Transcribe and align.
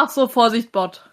Ach 0.00 0.10
so, 0.10 0.28
Vorsicht, 0.28 0.70
Bot. 0.70 1.10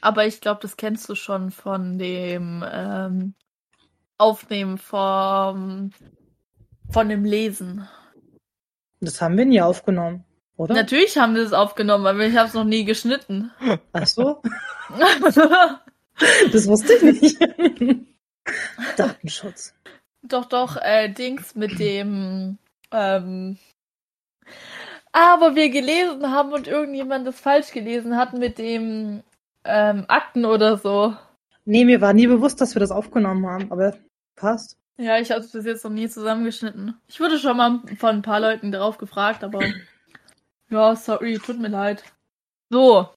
Aber 0.00 0.26
ich 0.26 0.40
glaube, 0.40 0.60
das 0.62 0.76
kennst 0.76 1.08
du 1.08 1.16
schon 1.16 1.50
von 1.50 1.98
dem 1.98 2.64
ähm, 2.72 3.34
Aufnehmen 4.16 4.78
vom, 4.78 5.90
von 6.88 7.08
dem 7.08 7.24
Lesen. 7.24 7.88
Das 9.00 9.20
haben 9.20 9.36
wir 9.36 9.44
nie 9.44 9.60
aufgenommen, 9.60 10.24
oder? 10.56 10.72
Natürlich 10.72 11.18
haben 11.18 11.34
wir 11.34 11.42
es 11.42 11.52
aufgenommen, 11.52 12.06
aber 12.06 12.24
ich 12.24 12.36
habe 12.36 12.46
es 12.46 12.54
noch 12.54 12.62
nie 12.62 12.84
geschnitten. 12.84 13.50
Ach 13.92 14.06
so. 14.06 14.40
das 16.52 16.68
wusste 16.68 16.92
ich 16.92 17.02
nicht. 17.02 18.06
Datenschutz. 18.96 19.74
Doch, 20.22 20.44
doch, 20.44 20.76
äh, 20.76 21.08
Dings 21.08 21.56
mit 21.56 21.80
dem, 21.80 22.58
ähm, 22.92 23.58
wo 25.12 25.54
wir 25.54 25.70
gelesen 25.70 26.30
haben 26.30 26.52
und 26.52 26.66
irgendjemand 26.66 27.26
das 27.26 27.38
falsch 27.40 27.72
gelesen 27.72 28.16
hat 28.16 28.32
mit 28.32 28.58
dem 28.58 29.22
ähm, 29.64 30.04
Akten 30.08 30.44
oder 30.44 30.78
so. 30.78 31.14
Nee, 31.64 31.84
mir 31.84 32.00
war 32.00 32.12
nie 32.12 32.26
bewusst, 32.26 32.60
dass 32.60 32.74
wir 32.74 32.80
das 32.80 32.90
aufgenommen 32.90 33.46
haben, 33.46 33.70
aber 33.70 33.94
passt. 34.36 34.78
Ja, 34.96 35.18
ich 35.18 35.30
habe 35.30 35.40
es 35.40 35.52
bis 35.52 35.64
jetzt 35.64 35.84
noch 35.84 35.92
nie 35.92 36.08
zusammengeschnitten. 36.08 36.94
Ich 37.06 37.20
wurde 37.20 37.38
schon 37.38 37.56
mal 37.56 37.80
von 37.98 38.16
ein 38.16 38.22
paar 38.22 38.40
Leuten 38.40 38.72
darauf 38.72 38.98
gefragt, 38.98 39.44
aber 39.44 39.60
ja, 40.70 40.96
sorry, 40.96 41.38
tut 41.38 41.60
mir 41.60 41.68
leid. 41.68 42.02
So. 42.70 43.08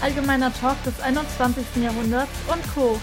Allgemeiner 0.00 0.52
Talk 0.52 0.82
des 0.84 1.00
21. 1.00 1.82
Jahrhunderts 1.82 2.30
und 2.52 2.74
Co. 2.74 3.00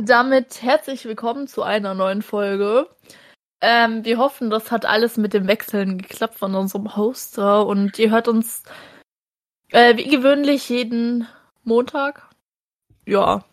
Damit 0.00 0.62
herzlich 0.62 1.04
willkommen 1.04 1.46
zu 1.46 1.62
einer 1.62 1.94
neuen 1.94 2.22
Folge. 2.22 2.88
Ähm, 3.60 4.04
wir 4.04 4.18
hoffen, 4.18 4.50
das 4.50 4.72
hat 4.72 4.84
alles 4.84 5.16
mit 5.16 5.34
dem 5.34 5.46
Wechseln 5.46 5.98
geklappt 5.98 6.36
von 6.36 6.56
unserem 6.56 6.96
Hoster 6.96 7.64
und 7.64 7.96
ihr 7.98 8.10
hört 8.10 8.26
uns 8.26 8.64
äh, 9.70 9.96
wie 9.96 10.08
gewöhnlich 10.08 10.68
jeden 10.68 11.28
Montag. 11.62 12.28
Ja. 13.06 13.44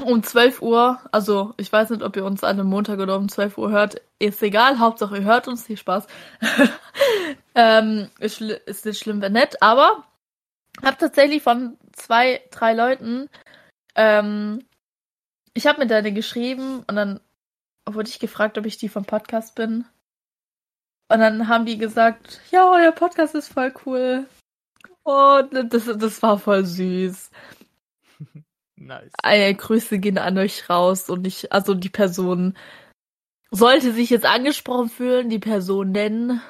Um 0.00 0.22
12 0.22 0.62
Uhr. 0.62 1.00
Also, 1.10 1.54
ich 1.56 1.72
weiß 1.72 1.90
nicht, 1.90 2.02
ob 2.02 2.14
ihr 2.14 2.24
uns 2.24 2.44
an 2.44 2.60
einem 2.60 2.68
Montag 2.68 3.00
oder 3.00 3.16
um 3.16 3.28
12 3.28 3.58
Uhr 3.58 3.70
hört. 3.72 4.00
Ist 4.20 4.40
egal. 4.44 4.78
Hauptsache, 4.78 5.16
ihr 5.16 5.24
hört 5.24 5.48
uns. 5.48 5.66
Viel 5.66 5.76
Spaß. 5.76 6.06
ähm, 7.56 8.08
ist, 8.20 8.40
ist 8.40 8.86
nicht 8.86 9.00
schlimm, 9.00 9.20
wenn 9.20 9.32
nett. 9.32 9.60
Aber 9.60 10.04
hab 10.84 11.00
tatsächlich 11.00 11.42
von 11.42 11.76
zwei, 11.92 12.42
drei 12.52 12.74
Leuten 12.74 13.28
ähm, 13.96 14.60
ich 15.58 15.66
habe 15.66 15.80
mit 15.80 15.90
deine 15.90 16.12
geschrieben 16.12 16.84
und 16.86 16.94
dann 16.94 17.20
wurde 17.84 18.08
ich 18.08 18.20
gefragt, 18.20 18.56
ob 18.58 18.64
ich 18.64 18.78
die 18.78 18.88
vom 18.88 19.04
Podcast 19.04 19.56
bin. 19.56 19.86
Und 21.08 21.18
dann 21.18 21.48
haben 21.48 21.66
die 21.66 21.78
gesagt, 21.78 22.40
ja, 22.52 22.70
euer 22.70 22.92
Podcast 22.92 23.34
ist 23.34 23.52
voll 23.52 23.74
cool. 23.84 24.28
Und 25.02 25.52
das, 25.74 25.86
das 25.86 26.22
war 26.22 26.38
voll 26.38 26.64
süß. 26.64 27.30
Nice. 28.80 29.10
Äh, 29.24 29.52
Grüße 29.54 29.98
gehen 29.98 30.18
an 30.18 30.38
euch 30.38 30.70
raus 30.70 31.10
und 31.10 31.26
ich, 31.26 31.52
also 31.52 31.74
die 31.74 31.88
Person 31.88 32.56
sollte 33.50 33.92
sich 33.92 34.10
jetzt 34.10 34.24
angesprochen 34.24 34.88
fühlen, 34.88 35.28
die 35.28 35.40
Person 35.40 35.90
nennen. 35.90 36.40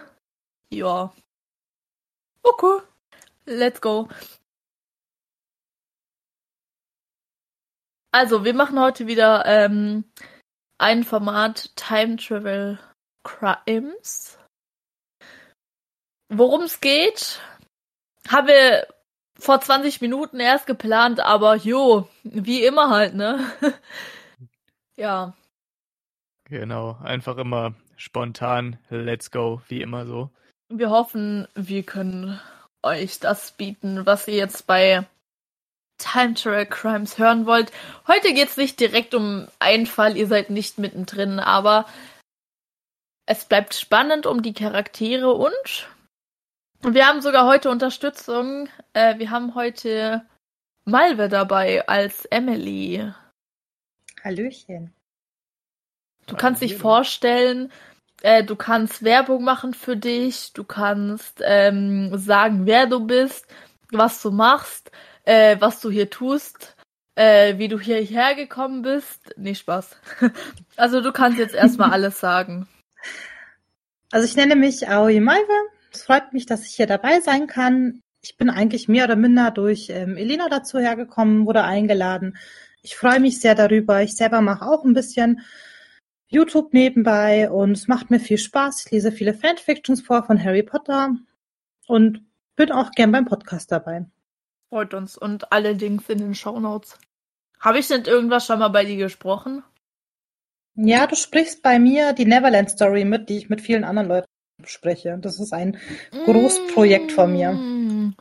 Ja. 0.69 1.15
Okay. 2.43 2.83
Let's 3.47 3.81
go. 3.81 4.11
Also, 8.11 8.45
wir 8.45 8.55
machen 8.55 8.81
heute 8.81 9.07
wieder 9.07 9.45
ähm, 9.45 10.05
ein 10.79 11.05
Format 11.05 11.77
Time 11.77 12.17
Travel 12.17 12.79
Crimes. 13.23 14.39
Worum 16.31 16.63
es 16.63 16.81
geht, 16.81 17.41
haben 18.29 18.49
wir 18.49 18.87
vor 19.39 19.61
20 19.61 20.01
Minuten 20.01 20.41
erst 20.41 20.67
geplant, 20.67 21.21
aber 21.21 21.57
jo, 21.57 22.09
wie 22.23 22.65
immer 22.65 22.91
halt, 22.91 23.15
ne? 23.15 23.51
ja. 24.97 25.35
Genau, 26.45 26.99
einfach 27.03 27.37
immer 27.37 27.75
spontan, 27.97 28.79
let's 28.89 29.31
go, 29.31 29.61
wie 29.69 29.83
immer 29.83 30.07
so. 30.07 30.31
Wir 30.71 30.91
hoffen, 30.91 31.47
wir 31.55 31.83
können 31.83 32.41
euch 32.83 33.21
das 33.21 33.53
bieten, 33.53 34.07
was 34.07 34.29
ihr 34.29 34.35
jetzt 34.35 34.67
bei 34.67 35.07
Time 35.99 36.35
Travel 36.35 36.67
Crimes 36.67 37.19
hören 37.19 37.47
wollt. 37.47 37.73
Heute 38.07 38.33
geht's 38.33 38.57
nicht 38.57 38.81
direkt 38.81 39.15
um 39.15 39.49
einen 39.59 39.87
Fall, 39.87 40.17
ihr 40.17 40.27
seid 40.27 40.51
nicht 40.51 40.79
mittendrin, 40.79 41.41
aber 41.41 41.87
es 43.27 43.45
bleibt 43.45 43.75
spannend 43.75 44.25
um 44.27 44.43
die 44.43 44.55
Charaktere 44.55 45.33
und 45.33 45.89
wir 46.81 47.07
haben 47.07 47.21
sogar 47.21 47.47
heute 47.47 47.71
Unterstützung. 47.71 48.69
Äh, 48.93 49.19
wir 49.19 49.31
haben 49.31 49.55
heute 49.55 50.23
Malve 50.85 51.29
dabei 51.29 51.87
als 51.89 52.25
Emily. 52.27 53.13
Hallöchen. 54.23 54.95
Du 56.27 56.37
kannst 56.37 56.63
dich 56.63 56.77
vorstellen, 56.77 57.73
äh, 58.23 58.45
du 58.45 58.55
kannst 58.57 59.03
Werbung 59.03 59.45
machen 59.45 59.75
für 59.75 59.97
dich, 59.97 60.53
du 60.53 60.65
kannst 60.65 61.43
ähm, 61.45 62.17
sagen, 62.17 62.67
wer 62.67 62.87
du 62.87 63.07
bist, 63.07 63.47
was 63.91 64.23
du 64.23 64.31
machst, 64.31 64.91
äh, 65.29 65.61
was 65.61 65.81
du 65.81 65.91
hier 65.91 66.09
tust, 66.09 66.75
äh, 67.15 67.59
wie 67.59 67.69
du 67.69 67.79
hierher 67.79 68.35
gekommen 68.35 68.81
bist. 68.81 69.35
Nee, 69.37 69.55
Spaß. 69.55 69.95
also 70.77 71.03
du 71.03 71.13
kannst 71.13 71.39
jetzt 71.39 71.55
erstmal 71.55 71.91
alles 71.93 72.19
sagen. 72.19 72.67
Also 74.11 74.27
ich 74.27 74.37
nenne 74.37 74.57
mich 74.57 74.89
Aoi 74.89 75.21
Malve. 75.21 75.53
Es 75.93 76.05
freut 76.05 76.33
mich, 76.33 76.47
dass 76.47 76.65
ich 76.65 76.75
hier 76.75 76.87
dabei 76.87 77.21
sein 77.21 77.47
kann. 77.47 78.01
Ich 78.23 78.39
bin 78.39 78.49
eigentlich 78.49 78.89
mehr 78.89 79.05
oder 79.05 79.17
minder 79.17 79.51
durch 79.51 79.91
ähm, 79.91 80.17
Elena 80.17 80.49
dazu 80.49 80.79
hergekommen, 80.79 81.45
wurde 81.45 81.63
eingeladen. 81.63 82.39
Ich 82.81 82.97
freue 82.97 83.21
mich 83.21 83.39
sehr 83.39 83.55
darüber. 83.55 84.03
Ich 84.03 84.17
selber 84.17 84.41
mache 84.41 84.65
auch 84.65 84.85
ein 84.85 84.95
bisschen 84.95 85.43
YouTube 86.29 86.73
nebenbei 86.73 87.51
und 87.51 87.73
es 87.73 87.87
macht 87.87 88.11
mir 88.11 88.21
viel 88.21 88.39
Spaß. 88.39 88.87
Ich 88.87 88.93
lese 88.93 89.13
viele 89.13 89.35
Fanfictions 89.35 90.01
vor 90.01 90.25
von 90.25 90.43
Harry 90.43 90.63
Potter 90.63 91.17
und 91.87 92.23
bin 92.57 92.73
auch 92.73 92.93
gern 92.93 93.13
beim 93.13 93.27
Podcast 93.27 93.71
dabei. 93.71 94.07
Freut 94.69 94.95
uns. 94.95 95.17
Und 95.17 95.53
alle 95.53 95.73
Links 95.73 96.09
in 96.09 96.19
den 96.19 96.35
Shownotes. 96.35 96.99
Habe 97.61 97.79
ich 97.79 97.89
denn 97.89 98.05
irgendwas 98.05 98.47
schon 98.47 98.59
mal 98.59 98.69
bei 98.69 98.85
dir 98.85 98.97
gesprochen? 98.97 99.65
Ja, 100.75 101.07
du 101.07 101.17
sprichst 101.17 101.63
bei 101.63 101.79
mir 101.79 102.13
die 102.13 102.25
Neverland 102.25 102.71
Story 102.71 103.05
mit, 103.05 103.29
die 103.29 103.39
ich 103.39 103.49
mit 103.49 103.61
vielen 103.61 103.83
anderen 103.83 104.09
Leuten 104.09 104.29
bespreche. 104.63 105.19
Das 105.21 105.41
ist 105.41 105.53
ein 105.53 105.79
Großprojekt 106.25 107.13
von 107.13 107.33
mir. 107.33 107.53
Mm. 107.53 108.15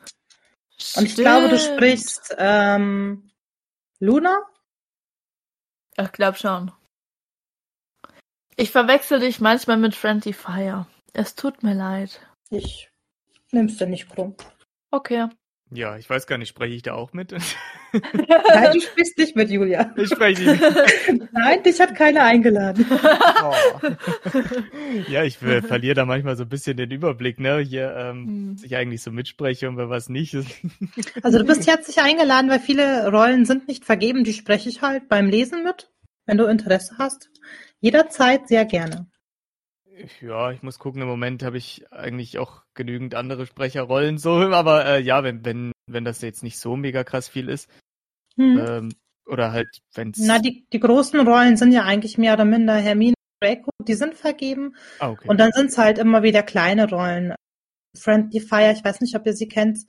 Und 0.95 1.05
ich 1.05 1.15
glaube, 1.15 1.49
du 1.49 1.59
sprichst 1.59 2.35
ähm, 2.37 3.29
Luna? 3.99 4.39
Ich 5.99 6.11
glaube 6.11 6.37
schon. 6.37 6.71
Ich 8.55 8.71
verwechsel 8.71 9.19
dich 9.19 9.39
manchmal 9.39 9.77
mit 9.77 9.95
Friendly 9.95 10.33
Fire. 10.33 10.87
Es 11.13 11.35
tut 11.35 11.61
mir 11.61 11.73
leid. 11.73 12.21
Ich 12.49 12.89
nimm's 13.51 13.77
dir 13.77 13.87
nicht 13.87 14.09
krumm. 14.09 14.35
Okay. 14.91 15.29
Ja, 15.69 15.97
ich 15.97 16.09
weiß 16.09 16.28
gar 16.28 16.38
nicht, 16.38 16.47
spreche 16.47 16.73
ich 16.75 16.81
da 16.83 16.94
auch 16.94 17.11
mit? 17.11 17.31
Nein, 17.91 18.72
du 18.73 18.79
sprichst 18.79 19.17
nicht 19.17 19.35
mit 19.35 19.50
Julia. 19.50 19.94
ich 19.97 20.07
spreche 20.09 20.51
nicht. 20.51 20.63
Nein, 21.33 21.61
dich 21.63 21.79
hat 21.81 21.94
keiner 21.94 22.23
eingeladen. 22.23 22.85
Oh. 22.89 23.53
ja, 25.09 25.24
ich 25.24 25.41
äh, 25.41 25.62
verliere 25.62 25.95
da 25.95 26.06
manchmal 26.06 26.38
so 26.38 26.44
ein 26.44 26.50
bisschen 26.50 26.77
den 26.77 26.91
Überblick, 26.91 27.39
ne? 27.39 27.59
Hier, 27.59 27.94
ähm, 27.97 28.25
Hm. 28.27 28.57
ich 28.63 28.75
eigentlich 28.77 29.01
so 29.01 29.12
mitspreche 29.12 29.68
und 29.68 29.75
bei 29.75 29.89
was 29.89 30.07
nicht. 30.09 30.36
Also 31.24 31.38
du 31.39 31.44
bist 31.45 31.68
herzlich 31.68 32.00
eingeladen, 32.00 32.50
weil 32.50 32.59
viele 32.59 33.09
Rollen 33.12 33.45
sind 33.45 33.68
nicht 33.68 33.83
vergeben. 33.86 34.24
Die 34.24 34.33
spreche 34.33 34.69
ich 34.69 34.81
halt 34.81 35.09
beim 35.09 35.27
Lesen 35.30 35.63
mit, 35.63 35.89
wenn 36.25 36.38
du 36.38 36.45
Interesse 36.45 36.95
hast. 36.97 37.30
Jederzeit 37.81 38.47
sehr 38.47 38.65
gerne. 38.65 39.07
Ja, 40.21 40.51
ich 40.51 40.63
muss 40.63 40.79
gucken, 40.79 41.01
im 41.01 41.07
Moment 41.07 41.44
habe 41.44 41.57
ich 41.57 41.91
eigentlich 41.91 42.38
auch 42.39 42.63
genügend 42.73 43.15
andere 43.15 43.45
Sprecherrollen 43.45 44.17
so, 44.17 44.31
aber 44.35 44.85
äh, 44.85 45.01
ja, 45.01 45.23
wenn, 45.23 45.44
wenn, 45.45 45.71
wenn 45.88 46.05
das 46.05 46.21
jetzt 46.21 46.44
nicht 46.44 46.59
so 46.59 46.75
mega 46.75 47.03
krass 47.03 47.27
viel 47.27 47.49
ist, 47.49 47.69
Hm. 48.38 48.57
ähm, 48.57 48.89
oder 49.25 49.51
halt, 49.51 49.67
wenn's. 49.95 50.19
Na, 50.19 50.39
die, 50.39 50.65
die 50.71 50.79
großen 50.79 51.19
Rollen 51.27 51.57
sind 51.57 51.71
ja 51.71 51.83
eigentlich 51.83 52.17
mehr 52.17 52.33
oder 52.33 52.45
minder 52.45 52.75
Hermine 52.75 53.13
und 53.17 53.47
Draco, 53.47 53.71
die 53.83 53.95
sind 53.95 54.15
vergeben. 54.15 54.75
ah, 54.99 55.09
okay. 55.09 55.27
Und 55.27 55.39
dann 55.39 55.51
sind 55.51 55.67
es 55.67 55.77
halt 55.77 55.97
immer 55.97 56.23
wieder 56.23 56.43
kleine 56.43 56.89
Rollen. 56.89 57.33
Friendly 57.97 58.39
Fire, 58.39 58.71
ich 58.71 58.83
weiß 58.83 59.01
nicht, 59.01 59.15
ob 59.15 59.25
ihr 59.25 59.33
sie 59.33 59.47
kennt, 59.47 59.79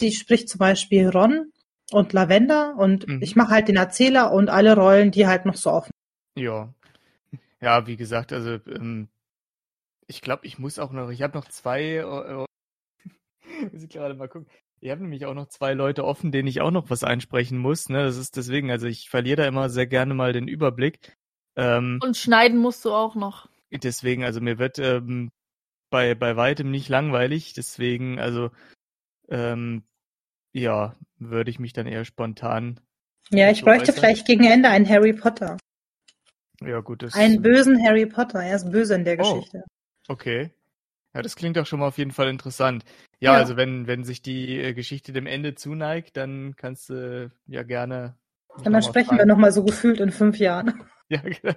die 0.00 0.12
spricht 0.12 0.48
zum 0.48 0.58
Beispiel 0.58 1.08
Ron 1.08 1.50
und 1.92 2.12
Lavender 2.12 2.76
und 2.76 3.08
Mhm. 3.08 3.22
ich 3.22 3.36
mache 3.36 3.50
halt 3.52 3.68
den 3.68 3.76
Erzähler 3.76 4.32
und 4.32 4.50
alle 4.50 4.76
Rollen, 4.76 5.10
die 5.10 5.26
halt 5.26 5.46
noch 5.46 5.56
so 5.56 5.70
offen 5.70 5.92
Ja. 6.36 6.72
ja, 7.60 7.86
wie 7.86 7.96
gesagt, 7.96 8.32
also 8.32 8.58
ähm, 8.66 9.08
ich 10.06 10.20
glaube, 10.22 10.46
ich 10.46 10.58
muss 10.58 10.78
auch 10.78 10.92
noch, 10.92 11.10
ich 11.10 11.22
habe 11.22 11.36
noch 11.36 11.48
zwei, 11.48 11.96
äh, 11.96 12.44
muss 13.72 13.82
ich 13.82 13.88
gerade 13.90 14.14
mal 14.14 14.28
gucken. 14.28 14.48
Ich 14.80 14.90
habe 14.90 15.00
nämlich 15.00 15.24
auch 15.24 15.34
noch 15.34 15.48
zwei 15.48 15.72
Leute 15.72 16.04
offen, 16.04 16.30
denen 16.30 16.48
ich 16.48 16.60
auch 16.60 16.70
noch 16.70 16.90
was 16.90 17.04
einsprechen 17.04 17.58
muss. 17.58 17.88
Ne? 17.88 18.02
Das 18.04 18.16
ist 18.18 18.36
deswegen, 18.36 18.70
also 18.70 18.86
ich 18.86 19.08
verliere 19.08 19.36
da 19.42 19.48
immer 19.48 19.70
sehr 19.70 19.86
gerne 19.86 20.12
mal 20.12 20.32
den 20.32 20.46
Überblick. 20.48 21.16
Ähm, 21.56 22.00
Und 22.02 22.16
schneiden 22.16 22.58
musst 22.58 22.84
du 22.84 22.92
auch 22.92 23.14
noch. 23.14 23.48
deswegen, 23.70 24.24
also 24.24 24.40
mir 24.42 24.58
wird 24.58 24.78
ähm, 24.78 25.30
bei, 25.90 26.14
bei 26.14 26.36
weitem 26.36 26.70
nicht 26.70 26.88
langweilig. 26.90 27.54
Deswegen, 27.54 28.18
also 28.18 28.50
ähm, 29.28 29.84
ja, 30.52 30.96
würde 31.18 31.50
ich 31.50 31.58
mich 31.58 31.72
dann 31.72 31.86
eher 31.86 32.04
spontan. 32.04 32.80
Ja, 33.30 33.50
ich 33.50 33.60
So 33.60 33.64
bräuchte 33.64 33.92
äußern. 33.92 33.94
vielleicht 33.94 34.26
gegen 34.26 34.44
Ende 34.44 34.68
einen 34.68 34.88
Harry 34.88 35.14
Potter. 35.14 35.56
Ja, 36.60 36.80
gut, 36.80 37.02
das 37.02 37.14
Einen 37.14 37.40
bösen 37.40 37.82
Harry 37.82 38.06
Potter. 38.06 38.42
Er 38.42 38.56
ist 38.56 38.70
böse 38.70 38.94
in 38.96 39.04
der 39.04 39.18
Oh. 39.20 39.36
Geschichte. 39.36 39.64
Okay. 40.08 40.50
Ja, 41.14 41.22
das 41.22 41.36
klingt 41.36 41.56
doch 41.56 41.66
schon 41.66 41.78
mal 41.80 41.86
auf 41.88 41.98
jeden 41.98 42.10
Fall 42.10 42.28
interessant. 42.28 42.84
Ja, 43.20 43.32
Ja. 43.34 43.38
also 43.38 43.56
wenn, 43.56 43.86
wenn 43.86 44.02
sich 44.04 44.20
die 44.22 44.58
äh, 44.60 44.74
Geschichte 44.74 45.12
dem 45.12 45.26
Ende 45.26 45.54
zuneigt, 45.54 46.16
dann 46.16 46.56
kannst 46.56 46.90
du 46.90 47.30
ja 47.46 47.62
gerne. 47.62 48.16
Und 48.48 48.66
dann 48.66 48.82
sprechen 48.82 49.12
wir 49.12 49.18
fragen. 49.18 49.28
nochmal 49.28 49.52
so 49.52 49.64
gefühlt 49.64 50.00
in 50.00 50.10
fünf 50.10 50.38
Jahren. 50.38 50.82
Ja, 51.10 51.20
genau. 51.20 51.52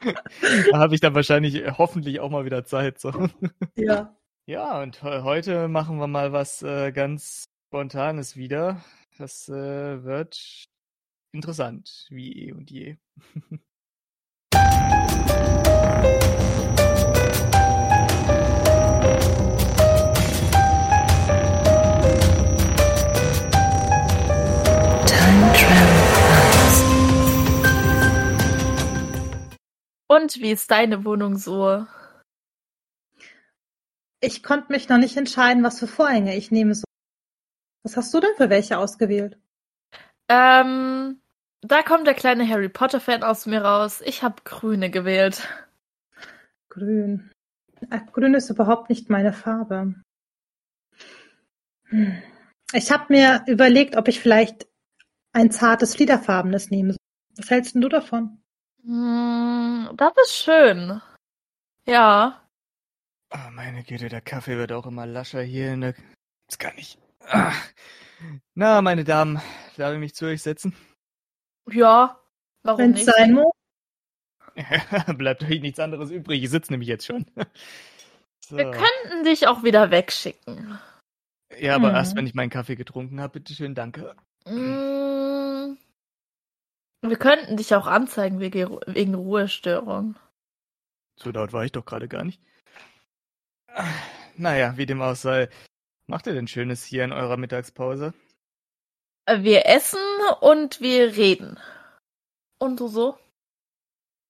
da 0.70 0.78
habe 0.78 0.94
ich 0.94 1.00
dann 1.02 1.14
wahrscheinlich 1.14 1.56
äh, 1.56 1.72
hoffentlich 1.76 2.20
auch 2.20 2.30
mal 2.30 2.46
wieder 2.46 2.64
Zeit. 2.64 2.98
So. 2.98 3.28
Ja. 3.76 4.16
Ja, 4.46 4.80
und 4.82 5.02
he- 5.02 5.20
heute 5.22 5.68
machen 5.68 5.98
wir 5.98 6.06
mal 6.06 6.32
was 6.32 6.62
äh, 6.62 6.90
ganz 6.90 7.44
Spontanes 7.68 8.34
wieder. 8.34 8.82
Das 9.18 9.46
äh, 9.50 10.02
wird 10.04 10.64
interessant, 11.32 12.06
wie 12.08 12.32
eh 12.48 12.52
und 12.52 12.70
je. 12.70 12.96
Und 30.14 30.42
wie 30.42 30.50
ist 30.50 30.70
deine 30.70 31.06
Wohnung 31.06 31.38
so? 31.38 31.86
Ich 34.20 34.42
konnte 34.42 34.70
mich 34.70 34.90
noch 34.90 34.98
nicht 34.98 35.16
entscheiden, 35.16 35.64
was 35.64 35.78
für 35.78 35.86
Vorhänge 35.86 36.36
ich 36.36 36.50
nehme. 36.50 36.74
Was 37.82 37.96
hast 37.96 38.12
du 38.12 38.20
denn 38.20 38.34
für 38.36 38.50
welche 38.50 38.76
ausgewählt? 38.76 39.38
Ähm, 40.28 41.22
da 41.62 41.82
kommt 41.82 42.06
der 42.06 42.14
kleine 42.14 42.46
Harry 42.46 42.68
Potter-Fan 42.68 43.22
aus 43.22 43.46
mir 43.46 43.62
raus. 43.62 44.02
Ich 44.04 44.22
habe 44.22 44.42
grüne 44.44 44.90
gewählt. 44.90 45.48
Grün. 46.68 47.30
Ach, 47.88 48.04
grün 48.12 48.34
ist 48.34 48.50
überhaupt 48.50 48.90
nicht 48.90 49.08
meine 49.08 49.32
Farbe. 49.32 49.94
Hm. 51.86 52.22
Ich 52.74 52.92
habe 52.92 53.06
mir 53.08 53.44
überlegt, 53.46 53.96
ob 53.96 54.08
ich 54.08 54.20
vielleicht 54.20 54.68
ein 55.32 55.50
zartes 55.50 55.96
Fliederfarbenes 55.96 56.70
nehme. 56.70 56.96
Was 57.36 57.48
hältst 57.48 57.74
denn 57.74 57.80
du 57.80 57.88
davon? 57.88 58.41
Hm, 58.84 59.90
das 59.96 60.12
ist 60.24 60.34
schön. 60.36 61.00
Ja. 61.86 62.40
Ah, 63.30 63.50
meine 63.50 63.82
Güte, 63.84 64.08
der 64.08 64.20
Kaffee 64.20 64.56
wird 64.58 64.72
auch 64.72 64.86
immer 64.86 65.06
lascher 65.06 65.42
hier. 65.42 65.72
In 65.72 65.80
der... 65.82 65.94
Das 66.48 66.58
kann 66.58 66.74
ich. 66.76 66.98
Ah. 67.28 67.52
Na, 68.54 68.82
meine 68.82 69.04
Damen, 69.04 69.40
darf 69.76 69.92
ich 69.94 69.98
mich 70.00 70.14
zu 70.14 70.26
euch 70.26 70.42
setzen? 70.42 70.74
Ja. 71.70 72.20
Warum 72.62 72.78
Wenn 72.80 72.90
es 72.94 73.06
nicht? 73.06 73.14
sein 73.16 73.32
muss. 73.34 73.52
Bleibt 75.16 75.42
euch 75.44 75.60
nichts 75.60 75.80
anderes 75.80 76.10
übrig. 76.10 76.42
Ich 76.42 76.50
sitze 76.50 76.72
nämlich 76.72 76.88
jetzt 76.88 77.06
schon. 77.06 77.26
So. 78.44 78.56
Wir 78.56 78.72
könnten 78.72 79.24
dich 79.24 79.46
auch 79.46 79.62
wieder 79.62 79.92
wegschicken. 79.92 80.76
Ja, 81.58 81.76
aber 81.76 81.90
Hm. 81.90 81.94
erst 81.94 82.16
wenn 82.16 82.26
ich 82.26 82.34
meinen 82.34 82.50
Kaffee 82.50 82.74
getrunken 82.74 83.20
habe, 83.20 83.38
bitteschön, 83.38 83.76
danke. 83.76 84.16
Mm, 84.46 84.50
Wir 87.02 87.16
könnten 87.16 87.56
dich 87.56 87.74
auch 87.74 87.86
anzeigen 87.86 88.38
wegen, 88.38 89.14
Ruhestörung. 89.14 90.16
So 91.16 91.30
laut 91.30 91.52
war 91.52 91.64
ich 91.64 91.72
doch 91.72 91.84
gerade 91.84 92.08
gar 92.08 92.24
nicht. 92.24 92.40
Naja, 94.36 94.76
wie 94.76 94.86
dem 94.86 95.02
auch 95.02 95.16
sei. 95.16 95.48
Macht 96.06 96.26
ihr 96.26 96.34
denn 96.34 96.46
Schönes 96.46 96.84
hier 96.84 97.04
in 97.04 97.12
eurer 97.12 97.36
Mittagspause? 97.36 98.14
Wir 99.26 99.66
essen 99.66 99.98
und 100.40 100.80
wir 100.80 101.16
reden. 101.16 101.58
Und 102.58 102.78
du 102.78 102.86
so? 102.86 103.18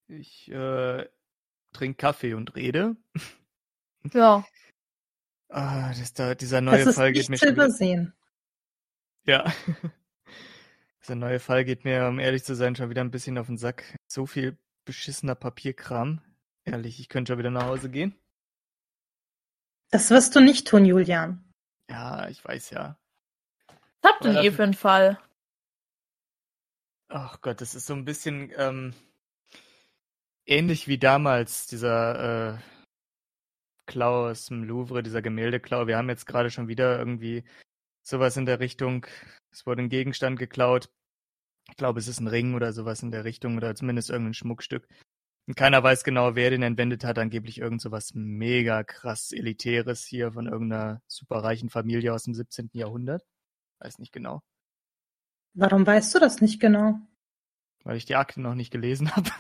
Ich 0.09 0.51
äh, 0.51 1.09
trinke 1.73 1.97
Kaffee 1.97 2.35
und 2.35 2.55
rede. 2.57 2.97
Ja. 4.13 4.45
Ah, 5.49 5.95
das, 5.97 6.13
da, 6.13 6.35
dieser 6.35 6.61
neue 6.61 6.79
Das 6.79 6.89
ist 6.89 6.95
Fall 6.97 7.13
geht 7.13 7.29
mir 7.29 7.35
nicht 7.35 7.41
zu 7.41 7.47
schon 7.47 7.55
übersehen. 7.55 8.13
Ja. 9.27 9.53
Dieser 11.03 11.17
neue 11.17 11.41
Fall 11.41 11.65
geht 11.65 11.85
mir, 11.85 12.07
um 12.07 12.21
ehrlich 12.21 12.45
zu 12.45 12.55
sein, 12.55 12.77
schon 12.77 12.91
wieder 12.91 13.01
ein 13.01 13.11
bisschen 13.11 13.37
auf 13.39 13.47
den 13.47 13.59
Sack. 13.59 13.97
So 14.07 14.27
viel 14.27 14.57
beschissener 14.85 15.35
Papierkram. 15.35 16.23
Ehrlich, 16.65 17.01
ich 17.01 17.09
könnte 17.09 17.33
schon 17.33 17.39
wieder 17.39 17.51
nach 17.51 17.67
Hause 17.67 17.91
gehen. 17.91 18.15
Das 19.91 20.11
wirst 20.11 20.37
du 20.37 20.41
nicht 20.41 20.69
tun, 20.69 20.85
Julian. 20.85 21.45
Ja, 21.91 22.29
ich 22.29 22.45
weiß 22.45 22.71
ja. 22.71 22.99
Was 24.01 24.13
habt 24.13 24.25
denn 24.25 24.43
ihr 24.43 24.53
für 24.53 24.63
einen 24.63 24.75
Fall? 24.75 25.19
Ach 27.09 27.41
Gott, 27.41 27.61
das 27.61 27.75
ist 27.75 27.87
so 27.87 27.95
ein 27.95 28.05
bisschen 28.05 28.53
ähm, 28.57 28.95
ähnlich 30.47 30.89
wie 30.89 30.99
damals, 30.99 31.67
dieser 31.67 32.55
äh, 32.55 32.59
Klau 33.87 34.29
aus 34.31 34.47
dem 34.47 34.65
Louvre, 34.65 35.03
dieser 35.03 35.21
Gemäldeklau. 35.21 35.87
Wir 35.87 35.99
haben 35.99 36.09
jetzt 36.09 36.27
gerade 36.27 36.51
schon 36.51 36.69
wieder 36.69 36.99
irgendwie 36.99 37.45
sowas 38.03 38.37
in 38.37 38.47
der 38.47 38.61
Richtung. 38.61 39.07
Es 39.51 39.67
wurde 39.67 39.83
ein 39.83 39.89
Gegenstand 39.89 40.39
geklaut. 40.39 40.91
Ich 41.69 41.77
glaube, 41.77 42.01
es 42.01 42.09
ist 42.09 42.21
ein 42.21 42.29
Ring 42.29 42.55
oder 42.55 42.73
sowas 42.73 43.03
in 43.03 43.11
der 43.11 43.25
Richtung 43.25 43.57
oder 43.57 43.75
zumindest 43.75 44.11
irgendein 44.11 44.35
Schmuckstück. 44.35 44.89
Und 45.47 45.57
keiner 45.57 45.83
weiß 45.83 46.05
genau, 46.05 46.35
wer 46.35 46.51
den 46.51 46.63
entwendet 46.63 47.05
hat. 47.05 47.19
Angeblich 47.19 47.59
irgend 47.59 47.81
sowas 47.81 48.13
mega 48.15 48.85
krass 48.85 49.33
Elitäres 49.33 50.05
hier 50.05 50.33
von 50.33 50.47
irgendeiner 50.47 51.03
superreichen 51.07 51.71
Familie 51.71 52.13
aus 52.13 52.25
dem 52.25 52.35
17. 52.35 52.71
Jahrhundert. 52.75 53.25
Weiß 53.81 53.99
nicht 53.99 54.13
genau. 54.13 54.43
Warum 55.55 55.87
weißt 55.87 56.15
du 56.15 56.19
das 56.19 56.41
nicht 56.41 56.61
genau? 56.61 57.01
weil 57.85 57.97
ich 57.97 58.05
die 58.05 58.17
Akten 58.17 58.43
noch 58.43 58.55
nicht 58.55 58.71
gelesen 58.71 59.11
habe. 59.17 59.31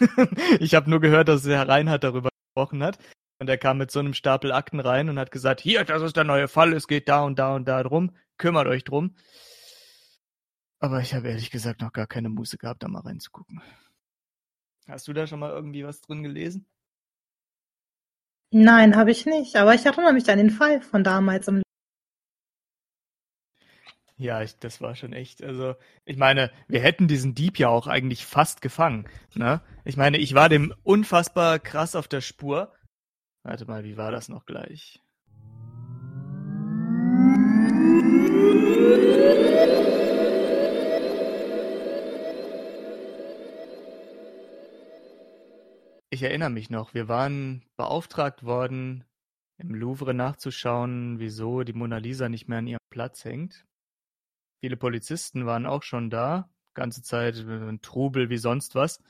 ich 0.61 0.75
habe 0.75 0.91
nur 0.91 1.01
gehört, 1.01 1.29
dass 1.29 1.43
der 1.43 1.59
Herr 1.59 1.69
Reinhardt 1.69 2.05
darüber 2.05 2.31
gesprochen 2.31 2.83
hat. 2.83 2.99
Und 3.43 3.49
er 3.49 3.59
kam 3.59 3.77
mit 3.79 3.91
so 3.91 3.99
einem 3.99 4.15
Stapel 4.15 4.53
Akten 4.53 4.79
rein 4.79 5.09
und 5.09 5.19
hat 5.19 5.33
gesagt, 5.33 5.61
hier, 5.61 5.83
das 5.83 6.01
ist 6.01 6.17
der 6.17 6.23
neue 6.23 6.47
Fall, 6.47 6.73
es 6.75 6.87
geht 6.87 7.09
da 7.09 7.25
und 7.25 7.41
da 7.41 7.57
und 7.57 7.67
da 7.67 7.83
drum, 7.83 8.15
kümmert 8.39 8.69
euch 8.69 8.85
drum. 8.85 9.17
Aber 10.79 11.01
ich 11.01 11.13
habe 11.13 11.27
ehrlich 11.27 11.51
gesagt 11.51 11.81
noch 11.81 11.93
gar 11.93 12.07
keine 12.07 12.29
Muße 12.29 12.57
gehabt, 12.57 12.85
da 12.85 12.89
mal 12.89 13.01
reinzugucken. 13.01 13.61
Hast 14.87 15.09
du 15.09 15.13
da 15.13 15.27
schon 15.27 15.41
mal 15.41 15.51
irgendwie 15.51 15.85
was 15.85 16.01
drin 16.01 16.23
gelesen? 16.23 16.67
Nein, 18.53 18.95
habe 18.95 19.11
ich 19.11 19.27
nicht. 19.27 19.57
Aber 19.57 19.75
ich 19.75 19.85
erinnere 19.85 20.13
mich 20.13 20.31
an 20.31 20.39
den 20.39 20.51
Fall 20.51 20.81
von 20.81 21.03
damals 21.03 21.49
im 21.49 21.63
Ja, 24.17 24.41
ich, 24.41 24.57
das 24.61 24.81
war 24.81 24.95
schon 24.95 25.13
echt. 25.13 25.43
Also, 25.43 25.75
ich 26.05 26.17
meine, 26.17 26.53
wir 26.69 26.81
hätten 26.81 27.09
diesen 27.09 27.35
Dieb 27.35 27.59
ja 27.59 27.71
auch 27.71 27.89
eigentlich 27.89 28.25
fast 28.25 28.63
gefangen. 28.63 29.09
Ne? 29.35 29.61
Ich 29.85 29.97
meine, 29.97 30.19
ich 30.19 30.33
war 30.33 30.49
dem 30.49 30.73
unfassbar 30.85 31.59
krass 31.59 31.97
auf 31.97 32.07
der 32.07 32.21
Spur. 32.21 32.73
Warte 33.45 33.67
mal, 33.67 33.83
wie 33.83 33.97
war 33.97 34.13
das 34.13 34.29
noch 34.29 34.47
gleich? 34.47 35.01
Ich 46.11 46.23
erinnere 46.23 46.51
mich 46.51 46.71
noch, 46.71 46.95
wir 46.95 47.09
waren 47.09 47.65
beauftragt 47.77 48.45
worden, 48.45 49.05
im 49.59 49.75
Louvre 49.75 50.15
nachzuschauen, 50.15 51.19
wieso 51.19 51.63
die 51.63 51.73
Mona 51.73 51.97
Lisa 51.97 52.29
nicht 52.29 52.49
mehr 52.49 52.59
an 52.59 52.67
ihrem 52.67 52.79
Platz 52.91 53.25
hängt. 53.25 53.65
Viele 54.61 54.77
Polizisten 54.77 55.47
waren 55.47 55.67
auch 55.67 55.83
schon 55.83 56.11
da, 56.11 56.49
ganze 56.75 57.03
Zeit 57.03 57.39
äh, 57.39 57.69
ein 57.69 57.81
Trubel 57.81 58.31
wie 58.31 58.37
sonst 58.37 58.75
was. 58.75 59.03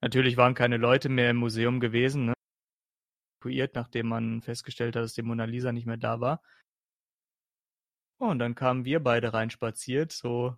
Natürlich 0.00 0.36
waren 0.36 0.54
keine 0.54 0.76
Leute 0.76 1.08
mehr 1.08 1.30
im 1.30 1.36
Museum 1.36 1.80
gewesen, 1.80 2.26
ne? 2.26 2.33
Evakuiert, 3.44 3.74
nachdem 3.74 4.08
man 4.08 4.42
festgestellt 4.42 4.96
hat, 4.96 5.02
dass 5.02 5.14
die 5.14 5.22
Mona 5.22 5.44
Lisa 5.44 5.72
nicht 5.72 5.86
mehr 5.86 5.96
da 5.96 6.20
war. 6.20 6.42
Oh, 8.18 8.26
und 8.26 8.38
dann 8.38 8.54
kamen 8.54 8.84
wir 8.84 9.00
beide 9.00 9.32
reinspaziert, 9.32 10.12
so 10.12 10.54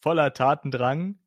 voller 0.00 0.32
Tatendrang 0.32 1.18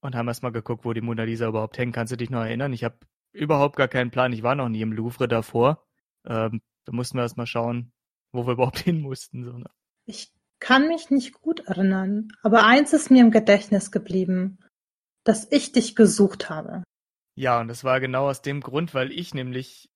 und 0.00 0.14
haben 0.14 0.28
erstmal 0.28 0.52
geguckt, 0.52 0.84
wo 0.84 0.92
die 0.92 1.00
Mona 1.00 1.24
Lisa 1.24 1.48
überhaupt 1.48 1.78
hängt. 1.78 1.94
Kannst 1.94 2.12
du 2.12 2.16
dich 2.16 2.30
noch 2.30 2.42
erinnern? 2.42 2.72
Ich 2.72 2.84
habe 2.84 2.98
überhaupt 3.32 3.76
gar 3.76 3.88
keinen 3.88 4.10
Plan. 4.10 4.32
Ich 4.32 4.42
war 4.42 4.54
noch 4.54 4.68
nie 4.68 4.82
im 4.82 4.92
Louvre 4.92 5.26
davor. 5.26 5.84
Ähm, 6.26 6.60
da 6.84 6.92
mussten 6.92 7.16
wir 7.18 7.22
erstmal 7.22 7.46
schauen, 7.46 7.92
wo 8.32 8.46
wir 8.46 8.52
überhaupt 8.54 8.78
hin 8.78 9.00
mussten. 9.00 9.44
So, 9.44 9.52
ne? 9.52 9.70
Ich 10.04 10.32
kann 10.60 10.88
mich 10.88 11.10
nicht 11.10 11.32
gut 11.32 11.60
erinnern, 11.60 12.28
aber 12.42 12.64
eins 12.64 12.92
ist 12.92 13.10
mir 13.10 13.22
im 13.22 13.30
Gedächtnis 13.30 13.90
geblieben, 13.90 14.58
dass 15.24 15.50
ich 15.50 15.72
dich 15.72 15.96
gesucht 15.96 16.50
habe. 16.50 16.82
Ja, 17.38 17.60
und 17.60 17.68
das 17.68 17.84
war 17.84 18.00
genau 18.00 18.28
aus 18.28 18.40
dem 18.40 18.60
Grund, 18.62 18.94
weil 18.94 19.12
ich 19.12 19.34
nämlich 19.34 19.90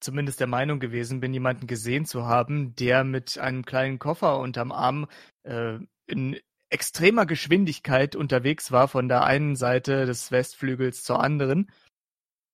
zumindest 0.00 0.40
der 0.40 0.46
Meinung 0.46 0.80
gewesen 0.80 1.20
bin, 1.20 1.34
jemanden 1.34 1.66
gesehen 1.66 2.06
zu 2.06 2.24
haben, 2.26 2.74
der 2.74 3.04
mit 3.04 3.38
einem 3.38 3.66
kleinen 3.66 3.98
Koffer 3.98 4.38
unterm 4.38 4.72
Arm 4.72 5.06
äh, 5.42 5.78
in 6.06 6.40
extremer 6.70 7.26
Geschwindigkeit 7.26 8.16
unterwegs 8.16 8.72
war 8.72 8.88
von 8.88 9.08
der 9.08 9.24
einen 9.24 9.56
Seite 9.56 10.06
des 10.06 10.32
Westflügels 10.32 11.02
zur 11.04 11.22
anderen. 11.22 11.70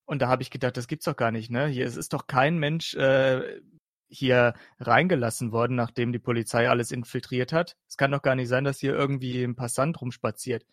Und 0.07 0.23
da 0.23 0.29
habe 0.29 0.43
ich 0.43 0.51
gedacht, 0.51 0.77
das 0.77 0.89
gibt's 0.89 1.05
doch 1.07 1.17
gar 1.17 1.31
nicht, 1.31 1.51
ne? 1.51 1.67
Hier 1.69 1.87
es 1.87 1.97
ist 1.97 2.13
doch 2.13 2.27
kein 2.27 2.59
Mensch 2.59 2.95
äh, 2.95 3.61
hier 4.09 4.55
reingelassen 4.81 5.53
worden, 5.53 5.77
nachdem 5.77 6.13
die 6.13 6.19
Polizei 6.19 6.69
alles 6.69 6.91
infiltriert 6.93 7.53
hat. 7.53 7.77
Es 7.89 7.97
kann 7.97 8.11
doch 8.13 8.23
gar 8.23 8.35
nicht 8.35 8.49
sein, 8.49 8.65
dass 8.65 8.81
hier 8.81 8.95
irgendwie 8.95 9.43
ein 9.45 9.57
Passant 9.57 10.01
rumspaziert. 10.01 10.67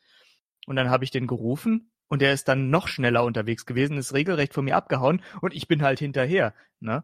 Und 0.65 0.75
dann 0.75 0.89
habe 0.89 1.03
ich 1.03 1.11
den 1.11 1.27
gerufen 1.27 1.92
und 2.13 2.21
der 2.21 2.31
ist 2.31 2.47
dann 2.47 2.69
noch 2.69 2.87
schneller 2.87 3.23
unterwegs 3.23 3.65
gewesen, 3.65 3.97
ist 3.97 4.13
regelrecht 4.13 4.53
von 4.53 4.65
mir 4.65 4.75
abgehauen 4.75 5.23
und 5.41 5.51
ich 5.51 5.67
bin 5.67 5.81
halt 5.81 5.97
hinterher. 5.97 6.53
Ne? 6.79 7.03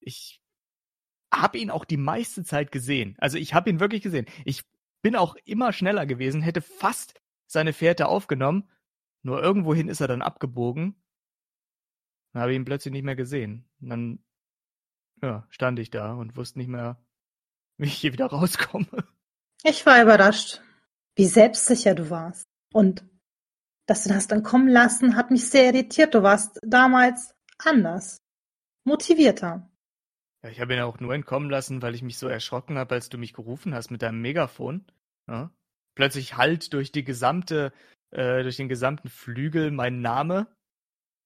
Ich 0.00 0.42
habe 1.32 1.56
ihn 1.56 1.70
auch 1.70 1.86
die 1.86 1.96
meiste 1.96 2.44
Zeit 2.44 2.70
gesehen. 2.70 3.16
Also 3.20 3.38
ich 3.38 3.54
habe 3.54 3.70
ihn 3.70 3.80
wirklich 3.80 4.02
gesehen. 4.02 4.26
Ich 4.44 4.64
bin 5.00 5.16
auch 5.16 5.34
immer 5.46 5.72
schneller 5.72 6.04
gewesen, 6.04 6.42
hätte 6.42 6.60
fast 6.60 7.18
seine 7.46 7.72
Fährte 7.72 8.06
aufgenommen, 8.06 8.68
nur 9.22 9.42
irgendwohin 9.42 9.88
ist 9.88 10.02
er 10.02 10.08
dann 10.08 10.20
abgebogen. 10.20 11.02
Dann 12.34 12.42
habe 12.42 12.52
ich 12.52 12.56
ihn 12.56 12.66
plötzlich 12.66 12.92
nicht 12.92 13.04
mehr 13.04 13.16
gesehen. 13.16 13.64
Und 13.80 13.88
dann 13.88 14.18
ja, 15.22 15.46
stand 15.48 15.78
ich 15.78 15.90
da 15.90 16.12
und 16.12 16.36
wusste 16.36 16.58
nicht 16.58 16.68
mehr, 16.68 17.02
wie 17.78 17.86
ich 17.86 17.94
hier 17.94 18.12
wieder 18.12 18.26
rauskomme. 18.26 19.08
Ich 19.62 19.86
war 19.86 20.02
überrascht, 20.02 20.60
wie 21.14 21.24
selbstsicher 21.24 21.94
du 21.94 22.10
warst. 22.10 22.46
Und 22.74 23.09
dass 23.90 24.04
du 24.04 24.10
das 24.10 24.28
dann 24.28 24.44
kommen 24.44 24.68
lassen, 24.68 25.16
hat 25.16 25.32
mich 25.32 25.50
sehr 25.50 25.74
irritiert. 25.74 26.14
Du 26.14 26.22
warst 26.22 26.60
damals 26.62 27.34
anders, 27.58 28.22
motivierter. 28.84 29.68
Ja, 30.44 30.48
ich 30.48 30.60
habe 30.60 30.74
ihn 30.74 30.80
auch 30.82 31.00
nur 31.00 31.12
entkommen 31.12 31.50
lassen, 31.50 31.82
weil 31.82 31.96
ich 31.96 32.02
mich 32.02 32.16
so 32.16 32.28
erschrocken 32.28 32.78
habe, 32.78 32.94
als 32.94 33.08
du 33.08 33.18
mich 33.18 33.32
gerufen 33.32 33.74
hast 33.74 33.90
mit 33.90 34.02
deinem 34.02 34.20
Megafon. 34.20 34.86
Ja? 35.26 35.52
Plötzlich 35.96 36.36
halt 36.36 36.72
durch 36.72 36.92
die 36.92 37.02
gesamte, 37.02 37.72
äh, 38.12 38.44
durch 38.44 38.58
den 38.58 38.68
gesamten 38.68 39.08
Flügel 39.08 39.72
mein 39.72 40.00
Name. 40.00 40.46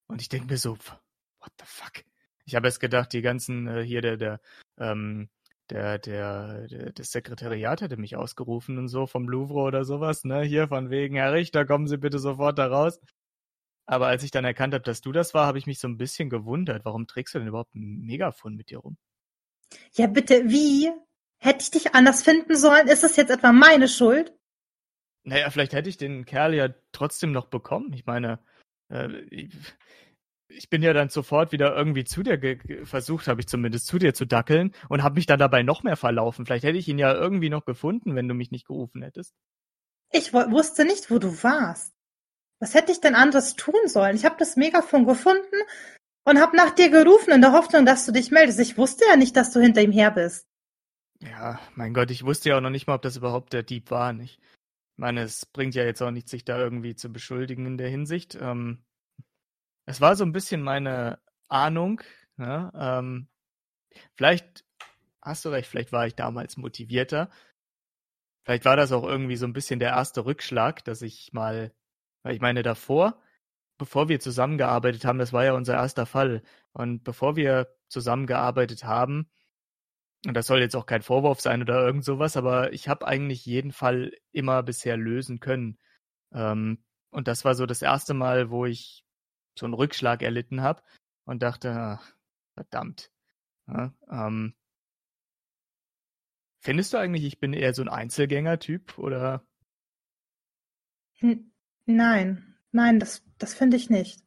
Und 0.06 0.22
ich 0.22 0.30
denke 0.30 0.46
mir 0.46 0.56
so, 0.56 0.78
what 0.78 1.52
the 1.60 1.66
fuck? 1.66 2.02
Ich 2.46 2.54
habe 2.54 2.68
erst 2.68 2.80
gedacht, 2.80 3.12
die 3.12 3.20
ganzen, 3.20 3.68
äh, 3.68 3.82
hier 3.84 4.00
der, 4.00 4.16
der, 4.16 4.40
ähm, 4.78 5.28
der, 5.70 5.98
der, 5.98 6.66
der, 6.68 6.92
das 6.92 7.10
Sekretariat 7.10 7.80
hätte 7.80 7.96
mich 7.96 8.16
ausgerufen 8.16 8.78
und 8.78 8.88
so 8.88 9.06
vom 9.06 9.28
Louvre 9.28 9.60
oder 9.60 9.84
sowas, 9.84 10.24
ne? 10.24 10.42
Hier 10.42 10.68
von 10.68 10.90
wegen, 10.90 11.16
Herr 11.16 11.32
Richter, 11.32 11.64
kommen 11.64 11.86
Sie 11.86 11.98
bitte 11.98 12.18
sofort 12.18 12.58
da 12.58 12.66
raus. 12.66 13.00
Aber 13.86 14.06
als 14.06 14.22
ich 14.22 14.30
dann 14.30 14.44
erkannt 14.44 14.74
habe, 14.74 14.84
dass 14.84 15.00
du 15.00 15.12
das 15.12 15.34
war, 15.34 15.46
habe 15.46 15.58
ich 15.58 15.66
mich 15.66 15.78
so 15.78 15.88
ein 15.88 15.98
bisschen 15.98 16.30
gewundert. 16.30 16.84
Warum 16.84 17.06
trägst 17.06 17.34
du 17.34 17.38
denn 17.38 17.48
überhaupt 17.48 17.74
ein 17.74 18.00
Megafon 18.00 18.56
mit 18.56 18.70
dir 18.70 18.78
rum? 18.78 18.96
Ja, 19.92 20.06
bitte, 20.06 20.48
wie? 20.48 20.90
Hätte 21.38 21.62
ich 21.62 21.70
dich 21.70 21.94
anders 21.94 22.22
finden 22.22 22.56
sollen? 22.56 22.88
Ist 22.88 23.04
es 23.04 23.16
jetzt 23.16 23.30
etwa 23.30 23.52
meine 23.52 23.88
Schuld? 23.88 24.32
Naja, 25.24 25.50
vielleicht 25.50 25.72
hätte 25.72 25.88
ich 25.88 25.96
den 25.96 26.24
Kerl 26.24 26.54
ja 26.54 26.68
trotzdem 26.92 27.32
noch 27.32 27.46
bekommen. 27.46 27.92
Ich 27.92 28.06
meine, 28.06 28.38
äh, 28.88 29.48
ich 30.48 30.68
bin 30.68 30.82
ja 30.82 30.92
dann 30.92 31.08
sofort 31.08 31.52
wieder 31.52 31.74
irgendwie 31.76 32.04
zu 32.04 32.22
dir 32.22 32.58
versucht, 32.84 33.28
habe 33.28 33.40
ich 33.40 33.48
zumindest 33.48 33.86
zu 33.86 33.98
dir 33.98 34.14
zu 34.14 34.26
dackeln 34.26 34.74
und 34.88 35.02
habe 35.02 35.16
mich 35.16 35.26
dann 35.26 35.38
dabei 35.38 35.62
noch 35.62 35.82
mehr 35.82 35.96
verlaufen. 35.96 36.46
Vielleicht 36.46 36.64
hätte 36.64 36.78
ich 36.78 36.88
ihn 36.88 36.98
ja 36.98 37.14
irgendwie 37.14 37.50
noch 37.50 37.64
gefunden, 37.64 38.14
wenn 38.14 38.28
du 38.28 38.34
mich 38.34 38.50
nicht 38.50 38.66
gerufen 38.66 39.02
hättest. 39.02 39.34
Ich 40.12 40.32
wusste 40.32 40.84
nicht, 40.84 41.10
wo 41.10 41.18
du 41.18 41.42
warst. 41.42 41.92
Was 42.60 42.74
hätte 42.74 42.92
ich 42.92 43.00
denn 43.00 43.14
anderes 43.14 43.56
tun 43.56 43.74
sollen? 43.86 44.16
Ich 44.16 44.24
habe 44.24 44.36
das 44.38 44.56
Megafon 44.56 45.06
gefunden 45.06 45.56
und 46.24 46.40
habe 46.40 46.56
nach 46.56 46.70
dir 46.70 46.90
gerufen 46.90 47.32
in 47.32 47.40
der 47.40 47.52
Hoffnung, 47.52 47.84
dass 47.84 48.06
du 48.06 48.12
dich 48.12 48.30
meldest. 48.30 48.60
Ich 48.60 48.78
wusste 48.78 49.04
ja 49.08 49.16
nicht, 49.16 49.36
dass 49.36 49.52
du 49.52 49.60
hinter 49.60 49.82
ihm 49.82 49.92
her 49.92 50.10
bist. 50.10 50.46
Ja, 51.20 51.58
mein 51.74 51.94
Gott, 51.94 52.10
ich 52.10 52.24
wusste 52.24 52.50
ja 52.50 52.56
auch 52.56 52.60
noch 52.60 52.70
nicht 52.70 52.86
mal, 52.86 52.94
ob 52.94 53.02
das 53.02 53.16
überhaupt 53.16 53.52
der 53.52 53.62
Dieb 53.62 53.90
war. 53.90 54.12
Nicht? 54.12 54.38
Ich 54.40 54.98
meine, 54.98 55.22
es 55.22 55.46
bringt 55.46 55.74
ja 55.74 55.84
jetzt 55.84 56.02
auch 56.02 56.10
nicht, 56.10 56.28
sich 56.28 56.44
da 56.44 56.58
irgendwie 56.58 56.94
zu 56.94 57.12
beschuldigen 57.12 57.66
in 57.66 57.78
der 57.78 57.88
Hinsicht. 57.88 58.38
Ähm, 58.40 58.84
es 59.86 60.00
war 60.00 60.16
so 60.16 60.24
ein 60.24 60.32
bisschen 60.32 60.62
meine 60.62 61.20
Ahnung. 61.48 62.00
Ja, 62.38 63.00
ähm, 63.00 63.28
vielleicht 64.14 64.64
hast 65.22 65.44
du 65.44 65.50
recht, 65.50 65.68
vielleicht 65.68 65.92
war 65.92 66.06
ich 66.06 66.14
damals 66.14 66.56
motivierter. 66.56 67.30
Vielleicht 68.44 68.64
war 68.64 68.76
das 68.76 68.92
auch 68.92 69.04
irgendwie 69.04 69.36
so 69.36 69.46
ein 69.46 69.52
bisschen 69.52 69.80
der 69.80 69.90
erste 69.90 70.24
Rückschlag, 70.26 70.84
dass 70.84 71.02
ich 71.02 71.32
mal, 71.32 71.72
weil 72.22 72.34
ich 72.34 72.40
meine, 72.40 72.62
davor, 72.62 73.22
bevor 73.78 74.08
wir 74.08 74.20
zusammengearbeitet 74.20 75.04
haben, 75.04 75.18
das 75.18 75.32
war 75.32 75.44
ja 75.44 75.54
unser 75.54 75.74
erster 75.74 76.06
Fall. 76.06 76.42
Und 76.72 77.04
bevor 77.04 77.36
wir 77.36 77.74
zusammengearbeitet 77.88 78.84
haben, 78.84 79.30
und 80.26 80.34
das 80.34 80.46
soll 80.46 80.60
jetzt 80.60 80.76
auch 80.76 80.86
kein 80.86 81.02
Vorwurf 81.02 81.40
sein 81.40 81.62
oder 81.62 81.84
irgend 81.86 82.04
sowas, 82.04 82.36
aber 82.36 82.72
ich 82.72 82.88
habe 82.88 83.06
eigentlich 83.06 83.44
jeden 83.46 83.72
Fall 83.72 84.12
immer 84.32 84.62
bisher 84.62 84.96
lösen 84.96 85.40
können. 85.40 85.78
Ähm, 86.32 86.84
und 87.10 87.28
das 87.28 87.44
war 87.44 87.54
so 87.54 87.66
das 87.66 87.82
erste 87.82 88.14
Mal, 88.14 88.50
wo 88.50 88.66
ich 88.66 89.03
so 89.58 89.66
einen 89.66 89.74
Rückschlag 89.74 90.22
erlitten 90.22 90.62
habe 90.62 90.82
und 91.24 91.42
dachte, 91.42 91.72
ach, 91.72 92.14
verdammt. 92.54 93.10
Ja, 93.66 93.94
ähm, 94.10 94.54
findest 96.60 96.92
du 96.92 96.98
eigentlich, 96.98 97.24
ich 97.24 97.38
bin 97.38 97.52
eher 97.52 97.72
so 97.72 97.82
ein 97.82 97.88
Einzelgänger-Typ 97.88 98.98
oder? 98.98 99.44
Nein, 101.86 102.56
nein, 102.72 103.00
das, 103.00 103.22
das 103.38 103.54
finde 103.54 103.76
ich 103.76 103.90
nicht. 103.90 104.24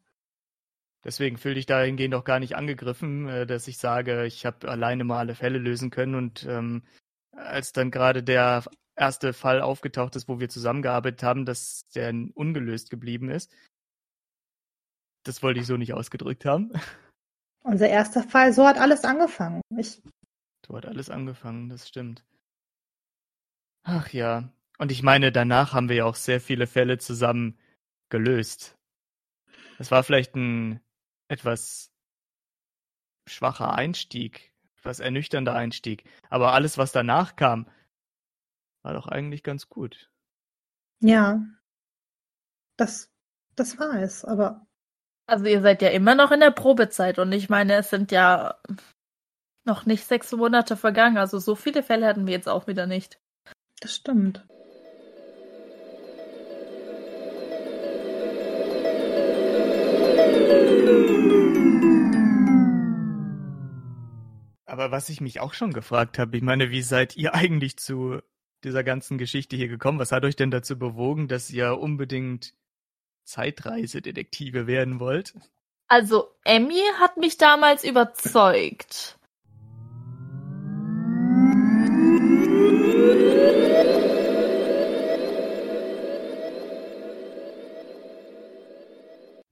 Deswegen 1.04 1.38
fühle 1.38 1.60
ich 1.60 1.66
dahingehend 1.66 2.16
auch 2.16 2.24
gar 2.24 2.40
nicht 2.40 2.56
angegriffen, 2.56 3.30
äh, 3.30 3.46
dass 3.46 3.68
ich 3.68 3.78
sage, 3.78 4.26
ich 4.26 4.46
habe 4.46 4.68
alleine 4.68 5.04
mal 5.04 5.20
alle 5.20 5.36
Fälle 5.36 5.60
lösen 5.60 5.90
können 5.90 6.16
und 6.16 6.46
ähm, 6.46 6.84
als 7.32 7.72
dann 7.72 7.92
gerade 7.92 8.24
der 8.24 8.64
erste 8.96 9.34
Fall 9.34 9.62
aufgetaucht 9.62 10.16
ist, 10.16 10.28
wo 10.28 10.40
wir 10.40 10.50
zusammengearbeitet 10.50 11.24
haben, 11.24 11.46
dass 11.46 11.88
der 11.94 12.14
ungelöst 12.34 12.90
geblieben 12.90 13.30
ist, 13.30 13.56
das 15.28 15.44
wollte 15.44 15.60
ich 15.60 15.68
so 15.68 15.78
nicht 15.78 15.94
ausgedrückt 15.94 16.46
haben. 16.46 16.72
Unser 17.64 17.90
erster 17.90 18.24
Fall, 18.24 18.54
so 18.54 18.66
hat 18.66 18.78
alles 18.78 19.04
angefangen. 19.04 19.62
Ich... 19.78 20.02
So 20.66 20.76
hat 20.76 20.86
alles 20.86 21.10
angefangen, 21.10 21.70
das 21.70 21.88
stimmt. 21.88 22.26
Ach 23.84 24.10
ja. 24.10 24.50
Und 24.78 24.92
ich 24.92 25.02
meine, 25.04 25.32
danach 25.32 25.74
haben 25.74 25.90
wir 25.90 25.98
ja 25.98 26.06
auch 26.06 26.16
sehr 26.16 26.40
viele 26.40 26.68
Fälle 26.68 26.98
zusammen 26.98 27.58
gelöst. 28.10 28.78
Das 29.78 29.92
war 29.92 30.04
vielleicht 30.04 30.36
ein 30.36 30.82
etwas 31.28 31.92
schwacher 33.28 33.74
Einstieg, 33.74 34.54
etwas 34.78 35.00
ernüchternder 35.00 35.54
Einstieg. 35.54 36.04
Aber 36.30 36.54
alles, 36.54 36.78
was 36.78 36.92
danach 36.92 37.36
kam, 37.36 37.70
war 38.84 38.94
doch 38.94 39.08
eigentlich 39.08 39.44
ganz 39.44 39.70
gut. 39.70 40.10
Ja. 41.00 41.46
Das, 42.78 43.12
das 43.56 43.80
war 43.80 44.02
es, 44.02 44.24
aber 44.24 44.67
also 45.28 45.46
ihr 45.46 45.62
seid 45.62 45.82
ja 45.82 45.90
immer 45.90 46.16
noch 46.16 46.32
in 46.32 46.40
der 46.40 46.52
Probezeit 46.52 47.20
und 47.20 47.32
ich 47.34 47.50
meine, 47.50 47.76
es 47.76 47.90
sind 47.90 48.12
ja 48.12 48.56
noch 49.66 49.86
nicht 49.86 50.06
sechs 50.06 50.32
Monate 50.32 50.78
vergangen. 50.78 51.18
Also 51.18 51.38
so 51.40 51.56
viele 51.56 51.84
Fälle 51.84 52.08
hatten 52.08 52.26
wir 52.26 52.34
jetzt 52.34 52.48
auch 52.48 52.68
wieder 52.68 52.88
nicht. 52.88 53.20
Das 53.82 53.94
stimmt. 53.94 54.46
Aber 64.66 64.92
was 64.92 65.10
ich 65.10 65.20
mich 65.20 65.42
auch 65.42 65.54
schon 65.54 65.74
gefragt 65.74 66.20
habe, 66.20 66.38
ich 66.38 66.44
meine, 66.44 66.72
wie 66.72 66.82
seid 66.82 67.18
ihr 67.18 67.34
eigentlich 67.36 67.78
zu 67.78 68.20
dieser 68.64 68.84
ganzen 68.84 69.18
Geschichte 69.18 69.58
hier 69.58 69.68
gekommen? 69.68 70.00
Was 70.00 70.14
hat 70.14 70.24
euch 70.24 70.38
denn 70.38 70.52
dazu 70.52 70.80
bewogen, 70.80 71.28
dass 71.28 71.50
ihr 71.50 71.78
unbedingt 71.78 72.54
Zeitreisedetektive 73.28 74.68
werden 74.68 75.00
wollt? 75.00 75.36
Also, 75.90 76.32
Emmy 76.44 76.82
hat 77.00 77.18
mich 77.18 77.38
damals 77.38 77.84
überzeugt. 77.84 79.18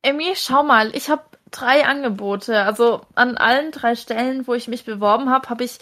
Emmy, 0.02 0.34
schau 0.36 0.64
mal, 0.64 0.96
ich 0.96 1.10
habe 1.10 1.24
drei 1.52 1.86
Angebote. 1.86 2.62
Also 2.62 3.02
an 3.16 3.38
allen 3.38 3.72
drei 3.72 3.96
Stellen, 3.96 4.48
wo 4.48 4.54
ich 4.54 4.68
mich 4.68 4.86
beworben 4.86 5.30
habe, 5.30 5.50
habe 5.50 5.64
ich 5.64 5.80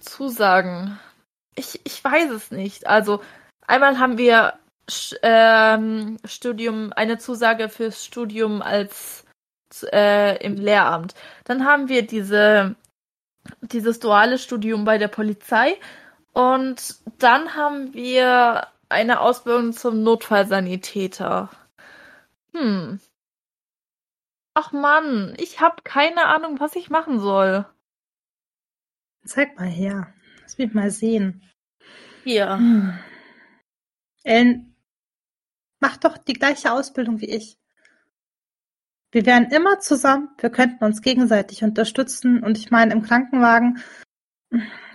Zusagen. 0.00 0.98
Ich, 1.54 1.80
ich 1.84 2.02
weiß 2.02 2.30
es 2.30 2.50
nicht. 2.50 2.86
Also 2.86 3.22
einmal 3.66 3.98
haben 3.98 4.18
wir 4.18 4.58
ähm, 5.22 6.18
Studium, 6.24 6.92
eine 6.94 7.18
Zusage 7.18 7.68
fürs 7.68 8.04
Studium 8.04 8.62
als 8.62 9.24
äh, 9.92 10.42
im 10.44 10.54
Lehramt. 10.56 11.14
Dann 11.44 11.64
haben 11.64 11.88
wir 11.88 12.06
diese, 12.06 12.74
dieses 13.60 14.00
duale 14.00 14.38
Studium 14.38 14.84
bei 14.84 14.98
der 14.98 15.08
Polizei 15.08 15.76
und 16.32 16.96
dann 17.18 17.54
haben 17.54 17.94
wir 17.94 18.68
eine 18.88 19.20
Ausbildung 19.20 19.72
zum 19.72 20.02
Notfallsanitäter. 20.02 21.50
Hm. 22.54 23.00
Ach 24.54 24.72
Mann, 24.72 25.34
ich 25.38 25.60
habe 25.60 25.82
keine 25.84 26.26
Ahnung, 26.26 26.58
was 26.60 26.74
ich 26.74 26.90
machen 26.90 27.20
soll. 27.20 27.66
Zeig 29.24 29.56
mal 29.58 29.68
her. 29.68 30.12
Lass 30.42 30.58
mich 30.58 30.72
mal 30.72 30.90
sehen. 30.90 31.42
Hier. 32.24 32.56
Hm. 32.56 32.98
Ellen, 34.24 34.74
mach 35.80 35.96
doch 35.96 36.18
die 36.18 36.34
gleiche 36.34 36.72
Ausbildung 36.72 37.20
wie 37.20 37.30
ich. 37.30 37.58
Wir 39.10 39.24
wären 39.24 39.50
immer 39.50 39.78
zusammen, 39.80 40.28
wir 40.38 40.50
könnten 40.50 40.84
uns 40.84 41.00
gegenseitig 41.00 41.64
unterstützen 41.64 42.42
und 42.42 42.58
ich 42.58 42.70
meine 42.70 42.92
im 42.92 43.02
Krankenwagen, 43.02 43.82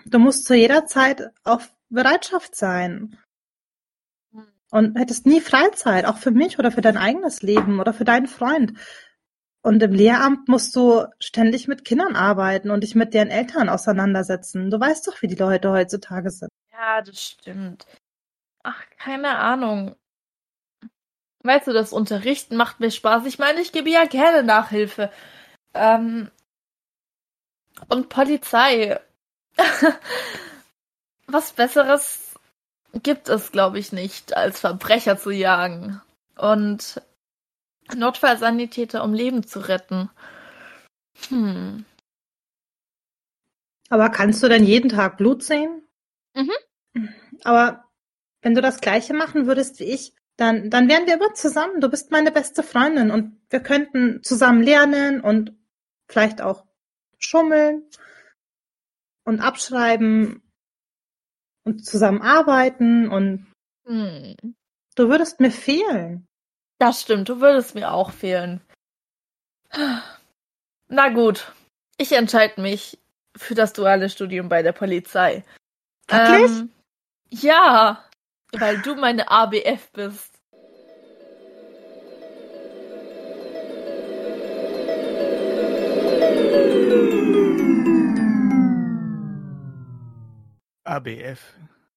du 0.05 0.19
musst 0.19 0.45
zu 0.45 0.53
jeder 0.53 0.85
Zeit 0.85 1.31
auf 1.43 1.73
Bereitschaft 1.89 2.55
sein. 2.55 3.17
Und 4.69 4.97
hättest 4.97 5.27
nie 5.27 5.39
Freizeit, 5.39 6.05
auch 6.05 6.17
für 6.17 6.31
mich 6.31 6.57
oder 6.57 6.71
für 6.71 6.81
dein 6.81 6.97
eigenes 6.97 7.43
Leben 7.43 7.79
oder 7.79 7.93
für 7.93 8.05
deinen 8.05 8.25
Freund. 8.25 8.73
Und 9.61 9.81
im 9.83 9.93
Lehramt 9.93 10.47
musst 10.49 10.75
du 10.75 11.05
ständig 11.19 11.67
mit 11.67 11.85
Kindern 11.85 12.15
arbeiten 12.15 12.71
und 12.71 12.81
dich 12.81 12.95
mit 12.95 13.13
deren 13.13 13.29
Eltern 13.29 13.69
auseinandersetzen. 13.69 14.71
Du 14.71 14.79
weißt 14.79 15.07
doch, 15.07 15.21
wie 15.21 15.27
die 15.27 15.35
Leute 15.35 15.69
heutzutage 15.71 16.31
sind. 16.31 16.49
Ja, 16.71 17.01
das 17.03 17.21
stimmt. 17.21 17.85
Ach, 18.63 18.83
keine 18.97 19.37
Ahnung. 19.37 19.95
Weißt 21.43 21.67
du, 21.67 21.73
das 21.73 21.93
Unterrichten 21.93 22.55
macht 22.55 22.79
mir 22.79 22.89
Spaß. 22.91 23.25
Ich 23.25 23.37
meine, 23.37 23.61
ich 23.61 23.71
gebe 23.71 23.89
ja 23.89 24.05
gerne 24.05 24.43
Nachhilfe. 24.43 25.11
Ähm, 25.73 26.31
und 27.89 28.09
Polizei. 28.09 28.99
Was 31.27 31.51
Besseres 31.53 32.33
gibt 32.93 33.27
es, 33.29 33.51
glaube 33.51 33.79
ich, 33.79 33.91
nicht, 33.91 34.35
als 34.35 34.59
Verbrecher 34.59 35.17
zu 35.17 35.31
jagen. 35.31 36.01
Und 36.37 37.01
Notfallsanitäter, 37.93 39.03
um 39.03 39.13
Leben 39.13 39.45
zu 39.45 39.59
retten. 39.59 40.09
Hm. 41.27 41.85
Aber 43.89 44.09
kannst 44.09 44.41
du 44.41 44.47
denn 44.47 44.63
jeden 44.63 44.89
Tag 44.89 45.17
Blut 45.17 45.43
sehen? 45.43 45.83
Mhm. 46.33 47.09
Aber 47.43 47.85
wenn 48.41 48.55
du 48.55 48.61
das 48.61 48.81
Gleiche 48.81 49.13
machen 49.13 49.45
würdest 49.45 49.79
wie 49.79 49.85
ich, 49.85 50.13
dann, 50.37 50.69
dann 50.69 50.89
wären 50.89 51.05
wir 51.05 51.15
immer 51.15 51.33
zusammen. 51.33 51.81
Du 51.81 51.89
bist 51.89 52.11
meine 52.11 52.31
beste 52.31 52.63
Freundin 52.63 53.11
und 53.11 53.39
wir 53.49 53.59
könnten 53.59 54.23
zusammen 54.23 54.63
lernen 54.63 55.21
und 55.21 55.53
vielleicht 56.07 56.41
auch 56.41 56.65
schummeln 57.19 57.83
und 59.25 59.39
abschreiben 59.39 60.41
und 61.63 61.85
zusammen 61.85 62.21
arbeiten 62.21 63.09
und 63.09 63.47
Hm. 63.85 64.35
du 64.95 65.09
würdest 65.09 65.39
mir 65.39 65.51
fehlen. 65.51 66.25
Das 66.79 67.01
stimmt, 67.01 67.29
du 67.29 67.39
würdest 67.39 67.75
mir 67.75 67.91
auch 67.91 68.11
fehlen. 68.11 68.61
Na 70.87 71.09
gut, 71.09 71.51
ich 71.97 72.11
entscheide 72.11 72.61
mich 72.61 72.99
für 73.35 73.55
das 73.55 73.73
duale 73.73 74.09
Studium 74.09 74.49
bei 74.49 74.61
der 74.61 74.73
Polizei. 74.73 75.43
Wirklich? 76.07 76.51
Ähm, 76.51 76.71
ja, 77.29 78.03
weil 78.59 78.79
du 78.81 78.95
meine 78.95 79.29
ABF 79.29 79.91
bist. 79.93 80.39
ABF. 90.83 91.39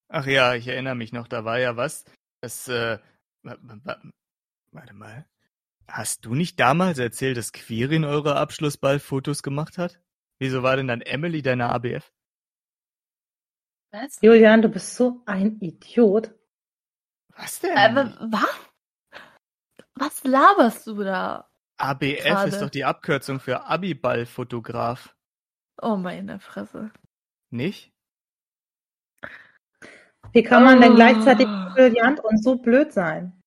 Ach 0.08 0.26
ja, 0.26 0.54
ich 0.54 0.68
erinnere 0.68 0.94
mich 0.94 1.12
noch, 1.12 1.28
da 1.28 1.44
war 1.44 1.58
ja 1.58 1.76
was. 1.76 2.04
Das, 2.40 2.68
äh, 2.68 2.98
wa- 3.42 3.58
wa- 3.60 3.80
wa- 3.84 4.02
warte 4.72 4.94
mal. 4.94 5.26
Hast 5.88 6.24
du 6.24 6.34
nicht 6.34 6.58
damals 6.58 6.98
erzählt, 6.98 7.36
dass 7.36 7.52
Quirin 7.52 8.04
eure 8.04 8.36
Abschlussball-Fotos 8.36 9.42
gemacht 9.42 9.78
hat? 9.78 10.00
Wieso 10.38 10.62
war 10.62 10.76
denn 10.76 10.88
dann 10.88 11.00
Emily 11.00 11.42
deine 11.42 11.68
ABF? 11.70 12.12
Was? 13.92 14.18
Julian, 14.20 14.62
du 14.62 14.68
bist 14.68 14.94
so 14.96 15.22
ein 15.26 15.58
Idiot. 15.60 16.34
Was 17.36 17.60
denn? 17.60 17.76
Äh, 17.76 17.94
wa- 17.94 18.16
was? 18.20 18.66
Was 19.94 20.24
laberst 20.24 20.86
du 20.86 21.02
da? 21.04 21.48
ABF 21.78 22.22
gerade. 22.24 22.48
ist 22.48 22.60
doch 22.62 22.70
die 22.70 22.84
Abkürzung 22.84 23.40
für 23.40 23.64
Abiball-Fotograf. 23.64 25.14
Oh 25.82 25.96
meine 25.96 26.38
Fresse. 26.40 26.90
Nicht? 27.50 27.92
Wie 30.32 30.42
kann 30.42 30.64
man 30.64 30.80
denn 30.80 30.92
Oh. 30.92 30.96
gleichzeitig 30.96 31.46
brillant 31.74 32.20
und 32.20 32.42
so 32.42 32.56
blöd 32.56 32.92
sein? 32.92 33.40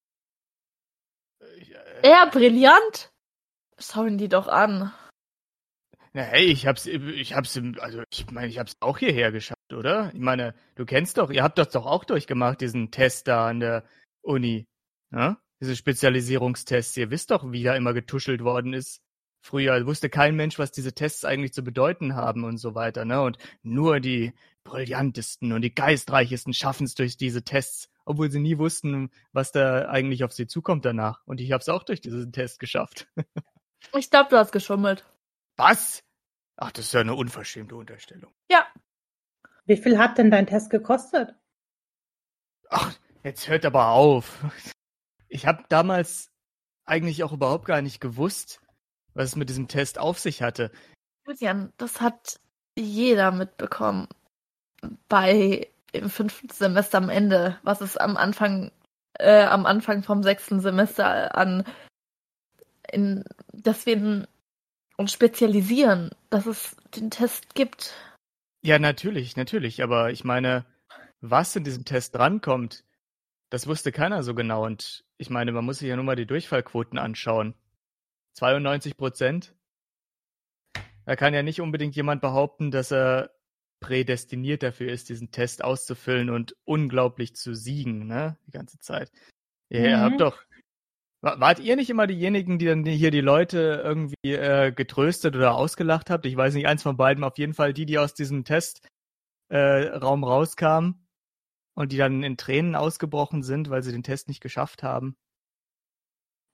Äh, 1.41 2.09
Ja, 2.09 2.25
brillant. 2.25 3.11
Schau 3.79 4.05
ihn 4.05 4.17
die 4.17 4.29
doch 4.29 4.47
an. 4.47 4.93
Na, 6.13 6.21
hey, 6.23 6.45
ich 6.45 6.65
hab's, 6.67 6.85
ich 6.87 7.33
hab's, 7.35 7.57
also 7.79 8.03
ich 8.11 8.29
meine, 8.31 8.47
ich 8.47 8.57
hab's 8.59 8.73
auch 8.79 8.97
hierher 8.97 9.31
geschafft, 9.31 9.58
oder? 9.73 10.13
Ich 10.13 10.19
meine, 10.19 10.53
du 10.75 10.85
kennst 10.85 11.17
doch, 11.17 11.29
ihr 11.29 11.43
habt 11.43 11.57
das 11.57 11.69
doch 11.69 11.85
auch 11.85 12.03
durchgemacht, 12.03 12.61
diesen 12.61 12.91
Test 12.91 13.27
da 13.27 13.47
an 13.47 13.59
der 13.59 13.83
Uni, 14.21 14.67
ne? 15.11 15.37
Diese 15.61 15.75
Spezialisierungstests. 15.75 16.95
Ihr 16.97 17.11
wisst 17.11 17.31
doch, 17.31 17.51
wie 17.51 17.63
da 17.63 17.75
immer 17.75 17.93
getuschelt 17.93 18.43
worden 18.43 18.73
ist. 18.73 19.01
Früher 19.41 19.85
wusste 19.85 20.09
kein 20.09 20.35
Mensch, 20.35 20.59
was 20.59 20.71
diese 20.71 20.93
Tests 20.93 21.25
eigentlich 21.25 21.53
zu 21.53 21.63
bedeuten 21.63 22.15
haben 22.15 22.43
und 22.43 22.57
so 22.57 22.75
weiter, 22.75 23.05
ne? 23.05 23.21
Und 23.21 23.37
nur 23.61 23.99
die 23.99 24.33
brillantesten 24.63 25.51
und 25.53 25.61
die 25.61 25.73
geistreichesten 25.73 26.53
schaffen's 26.53 26.95
durch 26.95 27.17
diese 27.17 27.43
Tests, 27.43 27.89
obwohl 28.05 28.29
sie 28.31 28.39
nie 28.39 28.57
wussten, 28.57 29.11
was 29.31 29.51
da 29.51 29.89
eigentlich 29.89 30.23
auf 30.23 30.33
sie 30.33 30.47
zukommt 30.47 30.85
danach. 30.85 31.21
Und 31.25 31.41
ich 31.41 31.51
hab's 31.51 31.69
auch 31.69 31.83
durch 31.83 32.01
diesen 32.01 32.31
Test 32.31 32.59
geschafft. 32.59 33.07
Ich 33.97 34.09
glaube, 34.09 34.29
du 34.29 34.37
hast 34.37 34.51
geschummelt. 34.51 35.05
Was? 35.55 36.03
Ach, 36.57 36.71
das 36.71 36.85
ist 36.85 36.93
ja 36.93 36.99
eine 36.99 37.15
unverschämte 37.15 37.75
Unterstellung. 37.75 38.33
Ja. 38.51 38.67
Wie 39.69 39.77
viel 39.77 39.99
hat 39.99 40.17
denn 40.17 40.31
dein 40.31 40.47
Test 40.47 40.71
gekostet? 40.71 41.35
Ach, 42.69 42.91
jetzt 43.23 43.47
hört 43.47 43.65
aber 43.65 43.89
auf. 43.89 44.43
Ich 45.27 45.45
habe 45.45 45.63
damals 45.69 46.31
eigentlich 46.85 47.23
auch 47.23 47.33
überhaupt 47.33 47.65
gar 47.65 47.83
nicht 47.83 48.01
gewusst, 48.01 48.61
was 49.13 49.25
es 49.25 49.35
mit 49.35 49.47
diesem 49.47 49.67
Test 49.67 49.99
auf 49.99 50.17
sich 50.17 50.41
hatte. 50.41 50.71
Julian, 51.27 51.71
das 51.77 52.01
hat 52.01 52.39
jeder 52.75 53.29
mitbekommen. 53.29 54.07
Bei 55.07 55.69
im 55.91 56.09
fünften 56.09 56.49
Semester 56.49 56.97
am 56.97 57.09
Ende, 57.09 57.59
was 57.61 57.81
es 57.81 57.95
am 57.95 58.17
Anfang, 58.17 58.71
äh, 59.19 59.43
am 59.43 59.67
Anfang 59.67 60.01
vom 60.01 60.23
sechsten 60.23 60.61
Semester 60.61 61.35
an, 61.35 61.63
in, 62.91 63.23
dass 63.53 63.85
wir 63.85 64.27
uns 64.97 65.13
spezialisieren, 65.13 66.09
dass 66.31 66.47
es 66.47 66.75
den 66.95 67.11
Test 67.11 67.53
gibt. 67.53 67.93
Ja, 68.61 68.79
natürlich, 68.79 69.35
natürlich. 69.35 69.81
Aber 69.83 70.11
ich 70.11 70.23
meine, 70.23 70.65
was 71.21 71.55
in 71.55 71.63
diesem 71.63 71.85
Test 71.85 72.15
drankommt, 72.15 72.83
das 73.49 73.67
wusste 73.67 73.91
keiner 73.91 74.23
so 74.23 74.35
genau. 74.35 74.65
Und 74.65 75.05
ich 75.17 75.29
meine, 75.29 75.51
man 75.51 75.65
muss 75.65 75.79
sich 75.79 75.87
ja 75.87 75.95
nur 75.95 76.05
mal 76.05 76.15
die 76.15 76.25
Durchfallquoten 76.27 76.99
anschauen. 76.99 77.55
92 78.33 78.97
Prozent. 78.97 79.55
Da 81.05 81.15
kann 81.15 81.33
ja 81.33 81.41
nicht 81.41 81.61
unbedingt 81.61 81.95
jemand 81.95 82.21
behaupten, 82.21 82.69
dass 82.71 82.91
er 82.91 83.31
prädestiniert 83.79 84.61
dafür 84.61 84.91
ist, 84.91 85.09
diesen 85.09 85.31
Test 85.31 85.63
auszufüllen 85.63 86.29
und 86.29 86.55
unglaublich 86.65 87.35
zu 87.35 87.55
siegen, 87.55 88.07
ne? 88.07 88.37
Die 88.45 88.51
ganze 88.51 88.77
Zeit. 88.79 89.11
Ihr 89.69 89.97
Mhm. 89.97 90.01
habt 90.01 90.21
doch. 90.21 90.43
Wa- 91.21 91.39
Wart 91.39 91.59
ihr 91.59 91.75
nicht 91.75 91.89
immer 91.89 92.07
diejenigen, 92.07 92.59
die 92.59 92.65
dann 92.65 92.85
hier 92.85 93.11
die 93.11 93.21
Leute 93.21 93.81
irgendwie 93.83 94.33
äh, 94.33 94.71
getröstet 94.71 95.35
oder 95.35 95.55
ausgelacht 95.55 96.09
habt? 96.09 96.25
Ich 96.25 96.35
weiß 96.35 96.53
nicht, 96.53 96.67
eins 96.67 96.83
von 96.83 96.97
beiden, 96.97 97.23
auf 97.23 97.37
jeden 97.37 97.53
Fall 97.53 97.73
die, 97.73 97.85
die 97.85 97.97
aus 97.97 98.13
diesem 98.13 98.43
Testraum 98.43 98.89
äh, 99.49 99.87
Raum 99.97 100.23
rauskamen 100.23 101.07
und 101.75 101.91
die 101.91 101.97
dann 101.97 102.23
in 102.23 102.37
Tränen 102.37 102.75
ausgebrochen 102.75 103.41
sind, 103.41 103.69
weil 103.69 103.81
sie 103.83 103.91
den 103.91 104.03
Test 104.03 104.27
nicht 104.27 104.41
geschafft 104.41 104.83
haben. 104.83 105.15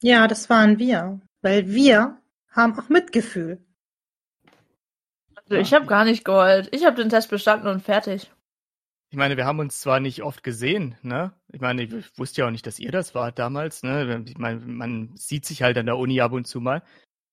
Ja, 0.02 0.28
das 0.28 0.50
waren 0.50 0.80
wir. 0.80 1.20
Weil 1.42 1.70
wir 1.70 2.18
haben 2.50 2.80
auch 2.80 2.90
Mitgefühl. 2.90 3.64
Also 5.36 5.56
ich 5.56 5.74
habe 5.74 5.86
gar 5.86 6.06
nicht 6.06 6.24
geheult. 6.26 6.70
Ich 6.74 6.86
habe 6.86 6.96
den 6.96 7.10
Test 7.10 7.30
bestanden 7.30 7.68
und 7.68 7.82
fertig. 7.82 8.32
Ich 9.16 9.18
meine, 9.18 9.38
wir 9.38 9.46
haben 9.46 9.60
uns 9.60 9.80
zwar 9.80 10.02
nicht 10.02 10.24
oft 10.24 10.44
gesehen, 10.44 10.98
ne? 11.02 11.32
Ich 11.54 11.62
meine, 11.62 11.84
ich 11.84 12.20
wusste 12.20 12.42
ja 12.42 12.48
auch 12.48 12.52
nicht, 12.52 12.68
dass 12.68 12.80
ihr 12.80 12.92
das 12.92 13.16
wart 13.16 13.40
damals, 13.40 13.82
ne? 13.82 14.26
Ich 14.28 14.38
meine, 14.38 14.60
man 14.60 15.16
sieht 15.16 15.46
sich 15.46 15.64
halt 15.64 15.78
an 15.78 15.86
der 15.86 15.98
Uni 15.98 16.20
ab 16.20 16.34
und 16.34 16.46
zu 16.46 16.60
mal. 16.60 16.84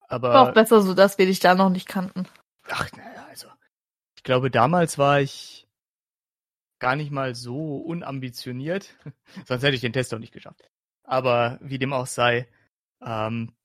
Aber 0.06 0.32
War 0.32 0.48
auch 0.48 0.54
besser 0.54 0.80
so, 0.80 0.94
dass 0.94 1.18
wir 1.18 1.26
dich 1.26 1.40
da 1.40 1.56
noch 1.56 1.70
nicht 1.70 1.88
kannten. 1.88 2.28
ach, 2.68 2.88
naja, 2.92 3.26
also. 3.28 3.48
Ich 4.16 4.22
glaube, 4.22 4.48
damals 4.48 4.96
war 4.96 5.22
ich 5.22 5.66
gar 6.78 6.94
nicht 6.94 7.10
mal 7.10 7.34
so 7.34 7.78
unambitioniert. 7.78 8.94
Sonst 9.48 9.64
hätte 9.64 9.74
ich 9.74 9.80
den 9.80 9.92
Test 9.92 10.14
auch 10.14 10.20
nicht 10.20 10.32
geschafft. 10.32 10.70
Aber 11.02 11.58
wie 11.60 11.80
dem 11.80 11.92
auch 11.92 12.06
sei, 12.06 12.46
ähm, 13.04 13.56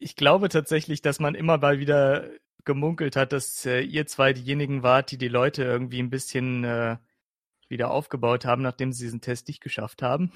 ich 0.00 0.16
glaube 0.16 0.48
tatsächlich, 0.48 1.00
dass 1.00 1.20
man 1.20 1.36
immer 1.36 1.58
mal 1.58 1.78
wieder 1.78 2.28
gemunkelt 2.68 3.16
hat, 3.16 3.32
dass 3.32 3.64
äh, 3.64 3.80
ihr 3.80 4.06
zwei 4.06 4.34
diejenigen 4.34 4.82
wart, 4.82 5.10
die 5.10 5.16
die 5.16 5.28
Leute 5.28 5.64
irgendwie 5.64 6.00
ein 6.00 6.10
bisschen 6.10 6.64
äh, 6.64 6.98
wieder 7.66 7.90
aufgebaut 7.90 8.44
haben, 8.44 8.60
nachdem 8.62 8.92
sie 8.92 9.04
diesen 9.04 9.22
Test 9.22 9.48
nicht 9.48 9.62
geschafft 9.62 10.02
haben. 10.02 10.32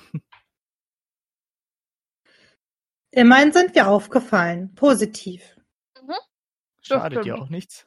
Immerhin 3.10 3.52
sind 3.52 3.74
wir 3.74 3.86
aufgefallen. 3.86 4.74
Positiv. 4.74 5.60
Mhm. 6.00 6.14
Schadet 6.80 7.26
ja 7.26 7.34
stimmt. 7.34 7.40
auch 7.40 7.50
nichts. 7.50 7.86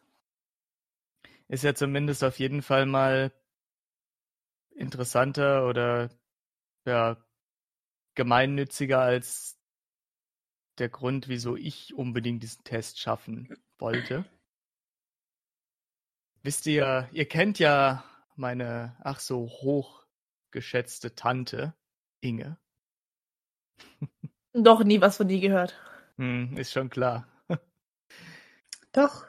Ist 1.47 1.63
ja 1.63 1.73
zumindest 1.73 2.23
auf 2.23 2.37
jeden 2.37 2.61
Fall 2.61 2.85
mal 2.85 3.33
interessanter 4.75 5.67
oder 5.67 6.11
ja, 6.85 7.17
gemeinnütziger 8.13 9.01
als 9.01 9.59
der 10.77 10.89
Grund, 10.89 11.29
wieso 11.29 11.55
ich 11.55 11.95
unbedingt 11.95 12.43
diesen 12.43 12.63
Test 12.63 12.99
schaffen 12.99 13.57
wollte. 13.79 14.25
Wisst 16.45 16.67
ihr, 16.67 17.09
ihr 17.11 17.27
kennt 17.27 17.57
ja 17.57 18.03
meine 18.35 18.95
ach 19.03 19.19
so 19.19 19.47
hoch 19.47 20.05
geschätzte 20.51 21.15
Tante 21.15 21.73
Inge. 22.21 22.59
Doch 24.53 24.83
nie 24.83 25.01
was 25.01 25.17
von 25.17 25.27
die 25.27 25.39
gehört. 25.39 25.73
Hm, 26.17 26.55
ist 26.55 26.71
schon 26.71 26.91
klar. 26.91 27.27
Doch. 28.91 29.25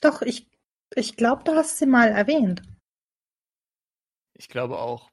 Doch, 0.00 0.22
ich, 0.22 0.48
ich 0.94 1.18
glaube, 1.18 1.44
du 1.44 1.54
hast 1.54 1.76
sie 1.76 1.84
mal 1.84 2.08
erwähnt. 2.08 2.62
Ich 4.32 4.48
glaube 4.48 4.78
auch. 4.78 5.10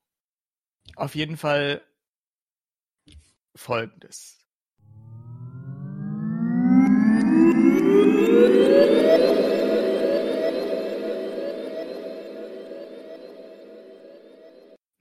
Auf 0.95 1.15
jeden 1.15 1.36
Fall 1.36 1.86
folgendes. 3.54 4.41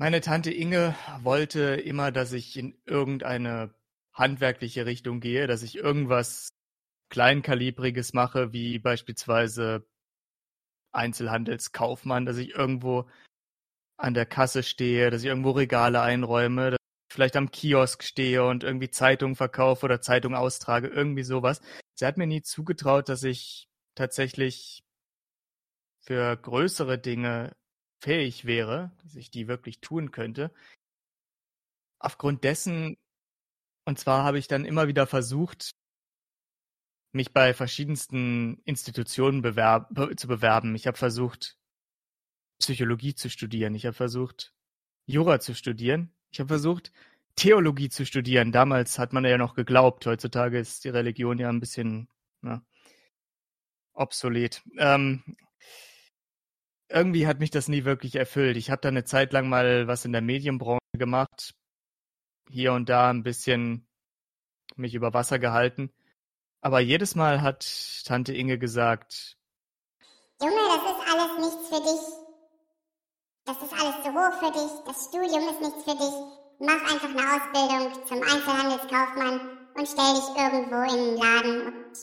Meine 0.01 0.23
Tante 0.23 0.51
Inge 0.51 0.95
wollte 1.21 1.75
immer, 1.75 2.11
dass 2.11 2.33
ich 2.33 2.57
in 2.57 2.75
irgendeine 2.87 3.75
handwerkliche 4.15 4.87
Richtung 4.87 5.21
gehe, 5.21 5.47
dass 5.47 5.63
ich 5.63 5.77
irgendwas 5.77 6.49
Kleinkalibriges 7.11 8.15
mache, 8.15 8.55
wie 8.55 8.79
beispielsweise 8.79 9.87
Einzelhandelskaufmann, 10.93 12.25
dass 12.25 12.39
ich 12.39 12.55
irgendwo 12.55 13.11
an 13.99 14.15
der 14.15 14.25
Kasse 14.25 14.63
stehe, 14.63 15.11
dass 15.11 15.21
ich 15.21 15.29
irgendwo 15.29 15.51
Regale 15.51 16.01
einräume, 16.01 16.71
dass 16.71 16.79
ich 16.81 17.15
vielleicht 17.15 17.37
am 17.37 17.51
Kiosk 17.51 18.03
stehe 18.03 18.43
und 18.47 18.65
irgendwie 18.65 18.89
Zeitungen 18.89 19.37
verkaufe 19.37 19.85
oder 19.85 20.01
Zeitungen 20.01 20.39
austrage, 20.39 20.89
irgendwie 20.89 21.25
sowas. 21.25 21.61
Sie 21.95 22.07
hat 22.07 22.17
mir 22.17 22.27
nie 22.27 22.41
zugetraut, 22.41 23.11
dass 23.11 23.23
ich 23.23 23.69
tatsächlich 23.95 24.83
für 26.01 26.39
größere 26.39 26.99
Dinge 26.99 27.55
fähig 28.01 28.45
wäre, 28.45 28.91
dass 29.03 29.15
ich 29.15 29.31
die 29.31 29.49
wirklich 29.49 29.81
tun 29.81 30.11
könnte. 30.11 30.53
Aufgrund 31.99 32.45
dessen, 32.45 32.97
und 33.85 33.99
zwar 33.99 34.25
habe 34.25 34.39
ich 34.39 34.49
dann 34.49 34.65
immer 34.65 34.89
wieder 34.89 35.07
versucht, 35.07 35.73
mich 37.13 37.33
bei 37.33 37.55
verschiedensten 37.55 38.63
Institutionen 38.65 39.43
bewerb, 39.43 39.89
be, 39.93 40.15
zu 40.17 40.29
bewerben. 40.29 40.75
Ich 40.75 40.87
habe 40.87 40.97
versucht, 40.97 41.59
Psychologie 42.61 43.15
zu 43.15 43.29
studieren. 43.29 43.75
Ich 43.75 43.87
habe 43.87 43.95
versucht, 43.95 44.55
Jura 45.07 45.41
zu 45.41 45.55
studieren. 45.55 46.13
Ich 46.31 46.41
habe 46.41 46.49
versucht, 46.49 46.93
Theologie 47.37 47.89
zu 47.89 48.07
studieren. 48.07 48.53
Damals 48.53 48.99
hat 48.99 49.13
man 49.13 49.25
ja 49.25 49.39
noch 49.39 49.55
geglaubt. 49.55 50.07
Heutzutage 50.07 50.59
ist 50.59 50.85
die 50.85 50.91
Religion 50.91 51.39
ja 51.39 51.49
ein 51.49 51.61
bisschen 51.61 52.09
na, 52.43 52.65
obsolet. 53.95 54.63
Ähm, 54.79 55.23
irgendwie 56.91 57.27
hat 57.27 57.39
mich 57.41 57.51
das 57.51 57.69
nie 57.69 57.85
wirklich 57.85 58.17
erfüllt. 58.17 58.57
Ich 58.57 58.71
habe 58.71 58.81
da 58.81 58.89
eine 58.89 59.05
Zeit 59.05 59.33
lang 59.33 59.49
mal 59.49 59.87
was 59.87 60.05
in 60.05 60.13
der 60.13 60.23
Medienbranche 60.23 60.81
gemacht, 60.93 61.55
hier 62.51 62.73
und 62.73 62.89
da 62.89 63.11
ein 63.11 63.23
bisschen 63.23 63.87
mich 64.77 64.95
über 64.95 65.15
Wasser 65.15 65.39
gehalten. 65.39 65.93
Aber 66.61 66.81
jedes 66.81 67.15
Mal 67.15 67.43
hat 67.43 67.67
Tante 68.05 68.35
Inge 68.35 68.59
gesagt, 68.59 69.37
Junge, 70.43 70.57
das 70.69 70.83
ist 70.91 71.13
alles 71.13 71.39
nichts 71.39 71.69
für 71.69 71.83
dich. 71.83 72.21
Das 73.45 73.57
ist 73.63 73.73
alles 73.73 73.97
zu 74.03 74.11
hoch 74.13 74.33
für 74.39 74.53
dich. 74.53 74.85
Das 74.87 75.05
Studium 75.07 75.49
ist 75.49 75.61
nichts 75.61 75.85
für 75.85 75.97
dich. 75.97 76.15
Mach 76.61 76.93
einfach 76.93 77.09
eine 77.09 77.25
Ausbildung 77.35 78.07
zum 78.07 78.23
Einzelhandelskaufmann 78.23 79.59
und 79.75 79.89
stell 79.89 80.15
dich 80.15 80.29
irgendwo 80.37 80.77
in 80.77 80.99
einen 80.99 81.17
Laden 81.17 81.67
und 81.67 81.99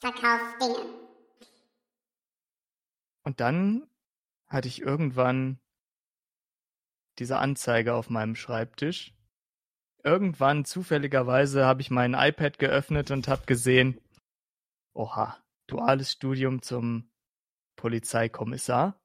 verkauf 0.00 0.58
Dinge. 0.60 1.03
Und 3.24 3.40
dann 3.40 3.88
hatte 4.46 4.68
ich 4.68 4.80
irgendwann 4.80 5.58
diese 7.18 7.38
Anzeige 7.38 7.94
auf 7.94 8.10
meinem 8.10 8.36
Schreibtisch. 8.36 9.14
Irgendwann 10.02 10.64
zufälligerweise 10.64 11.64
habe 11.64 11.80
ich 11.80 11.90
mein 11.90 12.14
iPad 12.14 12.58
geöffnet 12.58 13.10
und 13.10 13.26
habe 13.28 13.46
gesehen, 13.46 14.00
oha, 14.92 15.42
duales 15.66 16.12
Studium 16.12 16.60
zum 16.62 17.10
Polizeikommissar. 17.76 19.00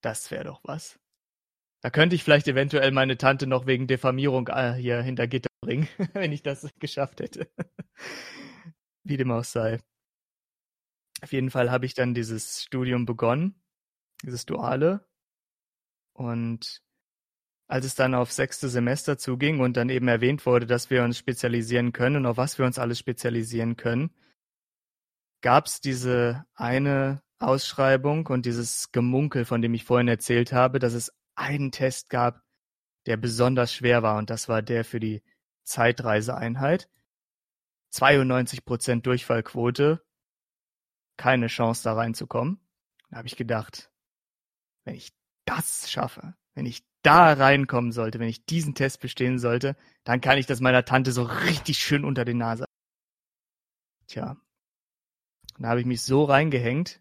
Das 0.00 0.30
wäre 0.30 0.44
doch 0.44 0.60
was. 0.64 0.98
Da 1.82 1.90
könnte 1.90 2.16
ich 2.16 2.24
vielleicht 2.24 2.48
eventuell 2.48 2.92
meine 2.92 3.18
Tante 3.18 3.46
noch 3.46 3.66
wegen 3.66 3.86
Diffamierung 3.86 4.48
äh, 4.48 4.72
hier 4.72 5.02
hinter 5.02 5.26
Gitter 5.26 5.50
bringen, 5.60 5.88
wenn 6.14 6.32
ich 6.32 6.42
das 6.42 6.66
geschafft 6.78 7.20
hätte. 7.20 7.50
Wie 9.02 9.18
dem 9.18 9.30
auch 9.30 9.44
sei. 9.44 9.80
Auf 11.24 11.32
jeden 11.32 11.50
Fall 11.50 11.70
habe 11.70 11.86
ich 11.86 11.94
dann 11.94 12.12
dieses 12.12 12.64
Studium 12.64 13.06
begonnen, 13.06 13.54
dieses 14.22 14.44
Duale. 14.44 15.08
Und 16.12 16.82
als 17.66 17.86
es 17.86 17.94
dann 17.94 18.14
auf 18.14 18.30
sechste 18.30 18.68
Semester 18.68 19.16
zuging 19.16 19.60
und 19.60 19.78
dann 19.78 19.88
eben 19.88 20.06
erwähnt 20.06 20.44
wurde, 20.44 20.66
dass 20.66 20.90
wir 20.90 21.02
uns 21.02 21.16
spezialisieren 21.16 21.94
können 21.94 22.16
und 22.16 22.26
auf 22.26 22.36
was 22.36 22.58
wir 22.58 22.66
uns 22.66 22.78
alles 22.78 22.98
spezialisieren 22.98 23.78
können, 23.78 24.10
gab 25.40 25.64
es 25.64 25.80
diese 25.80 26.44
eine 26.52 27.22
Ausschreibung 27.38 28.26
und 28.26 28.44
dieses 28.44 28.92
Gemunkel, 28.92 29.46
von 29.46 29.62
dem 29.62 29.72
ich 29.72 29.84
vorhin 29.84 30.08
erzählt 30.08 30.52
habe, 30.52 30.78
dass 30.78 30.92
es 30.92 31.10
einen 31.36 31.72
Test 31.72 32.10
gab, 32.10 32.42
der 33.06 33.16
besonders 33.16 33.72
schwer 33.72 34.02
war 34.02 34.18
und 34.18 34.28
das 34.28 34.50
war 34.50 34.60
der 34.60 34.84
für 34.84 35.00
die 35.00 35.22
Zeitreiseeinheit. 35.62 36.90
92% 37.94 39.00
Durchfallquote, 39.00 40.04
keine 41.16 41.46
Chance 41.48 41.84
da 41.84 41.94
reinzukommen. 41.94 42.58
Da 43.10 43.18
habe 43.18 43.28
ich 43.28 43.36
gedacht, 43.36 43.90
wenn 44.84 44.94
ich 44.94 45.12
das 45.44 45.90
schaffe, 45.90 46.34
wenn 46.54 46.66
ich 46.66 46.84
da 47.02 47.32
reinkommen 47.32 47.92
sollte, 47.92 48.18
wenn 48.18 48.28
ich 48.28 48.46
diesen 48.46 48.74
Test 48.74 49.00
bestehen 49.00 49.38
sollte, 49.38 49.76
dann 50.04 50.20
kann 50.20 50.38
ich 50.38 50.46
das 50.46 50.60
meiner 50.60 50.84
Tante 50.84 51.12
so 51.12 51.22
richtig 51.22 51.78
schön 51.78 52.04
unter 52.04 52.24
die 52.24 52.34
Nase. 52.34 52.64
Tja, 54.06 54.36
da 55.58 55.68
habe 55.68 55.80
ich 55.80 55.86
mich 55.86 56.02
so 56.02 56.24
reingehängt, 56.24 57.00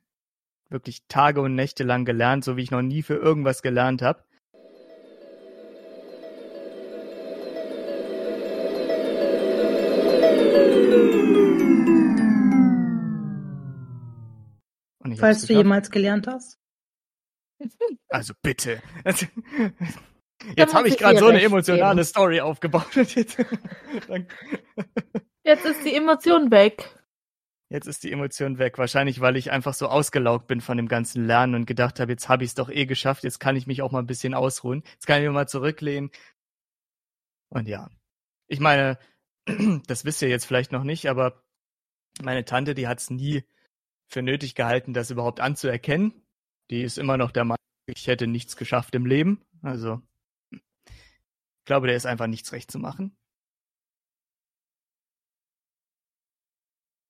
wirklich 0.70 1.08
Tage 1.08 1.42
und 1.42 1.56
Nächte 1.56 1.84
lang 1.84 2.06
gelernt, 2.06 2.44
so 2.44 2.58
wie 2.58 2.64
ich 2.64 2.72
noch 2.72 2.82
nie 2.82 3.02
für 3.02 3.16
irgendwas 3.16 3.62
gelernt 3.62 4.02
habe. 4.02 4.24
Hab's 15.14 15.22
Falls 15.22 15.46
du 15.46 15.54
jemals 15.54 15.92
gelernt 15.92 16.28
hast. 16.28 16.60
Also 18.10 18.34
bitte. 18.42 18.82
Jetzt 20.58 20.74
habe 20.74 20.90
ich 20.90 20.98
gerade 20.98 21.20
so 21.20 21.28
eine 21.28 21.42
emotionale 21.42 21.96
geben. 21.96 22.06
Story 22.06 22.42
aufgebaut. 22.42 22.88
Jetzt 22.96 23.40
ist 25.66 25.86
die 25.86 25.96
Emotion 25.96 26.52
weg. 26.52 27.00
jetzt 27.70 27.88
ist 27.88 28.04
die 28.04 28.12
Emotion 28.12 28.60
weg. 28.60 28.78
Wahrscheinlich, 28.78 29.22
weil 29.22 29.38
ich 29.38 29.52
einfach 29.52 29.74
so 29.74 29.88
ausgelaugt 29.88 30.48
bin 30.48 30.62
von 30.62 30.78
dem 30.78 30.88
ganzen 30.88 31.26
Lernen 31.26 31.56
und 31.56 31.66
gedacht 31.66 32.00
habe, 32.00 32.12
jetzt 32.12 32.30
habe 32.30 32.44
ich 32.44 32.52
es 32.52 32.56
doch 32.56 32.70
eh 32.70 32.86
geschafft. 32.86 33.24
Jetzt 33.24 33.40
kann 33.40 33.56
ich 33.56 33.68
mich 33.68 33.82
auch 33.82 33.92
mal 33.92 34.00
ein 34.00 34.08
bisschen 34.08 34.34
ausruhen. 34.34 34.84
Jetzt 34.94 35.08
kann 35.08 35.22
ich 35.22 35.28
mich 35.28 35.34
mal 35.34 35.48
zurücklehnen. 35.48 36.12
Und 37.50 37.68
ja, 37.68 37.90
ich 38.48 38.60
meine, 38.60 38.98
das 39.88 40.06
wisst 40.06 40.22
ihr 40.22 40.30
jetzt 40.30 40.46
vielleicht 40.46 40.72
noch 40.72 40.84
nicht, 40.84 41.10
aber 41.10 41.44
meine 42.22 42.46
Tante, 42.46 42.74
die 42.74 42.88
hat 42.88 43.00
es 43.00 43.10
nie 43.10 43.44
für 44.14 44.22
nötig 44.22 44.56
gehalten, 44.56 44.94
das 44.94 45.12
überhaupt 45.12 45.40
anzuerkennen. 45.40 46.14
Die 46.70 46.82
ist 46.82 46.98
immer 46.98 47.18
noch 47.18 47.32
der 47.32 47.44
Meinung, 47.44 47.58
ich 47.88 48.08
hätte 48.08 48.28
nichts 48.28 48.56
geschafft 48.56 48.96
im 48.96 49.06
Leben. 49.06 49.44
Also, 49.62 50.02
ich 50.52 51.66
glaube, 51.66 51.88
der 51.88 51.98
ist 51.98 52.06
einfach 52.06 52.28
nichts 52.28 52.52
recht 52.54 52.72
zu 52.72 52.80
machen. 52.80 53.18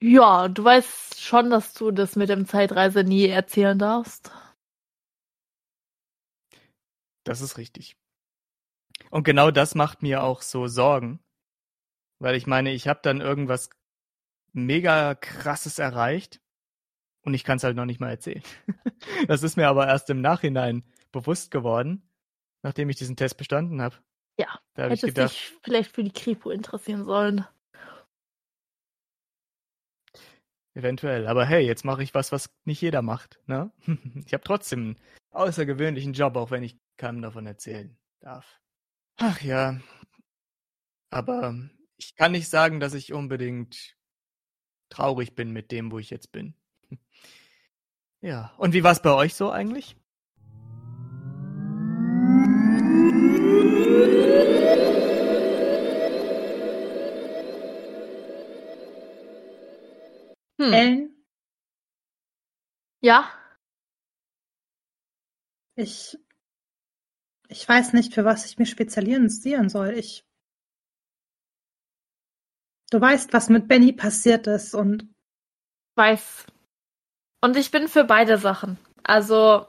Ja, 0.02 0.50
du 0.50 0.64
weißt 0.64 1.22
schon, 1.22 1.50
dass 1.50 1.74
du 1.74 1.92
das 1.92 2.16
mit 2.16 2.30
dem 2.30 2.46
Zeitreise 2.46 3.04
nie 3.04 3.28
erzählen 3.28 3.78
darfst. 3.78 4.32
Das 7.24 7.40
ist 7.40 7.58
richtig. 7.58 7.96
Und 9.12 9.24
genau 9.24 9.50
das 9.52 9.76
macht 9.76 10.02
mir 10.02 10.24
auch 10.24 10.42
so 10.42 10.68
Sorgen. 10.68 11.24
Weil 12.20 12.36
ich 12.36 12.48
meine, 12.48 12.74
ich 12.74 12.88
habe 12.88 13.00
dann 13.02 13.22
irgendwas 13.22 13.70
mega 14.52 15.16
krasses 15.16 15.80
erreicht 15.80 16.43
und 17.24 17.34
ich 17.34 17.44
kann 17.44 17.58
es 17.58 17.64
halt 17.64 17.76
noch 17.76 17.86
nicht 17.86 18.00
mal 18.00 18.10
erzählen. 18.10 18.44
Das 19.28 19.44
ist 19.44 19.58
mir 19.58 19.68
aber 19.68 19.88
erst 19.88 20.10
im 20.10 20.22
Nachhinein 20.22 20.84
bewusst 21.12 21.52
geworden, 21.52 22.02
nachdem 22.62 22.90
ich 22.90 22.96
diesen 22.96 23.16
Test 23.16 23.38
bestanden 23.38 23.82
habe. 23.82 23.98
Ja, 24.40 24.60
Da 24.76 24.84
habe 24.84 24.94
ich 24.94 25.02
hättest 25.02 25.16
gedacht, 25.16 25.32
dich 25.32 25.54
vielleicht 25.62 25.92
für 25.94 26.04
die 26.04 26.12
Kripo 26.12 26.50
interessieren 26.52 27.04
sollen. 27.04 27.46
eventuell. 30.76 31.28
Aber 31.28 31.46
hey, 31.46 31.66
jetzt 31.66 31.86
mache 31.86 32.04
ich 32.04 32.14
was, 32.14 32.32
was 32.32 32.50
nicht 32.66 32.82
jeder 32.82 33.02
macht. 33.02 33.40
Ne? 33.48 33.72
Ich 34.26 34.34
habe 34.34 34.44
trotzdem 34.44 34.80
einen 34.80 35.00
außergewöhnlichen 35.32 36.14
Job, 36.14 36.36
auch 36.36 36.52
wenn 36.52 36.64
ich 36.64 36.78
keinem 36.98 37.22
davon 37.22 37.46
erzählen 37.46 37.98
darf. 38.22 38.60
Ach 39.18 39.42
ja. 39.42 39.80
Aber 41.12 41.56
ich 41.98 42.16
kann 42.16 42.32
nicht 42.32 42.50
sagen, 42.50 42.80
dass 42.80 42.94
ich 42.94 43.14
unbedingt 43.14 43.96
traurig 44.90 45.36
bin 45.36 45.52
mit 45.52 45.72
dem, 45.72 45.92
wo 45.92 46.00
ich 46.00 46.10
jetzt 46.10 46.32
bin. 46.32 46.56
Ja. 48.24 48.54
Und 48.58 48.74
wie 48.74 48.84
war 48.84 48.94
es 48.94 49.02
bei 49.02 49.14
euch 49.14 49.36
so 49.36 49.52
eigentlich? 49.52 49.98
Hm. 60.58 60.74
Ellen, 60.74 61.26
Ja, 63.02 63.30
ich, 65.76 66.18
ich 67.50 67.68
weiß 67.68 67.92
nicht, 67.92 68.14
für 68.14 68.24
was 68.24 68.46
ich 68.46 68.58
mich 68.58 68.70
spezialisieren 68.70 69.68
soll. 69.68 69.90
Ich, 69.98 70.26
du 72.90 73.02
weißt, 73.02 73.34
was 73.34 73.50
mit 73.50 73.68
Benny 73.68 73.92
passiert 73.92 74.48
ist 74.48 74.74
und 74.74 75.14
weiß. 75.96 76.53
Und 77.44 77.58
ich 77.58 77.72
bin 77.72 77.90
für 77.90 78.06
beide 78.06 78.38
Sachen. 78.38 78.78
Also, 79.04 79.68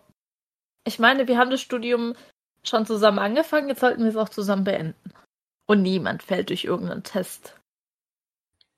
ich 0.84 1.00
meine, 1.00 1.26
wir 1.26 1.38
haben 1.38 1.50
das 1.50 1.60
Studium 1.60 2.14
schon 2.62 2.86
zusammen 2.86 3.18
angefangen, 3.18 3.68
jetzt 3.68 3.80
sollten 3.80 4.04
wir 4.04 4.10
es 4.10 4.16
auch 4.16 4.28
zusammen 4.28 4.62
beenden. 4.62 5.12
Und 5.66 5.82
niemand 5.82 6.22
fällt 6.22 6.50
durch 6.50 6.64
irgendeinen 6.64 7.02
Test. 7.02 7.58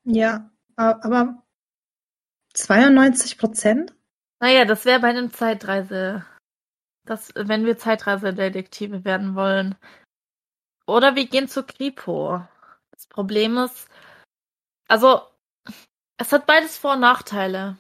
ja, 0.05 0.49
aber 0.77 1.43
92 2.55 3.37
Prozent? 3.37 3.95
Naja, 4.41 4.65
das 4.65 4.87
wäre 4.87 5.01
bei 5.01 5.09
einem 5.09 5.31
Zeitreise. 5.31 6.25
Das, 7.05 7.33
wenn 7.35 7.67
wir 7.67 7.77
Zeitreisedetektive 7.77 9.05
werden 9.05 9.35
wollen. 9.35 9.75
Oder 10.87 11.17
wir 11.17 11.27
gehen 11.27 11.49
zur 11.49 11.67
Kripo. 11.67 12.43
Das 12.93 13.07
Problem 13.07 13.59
ist, 13.59 13.91
also, 14.89 15.21
es 16.17 16.33
hat 16.33 16.47
beides 16.47 16.79
Vor- 16.79 16.95
und 16.95 17.01
Nachteile. 17.01 17.77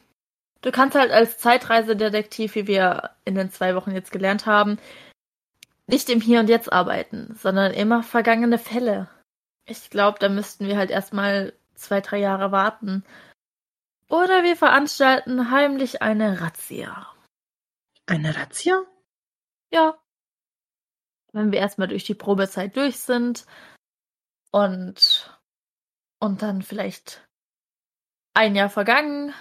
Du 0.66 0.72
kannst 0.72 0.96
halt 0.96 1.12
als 1.12 1.38
Zeitreisedetektiv, 1.38 2.56
wie 2.56 2.66
wir 2.66 3.10
in 3.24 3.36
den 3.36 3.52
zwei 3.52 3.76
Wochen 3.76 3.92
jetzt 3.92 4.10
gelernt 4.10 4.46
haben, 4.46 4.80
nicht 5.86 6.10
im 6.10 6.20
Hier 6.20 6.40
und 6.40 6.48
Jetzt 6.48 6.72
arbeiten, 6.72 7.36
sondern 7.36 7.72
immer 7.72 8.02
vergangene 8.02 8.58
Fälle. 8.58 9.08
Ich 9.64 9.90
glaube, 9.90 10.18
da 10.18 10.28
müssten 10.28 10.66
wir 10.66 10.76
halt 10.76 10.90
erstmal 10.90 11.52
zwei, 11.76 12.00
drei 12.00 12.18
Jahre 12.18 12.50
warten. 12.50 13.04
Oder 14.08 14.42
wir 14.42 14.56
veranstalten 14.56 15.52
heimlich 15.52 16.02
eine 16.02 16.40
Razzia. 16.40 17.14
Eine 18.06 18.36
Razzia? 18.36 18.82
Ja. 19.70 19.96
Wenn 21.30 21.52
wir 21.52 21.60
erstmal 21.60 21.86
durch 21.86 22.02
die 22.02 22.14
Probezeit 22.16 22.76
durch 22.76 22.98
sind 22.98 23.46
und, 24.50 25.38
und 26.18 26.42
dann 26.42 26.62
vielleicht 26.62 27.24
ein 28.34 28.56
Jahr 28.56 28.68
vergangen, 28.68 29.32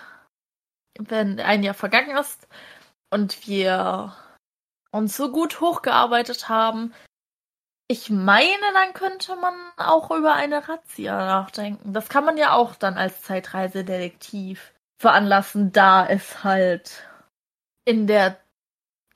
wenn 0.99 1.39
ein 1.39 1.63
Jahr 1.63 1.73
vergangen 1.73 2.17
ist 2.17 2.47
und 3.09 3.47
wir 3.47 4.15
uns 4.91 5.15
so 5.17 5.31
gut 5.31 5.61
hochgearbeitet 5.61 6.49
haben, 6.49 6.93
ich 7.87 8.09
meine, 8.09 8.73
dann 8.73 8.93
könnte 8.93 9.35
man 9.35 9.53
auch 9.77 10.09
über 10.09 10.33
eine 10.33 10.67
Razzia 10.67 11.17
nachdenken. 11.17 11.93
Das 11.93 12.09
kann 12.09 12.25
man 12.25 12.37
ja 12.37 12.53
auch 12.53 12.75
dann 12.75 12.97
als 12.97 13.21
Zeitreisedetektiv 13.21 14.73
veranlassen, 14.99 15.71
da 15.71 16.07
es 16.07 16.43
halt 16.43 17.07
in 17.85 18.07
der 18.07 18.39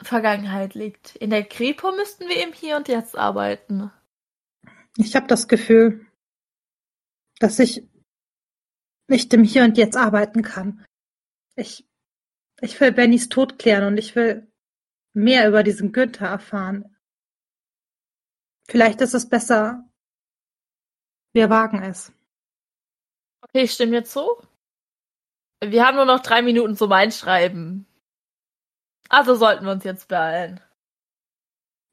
Vergangenheit 0.02 0.76
liegt. 0.76 1.16
In 1.16 1.32
der 1.32 1.44
Kripo 1.44 1.92
müssten 1.92 2.28
wir 2.28 2.44
im 2.44 2.54
Hier 2.54 2.78
und 2.78 2.88
Jetzt 2.88 3.18
arbeiten. 3.18 3.92
Ich 4.98 5.16
habe 5.16 5.28
das 5.28 5.48
Gefühl, 5.48 6.06
dass 7.40 7.58
ich 7.58 7.88
nicht 9.08 9.34
im 9.34 9.44
Hier 9.44 9.64
und 9.64 9.78
Jetzt 9.78 9.98
arbeiten 9.98 10.44
kann. 10.44 10.86
Ich, 11.56 11.86
ich 12.62 12.80
will 12.80 12.92
Bennys 12.92 13.30
Tod 13.30 13.60
klären 13.60 13.86
und 13.86 13.98
ich 13.98 14.16
will 14.16 14.48
mehr 15.14 15.48
über 15.48 15.64
diesen 15.64 15.92
Günther 15.92 16.28
erfahren. 16.28 16.96
Vielleicht 18.68 19.02
ist 19.02 19.14
es 19.14 19.28
besser, 19.28 19.90
wir 21.34 21.50
wagen 21.50 21.84
es. 21.84 22.12
Okay, 23.42 23.64
ich 23.64 23.72
stimme 23.72 23.94
dir 23.94 24.04
zu. 24.04 24.28
Wir 25.64 25.86
haben 25.86 25.96
nur 25.96 26.06
noch 26.06 26.22
drei 26.22 26.42
Minuten 26.42 26.76
zum 26.76 26.92
Einschreiben. 26.92 27.86
Also 29.10 29.36
sollten 29.36 29.66
wir 29.66 29.72
uns 29.72 29.84
jetzt 29.84 30.08
beeilen. 30.08 30.62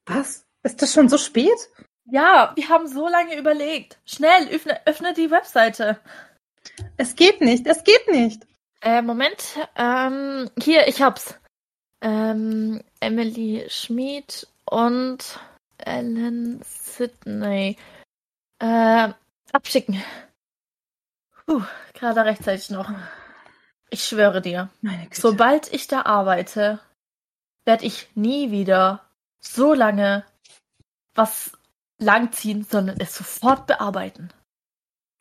Was? 0.05 0.45
Ist 0.63 0.81
das 0.81 0.93
schon 0.93 1.09
so 1.09 1.17
spät? 1.17 1.69
Ja, 2.05 2.53
wir 2.55 2.69
haben 2.69 2.87
so 2.87 3.07
lange 3.07 3.37
überlegt. 3.37 3.99
Schnell, 4.05 4.47
öffne, 4.49 4.85
öffne 4.85 5.13
die 5.13 5.31
Webseite. 5.31 5.99
Es 6.95 7.15
geht 7.15 7.41
nicht, 7.41 7.67
es 7.67 7.83
geht 7.83 8.07
nicht. 8.07 8.47
Äh, 8.81 9.01
Moment. 9.01 9.57
Ähm, 9.75 10.49
hier, 10.61 10.87
ich 10.87 11.01
hab's. 11.01 11.35
Ähm, 12.01 12.81
Emily 12.99 13.65
Schmid 13.69 14.47
und 14.69 15.39
Ellen 15.77 16.61
Sidney. 16.63 17.77
Äh, 18.59 19.13
abschicken. 19.51 20.03
Puh, 21.45 21.63
gerade 21.93 22.25
rechtzeitig 22.25 22.69
noch. 22.69 22.91
Ich 23.89 24.03
schwöre 24.03 24.41
dir, 24.41 24.69
Meine 24.81 25.03
Güte. 25.05 25.21
sobald 25.21 25.73
ich 25.73 25.87
da 25.87 26.01
arbeite, 26.03 26.79
werde 27.65 27.85
ich 27.85 28.09
nie 28.15 28.51
wieder 28.51 29.09
so 29.39 29.73
lange 29.73 30.25
was 31.15 31.51
langziehen, 31.99 32.63
sondern 32.63 32.99
es 32.99 33.15
sofort 33.15 33.65
bearbeiten. 33.65 34.29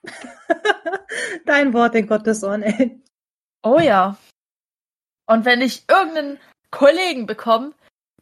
Dein 1.47 1.73
Wort 1.73 1.95
in 1.95 2.07
Gottes 2.07 2.43
Ohren, 2.45 2.63
ey. 2.63 3.01
Oh 3.63 3.79
ja. 3.79 4.17
Und 5.27 5.45
wenn 5.45 5.61
ich 5.61 5.89
irgendeinen 5.89 6.39
Kollegen 6.71 7.27
bekomme, 7.27 7.75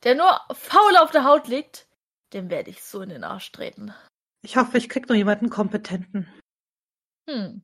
der 0.03 0.15
nur 0.15 0.41
faul 0.53 0.97
auf 0.97 1.11
der 1.11 1.25
Haut 1.25 1.49
liegt, 1.49 1.87
dem 2.33 2.51
werde 2.51 2.71
ich 2.71 2.83
so 2.83 3.01
in 3.01 3.11
den 3.11 3.25
Arsch 3.25 3.53
treten. 3.53 3.95
Ich 4.43 4.57
hoffe, 4.57 4.77
ich 4.77 4.89
krieg 4.89 5.09
noch 5.09 5.17
jemanden 5.17 5.51
Kompetenten. 5.51 6.33
Hm. 7.29 7.63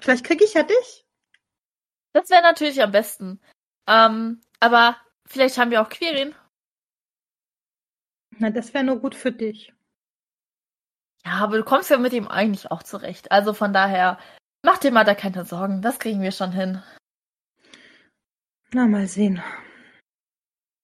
Vielleicht 0.00 0.24
krieg 0.24 0.42
ich 0.42 0.54
ja 0.54 0.62
dich. 0.62 1.06
Das 2.12 2.30
wäre 2.30 2.42
natürlich 2.42 2.82
am 2.82 2.92
besten. 2.92 3.40
Ähm, 3.86 4.40
aber 4.60 4.96
vielleicht 5.26 5.58
haben 5.58 5.70
wir 5.70 5.82
auch 5.82 5.88
Quirin. 5.88 6.34
Na, 8.38 8.50
das 8.50 8.74
wäre 8.74 8.84
nur 8.84 9.00
gut 9.00 9.14
für 9.14 9.32
dich. 9.32 9.72
Ja, 11.24 11.32
aber 11.44 11.58
du 11.58 11.64
kommst 11.64 11.90
ja 11.90 11.98
mit 11.98 12.12
ihm 12.12 12.28
eigentlich 12.28 12.70
auch 12.70 12.82
zurecht. 12.82 13.30
Also 13.32 13.52
von 13.52 13.72
daher, 13.72 14.18
mach 14.68 14.76
dir 14.76 14.92
mal 14.92 15.04
da 15.04 15.14
keine 15.14 15.46
Sorgen. 15.46 15.80
Das 15.80 15.98
kriegen 15.98 16.20
wir 16.20 16.30
schon 16.30 16.52
hin. 16.52 16.82
Na, 18.72 18.86
mal 18.86 19.06
sehen. 19.06 19.42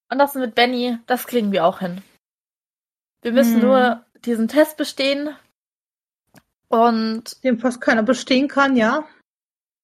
Und 0.09 0.17
das 0.17 0.33
mit 0.33 0.55
Benny, 0.55 0.97
das 1.05 1.27
kriegen 1.27 1.51
wir 1.51 1.65
auch 1.65 1.79
hin. 1.79 2.01
Wir 3.21 3.31
müssen 3.31 3.61
Hm. 3.61 3.61
nur 3.61 4.05
diesen 4.25 4.47
Test 4.47 4.77
bestehen 4.77 5.35
und 6.67 7.43
Dem 7.43 7.59
fast 7.59 7.79
keiner 7.79 8.01
bestehen 8.01 8.47
kann, 8.47 8.75
ja. 8.75 9.07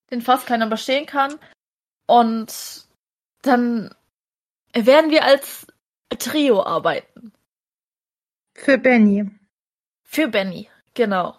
den 0.10 0.22
fast 0.22 0.48
keiner 0.48 0.68
bestehen 0.68 1.06
kann. 1.06 1.40
Und 2.08 2.88
dann 3.44 3.96
werden 4.74 5.12
wir 5.12 5.24
als 5.24 5.68
Trio 6.18 6.64
arbeiten. 6.64 7.34
Für 8.56 8.80
Benny. 8.80 9.30
Für 10.04 10.28
Benny, 10.28 10.70
genau. 10.96 11.38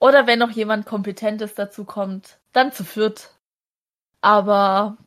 Oder 0.00 0.26
wenn 0.26 0.38
noch 0.40 0.50
jemand 0.50 0.86
Kompetentes 0.86 1.54
dazu 1.54 1.84
kommt, 1.84 2.40
dann 2.52 2.72
zu 2.72 2.84
viert. 2.84 3.38
Aber 4.22 4.98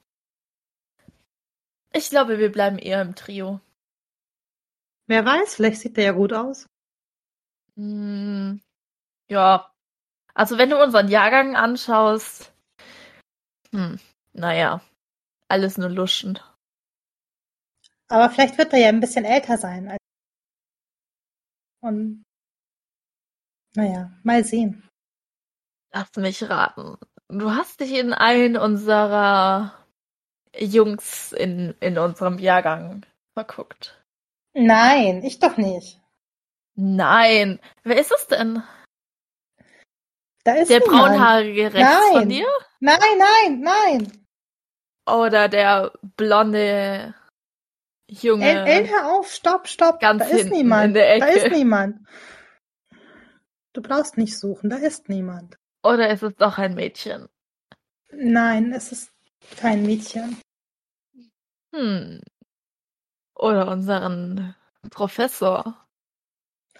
ich 1.94 2.10
glaube, 2.10 2.40
wir 2.40 2.52
bleiben 2.52 2.78
eher 2.78 3.02
im 3.02 3.16
Trio. 3.16 3.62
Wer 5.08 5.26
weiß, 5.26 5.56
vielleicht 5.56 5.80
sieht 5.80 5.96
der 5.96 6.04
ja 6.04 6.12
gut 6.12 6.34
aus. 6.34 6.68
Hm, 7.76 8.62
ja. 9.30 9.72
Also 10.36 10.58
wenn 10.60 10.70
du 10.72 10.82
unseren 10.84 11.10
Jahrgang 11.10 11.56
anschaust, 11.56 12.54
hm, 13.72 14.00
naja, 14.34 14.82
alles 15.50 15.78
nur 15.78 15.90
Luschen. 15.90 16.40
Aber 18.08 18.30
vielleicht 18.30 18.58
wird 18.58 18.72
er 18.72 18.80
ja 18.80 18.88
ein 18.88 19.02
bisschen 19.02 19.26
älter 19.26 19.58
sein. 19.58 19.98
Und 21.82 22.23
naja, 23.76 24.12
mal 24.24 24.44
sehen. 24.44 24.84
Lass 25.92 26.16
mich 26.18 26.50
raten. 26.50 26.98
Du 27.30 27.52
hast 27.52 27.80
dich 27.80 27.94
in 27.94 28.14
einen 28.14 28.58
unserer 28.58 29.74
Jungs 30.58 31.32
in, 31.32 31.76
in 31.80 31.98
unserem 31.98 32.38
Jahrgang 32.40 33.06
verguckt. 33.34 34.00
Nein, 34.54 35.24
ich 35.24 35.40
doch 35.40 35.58
nicht. 35.58 36.00
Nein. 36.76 37.60
Wer 37.84 38.00
ist 38.00 38.12
es 38.12 38.28
denn? 38.28 38.64
Da 40.44 40.54
ist 40.56 40.70
Der 40.70 40.80
niemand. 40.80 41.00
braunhaarige 41.14 41.74
rechts 41.74 41.80
Nein. 41.80 42.12
von 42.20 42.30
dir? 42.30 42.48
Nein, 42.80 43.00
nein, 43.18 43.62
nein. 43.62 44.26
Oder 45.08 45.50
der 45.50 45.92
blonde 46.18 47.14
Junge? 48.10 48.46
El 48.50 48.68
El, 48.68 48.90
hör 48.90 49.14
auf, 49.14 49.32
stopp, 49.32 49.68
stopp. 49.68 50.00
Ganz 50.00 50.30
da 50.30 50.36
ist 50.36 50.52
niemand. 50.52 50.96
Da 50.96 51.26
ist 51.26 51.52
niemand. 51.52 52.06
Du 53.74 53.82
brauchst 53.82 54.18
nicht 54.18 54.38
suchen, 54.38 54.70
da 54.70 54.78
ist 54.78 55.10
niemand. 55.10 55.58
Oder 55.84 56.10
ist 56.12 56.24
es 56.24 56.36
doch 56.36 56.58
ein 56.60 56.76
Mädchen? 56.76 57.28
Nein, 58.12 58.72
es 58.72 58.92
ist 58.92 59.12
kein 59.58 59.84
Mädchen. 59.84 60.38
Hm. 61.74 62.22
Oder 63.36 63.68
unseren 63.68 64.56
Professor. 64.92 65.88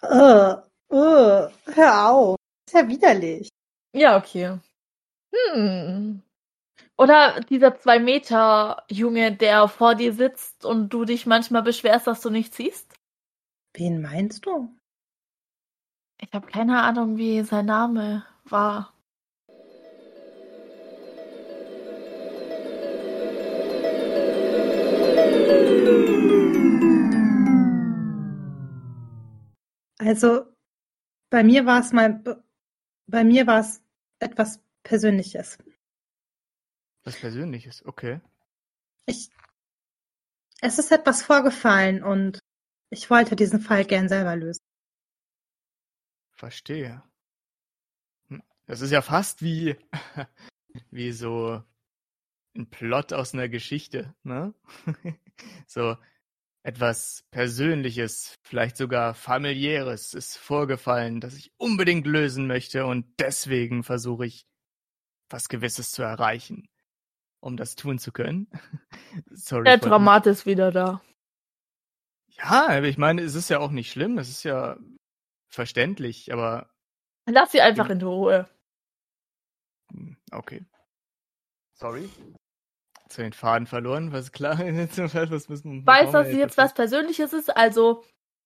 Uh, 0.04 0.56
uh, 0.92 1.50
hör 1.66 2.10
auf. 2.10 2.38
Ist 2.68 2.76
ja 2.76 2.88
widerlich. 2.88 3.50
Ja, 3.94 4.18
okay. 4.18 4.60
Hm. 5.34 6.22
Oder 6.96 7.42
dieser 7.42 7.78
zwei 7.80 7.98
Meter 8.00 8.84
Junge, 8.88 9.36
der 9.36 9.68
vor 9.68 9.96
dir 9.96 10.14
sitzt 10.14 10.64
und 10.64 10.90
du 10.90 11.06
dich 11.06 11.26
manchmal 11.26 11.64
beschwerst, 11.64 12.06
dass 12.06 12.22
du 12.22 12.30
nichts 12.30 12.58
siehst? 12.58 12.94
Wen 13.74 14.02
meinst 14.02 14.46
du? 14.46 14.70
Ich 16.20 16.32
habe 16.34 16.48
keine 16.48 16.82
Ahnung, 16.82 17.18
wie 17.18 17.44
sein 17.44 17.66
Name 17.66 18.26
war. 18.46 18.94
Also, 30.00 30.46
bei 31.30 31.44
mir 31.44 31.66
war 31.66 31.80
es 31.80 31.94
mal, 31.94 32.22
bei 33.08 33.24
mir 33.24 33.48
war 33.48 33.60
es 33.60 33.82
etwas 34.20 34.60
Persönliches. 34.84 35.58
Was 37.04 37.20
Persönliches, 37.20 37.86
okay. 37.86 38.22
Ich, 39.06 39.30
es 40.62 40.80
ist 40.80 40.92
etwas 40.92 41.24
vorgefallen 41.24 42.04
und 42.04 42.40
ich 42.90 43.10
wollte 43.10 43.36
diesen 43.36 43.60
Fall 43.60 43.86
gern 43.86 44.08
selber 44.08 44.36
lösen. 44.36 44.62
Verstehe. 46.44 47.02
Hm, 48.28 48.44
Das 48.66 48.82
ist 48.82 48.92
ja 48.92 49.02
fast 49.02 49.42
wie, 49.42 49.78
wie 50.92 51.14
so 51.14 51.64
ein 52.54 52.70
Plot 52.70 53.14
aus 53.14 53.34
einer 53.34 53.48
Geschichte, 53.48 54.14
ne? 54.24 54.54
So 55.68 55.96
etwas 56.64 57.24
Persönliches, 57.32 58.36
vielleicht 58.44 58.76
sogar 58.76 59.14
familiäres 59.14 60.14
ist 60.14 60.36
vorgefallen, 60.36 61.22
das 61.22 61.36
ich 61.38 61.54
unbedingt 61.56 62.06
lösen 62.08 62.46
möchte 62.46 62.86
und 62.86 63.06
deswegen 63.20 63.84
versuche 63.84 64.26
ich, 64.26 64.46
was 65.30 65.48
Gewisses 65.48 65.94
zu 65.94 66.04
erreichen, 66.04 66.68
um 67.40 67.56
das 67.56 67.76
tun 67.76 68.00
zu 68.00 68.12
können. 68.12 68.50
Sorry. 69.32 69.64
Der 69.64 69.80
Traumat 69.80 70.28
ist 70.28 70.46
wieder 70.46 70.74
da. 70.74 71.02
Ja, 72.32 72.68
aber 72.68 72.90
ich 72.90 72.98
meine, 72.98 73.22
es 73.22 73.34
ist 73.34 73.50
ja 73.50 73.60
auch 73.60 73.72
nicht 73.72 73.90
schlimm, 73.90 74.18
es 74.18 74.28
ist 74.28 74.44
ja 74.44 74.78
verständlich, 75.54 76.34
aber 76.34 76.70
Lass 77.26 77.52
sie 77.52 77.62
einfach 77.62 77.90
in 77.90 78.02
Ruhe. 78.02 78.50
Hm, 79.92 80.18
Okay. 80.32 80.66
Sorry. 81.76 82.10
Ich 83.10 83.16
den 83.16 83.34
Faden 83.34 83.68
verloren, 83.68 84.12
was 84.12 84.32
klar. 84.32 84.58
was 84.60 85.50
müssen 85.50 85.72
wir 85.72 85.86
Weiß, 85.86 86.12
dass 86.12 86.28
es 86.28 86.34
jetzt 86.36 86.58
was 86.58 86.74
Persönliches 86.74 87.34
ist, 87.34 87.56
also 87.56 88.04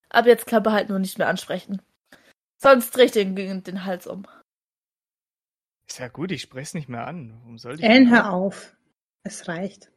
ab 0.10 0.26
jetzt 0.26 0.46
Klappe 0.46 0.72
halten 0.72 0.92
und 0.94 1.02
nicht 1.02 1.18
mehr 1.18 1.30
ansprechen. 1.30 1.82
Sonst 2.58 2.92
dreh 2.92 3.04
ich 3.06 3.12
den, 3.12 3.36
den 3.36 3.86
Hals 3.86 4.08
um. 4.08 4.26
Ist 5.88 6.00
ja 6.00 6.10
gut, 6.10 6.32
ich 6.32 6.42
spreche 6.42 6.64
es 6.64 6.74
nicht 6.74 6.90
mehr 6.90 7.08
an. 7.08 7.38
Warum 7.40 7.58
sollte 7.58 7.82
ich? 7.82 7.88
Ellen, 7.88 8.06
denn? 8.06 8.14
hör 8.14 8.34
auf. 8.34 8.76
Es 9.24 9.48
reicht. 9.48 9.92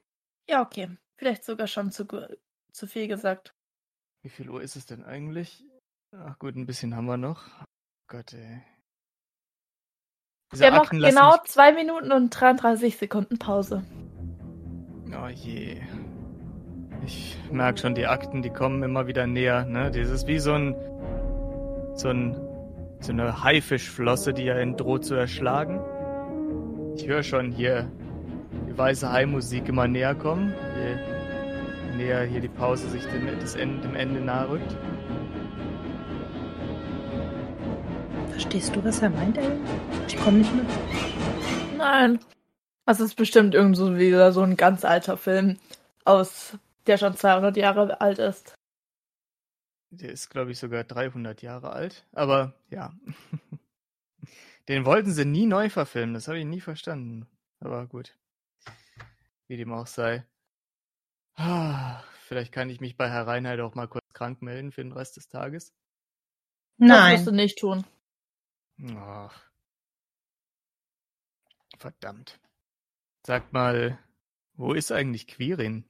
Ja, 0.49 0.63
okay. 0.63 0.97
Vielleicht 1.19 1.45
sogar 1.45 1.67
schon 1.67 1.91
zu, 1.91 2.07
zu 2.73 2.87
viel 2.87 3.09
gesagt. 3.09 3.55
Wie 4.23 4.29
viel 4.29 4.51
Uhr 4.51 4.63
ist 4.63 4.77
es 4.77 4.87
denn 4.87 5.05
eigentlich? 5.05 5.65
Ach 6.13 6.39
gut, 6.39 6.57
ein 6.57 6.67
bisschen 6.67 6.95
haben 6.97 7.07
wir 7.07 7.17
noch. 7.17 7.43
Gott, 8.09 8.33
ey. 8.33 8.63
Diese 10.53 10.65
Wir 10.65 10.73
haben 10.73 10.77
noch 10.79 10.91
genau 10.91 11.33
mich- 11.33 11.43
zwei 11.45 11.73
Minuten 11.73 12.11
und 12.13 12.31
33 12.31 12.97
Sekunden 12.97 13.39
Pause. 13.39 13.85
Oh 15.13 15.29
je. 15.29 15.81
Ich 17.05 17.39
merke 17.51 17.79
schon, 17.79 17.95
die 17.95 18.07
Akten, 18.07 18.43
die 18.43 18.51
kommen 18.51 18.83
immer 18.83 19.07
wieder 19.07 19.27
näher. 19.27 19.65
Ne? 19.65 19.91
Das 19.91 20.09
ist 20.11 20.27
wie 20.27 20.39
so 20.41 20.53
ein, 20.53 20.75
so 21.95 22.09
ein, 22.09 22.37
so 23.01 23.13
eine 23.13 23.43
Haifischflosse, 23.45 24.33
die 24.35 24.51
einen 24.51 24.77
droht 24.77 25.05
zu 25.05 25.15
erschlagen. 25.15 25.81
Ich 26.97 27.07
höre 27.07 27.23
schon 27.23 27.53
hier 27.53 27.91
die 28.69 28.77
weiße 28.77 29.11
Hai-Musik 29.11 29.69
immer 29.69 29.87
näher 29.89 30.15
kommen, 30.17 30.53
je 30.77 31.97
näher 31.97 32.25
hier 32.25 32.41
die 32.41 32.49
Pause 32.49 32.89
sich 32.91 33.05
dem, 33.07 33.27
Ende, 33.29 33.81
dem 33.81 33.95
Ende 33.95 34.21
nahe 34.21 34.51
rückt. 34.51 34.77
Verstehst 38.41 38.75
du, 38.75 38.83
was 38.83 39.03
er 39.03 39.11
meint, 39.11 39.37
Ellen? 39.37 39.61
Ich 40.09 40.17
komme 40.17 40.39
nicht 40.39 40.55
mit. 40.55 40.67
Nein. 41.77 42.19
Das 42.87 42.99
ist 42.99 43.15
bestimmt 43.15 43.55
irgend 43.55 43.77
so 43.77 43.99
wieder 43.99 44.33
so 44.33 44.41
ein 44.41 44.57
ganz 44.57 44.83
alter 44.83 45.19
Film 45.19 45.59
aus, 46.07 46.57
der 46.87 46.97
schon 46.97 47.15
200 47.15 47.55
Jahre 47.59 48.01
alt 48.01 48.19
ist. 48.19 48.55
Der 49.91 50.11
ist, 50.11 50.31
glaube 50.31 50.53
ich, 50.53 50.59
sogar 50.59 50.85
300 50.85 51.43
Jahre 51.43 51.71
alt. 51.71 52.07
Aber 52.13 52.55
ja. 52.71 52.95
Den 54.69 54.87
wollten 54.87 55.13
sie 55.13 55.27
nie 55.27 55.45
neu 55.45 55.69
verfilmen. 55.69 56.15
Das 56.15 56.27
habe 56.27 56.39
ich 56.39 56.47
nie 56.47 56.63
verstanden. 56.63 57.27
Aber 57.61 57.87
gut. 57.89 58.17
Wie 59.49 59.59
dem 59.59 59.71
auch 59.71 59.87
sei. 59.87 60.25
Vielleicht 62.27 62.53
kann 62.53 62.71
ich 62.71 62.81
mich 62.81 62.97
bei 62.97 63.11
Herr 63.11 63.27
Reinheit 63.27 63.61
auch 63.61 63.75
mal 63.75 63.87
kurz 63.87 64.11
krank 64.15 64.41
melden 64.41 64.73
für 64.73 64.83
den 64.83 64.93
Rest 64.93 65.19
des 65.19 65.29
Tages. 65.29 65.75
Das 66.79 66.89
Nein. 66.89 67.13
musst 67.17 67.27
du 67.27 67.33
nicht 67.33 67.59
tun. 67.59 67.85
Ach. 68.97 69.51
Verdammt. 71.79 72.39
Sag 73.27 73.53
mal, 73.53 73.99
wo 74.55 74.73
ist 74.73 74.93
eigentlich 74.93 75.27
Quirin? 75.27 75.85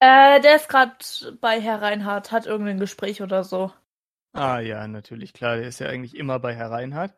Äh, 0.00 0.40
der 0.40 0.56
ist 0.56 0.68
gerade 0.68 0.96
bei 1.40 1.60
Herr 1.60 1.80
Reinhardt, 1.80 2.32
hat 2.32 2.46
irgendein 2.46 2.78
Gespräch 2.78 3.22
oder 3.22 3.44
so. 3.44 3.72
Ah 4.32 4.58
ja, 4.58 4.86
natürlich, 4.88 5.32
klar. 5.32 5.56
Der 5.56 5.68
ist 5.68 5.78
ja 5.78 5.88
eigentlich 5.88 6.16
immer 6.16 6.38
bei 6.38 6.54
Herr 6.54 6.70
Reinhardt. 6.70 7.14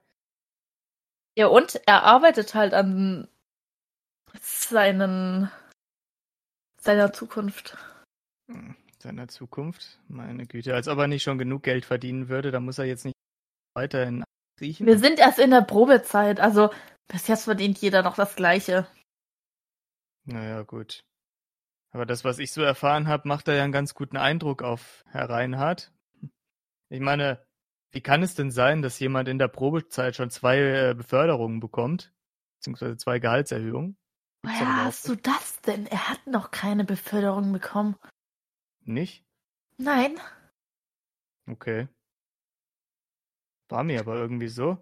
Ja, 1.36 1.48
und 1.48 1.80
er 1.86 2.02
arbeitet 2.04 2.54
halt 2.54 2.74
an 2.74 3.28
seinen 4.40 5.50
seiner 6.78 7.12
Zukunft. 7.12 7.76
Hm, 8.48 8.76
Seiner 8.98 9.28
Zukunft. 9.28 10.00
Meine 10.08 10.46
Güte, 10.46 10.74
als 10.74 10.88
ob 10.88 10.98
er 10.98 11.08
nicht 11.08 11.22
schon 11.22 11.38
genug 11.38 11.62
Geld 11.62 11.84
verdienen 11.84 12.28
würde, 12.28 12.50
da 12.50 12.60
muss 12.60 12.78
er 12.78 12.84
jetzt 12.84 13.04
nicht 13.04 13.16
weiterhin 13.74 14.24
riechen. 14.60 14.86
Wir 14.86 14.98
sind 14.98 15.18
erst 15.18 15.38
in 15.38 15.50
der 15.50 15.62
Probezeit, 15.62 16.40
also 16.40 16.70
bis 17.08 17.26
jetzt 17.28 17.44
verdient 17.44 17.78
jeder 17.78 18.02
noch 18.02 18.16
das 18.16 18.36
Gleiche. 18.36 18.86
Naja, 20.24 20.62
gut. 20.62 21.04
Aber 21.92 22.04
das, 22.04 22.24
was 22.24 22.38
ich 22.38 22.52
so 22.52 22.62
erfahren 22.62 23.08
habe, 23.08 23.28
macht 23.28 23.48
da 23.48 23.54
ja 23.54 23.62
einen 23.62 23.72
ganz 23.72 23.94
guten 23.94 24.16
Eindruck 24.16 24.62
auf 24.62 25.04
Herr 25.06 25.30
Reinhardt. 25.30 25.92
Ich 26.88 27.00
meine, 27.00 27.44
wie 27.92 28.02
kann 28.02 28.22
es 28.22 28.34
denn 28.34 28.50
sein, 28.50 28.82
dass 28.82 28.98
jemand 28.98 29.28
in 29.28 29.38
der 29.38 29.48
Probezeit 29.48 30.16
schon 30.16 30.30
zwei 30.30 30.58
äh, 30.58 30.94
Beförderungen 30.94 31.60
bekommt? 31.60 32.12
Beziehungsweise 32.58 32.96
zwei 32.96 33.18
Gehaltserhöhungen? 33.18 33.96
Woher 34.42 34.62
überhaupt 34.62 34.84
hast 34.84 35.08
du 35.08 35.16
das 35.16 35.60
denn? 35.62 35.86
Er 35.86 36.08
hat 36.08 36.26
noch 36.26 36.50
keine 36.50 36.84
Beförderung 36.84 37.52
bekommen. 37.52 37.96
Nicht? 38.84 39.24
Nein? 39.78 40.20
Okay. 41.48 41.88
War 43.68 43.84
mir 43.84 44.00
aber 44.00 44.16
irgendwie 44.16 44.48
so. 44.48 44.78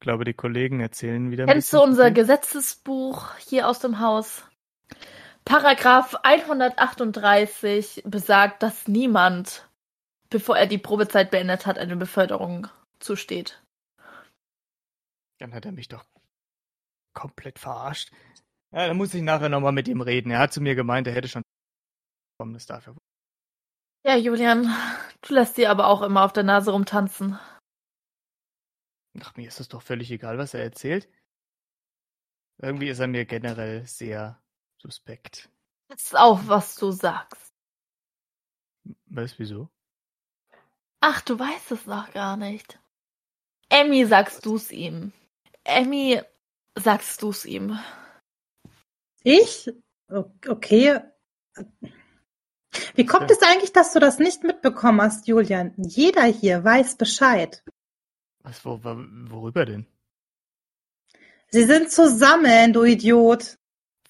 Ich 0.00 0.04
glaube, 0.04 0.24
die 0.24 0.34
Kollegen 0.34 0.80
erzählen 0.80 1.30
wieder. 1.30 1.46
Kennst 1.46 1.72
du 1.72 1.82
unser. 1.82 2.10
Gesetzesbuch 2.10 3.34
hier 3.38 3.68
aus 3.68 3.80
dem 3.80 4.00
Haus? 4.00 4.44
Paragraph 5.44 6.14
138 6.22 8.02
besagt, 8.04 8.62
dass 8.62 8.86
niemand, 8.86 9.68
bevor 10.30 10.56
er 10.56 10.66
die 10.66 10.78
Probezeit 10.78 11.30
beendet 11.30 11.66
hat, 11.66 11.78
eine 11.78 11.96
Beförderung 11.96 12.68
zusteht. 13.00 13.62
Dann 15.38 15.54
hat 15.54 15.64
er 15.64 15.72
mich 15.72 15.88
doch 15.88 16.04
komplett 17.14 17.58
verarscht. 17.58 18.12
Ja, 18.72 18.86
dann 18.86 18.96
muss 18.96 19.14
ich 19.14 19.22
nachher 19.22 19.48
nochmal 19.48 19.72
mit 19.72 19.88
ihm 19.88 20.00
reden. 20.00 20.30
Er 20.30 20.40
hat 20.40 20.52
zu 20.52 20.60
mir 20.60 20.74
gemeint, 20.74 21.06
er 21.06 21.14
hätte 21.14 21.28
schon 21.28 21.42
bekommen, 22.36 22.54
das 22.54 22.86
wohl. 22.86 22.96
Ja, 24.04 24.16
Julian, 24.16 24.72
du 25.22 25.34
lässt 25.34 25.56
dir 25.56 25.70
aber 25.70 25.86
auch 25.86 26.02
immer 26.02 26.24
auf 26.24 26.32
der 26.32 26.44
Nase 26.44 26.70
rumtanzen. 26.70 27.38
Ach, 29.22 29.36
mir 29.36 29.48
ist 29.48 29.60
das 29.60 29.68
doch 29.68 29.82
völlig 29.82 30.10
egal, 30.10 30.38
was 30.38 30.54
er 30.54 30.62
erzählt. 30.62 31.08
Irgendwie 32.58 32.88
ist 32.88 32.98
er 32.98 33.06
mir 33.06 33.24
generell 33.24 33.86
sehr 33.86 34.40
suspekt. 34.78 35.48
Das 35.88 36.02
ist 36.04 36.16
auch, 36.18 36.40
was 36.46 36.74
du 36.76 36.90
sagst. 36.90 37.52
Weißt 39.06 39.38
wieso? 39.38 39.68
Ach, 41.00 41.20
du 41.20 41.38
weißt 41.38 41.72
es 41.72 41.86
noch 41.86 42.12
gar 42.12 42.36
nicht. 42.36 42.78
Emmy, 43.68 44.04
sagst 44.06 44.44
du's 44.44 44.70
ihm. 44.70 45.12
Emmy, 45.64 46.20
sagst 46.74 47.22
du's 47.22 47.44
ihm. 47.44 47.78
Ich? 49.22 49.70
Okay. 50.08 51.00
Wie 52.94 53.06
kommt 53.06 53.30
Ja. 53.30 53.36
es 53.36 53.42
eigentlich, 53.42 53.72
dass 53.72 53.92
du 53.92 54.00
das 54.00 54.18
nicht 54.18 54.42
mitbekommen 54.42 55.00
hast, 55.00 55.28
Julian? 55.28 55.74
Jeder 55.76 56.24
hier 56.24 56.64
weiß 56.64 56.96
Bescheid. 56.96 57.62
Was, 58.42 58.64
wo, 58.64 58.82
wo, 58.82 58.96
worüber 59.30 59.64
denn? 59.66 59.86
Sie 61.50 61.64
sind 61.64 61.90
zusammen, 61.90 62.72
du 62.72 62.84
Idiot. 62.84 63.58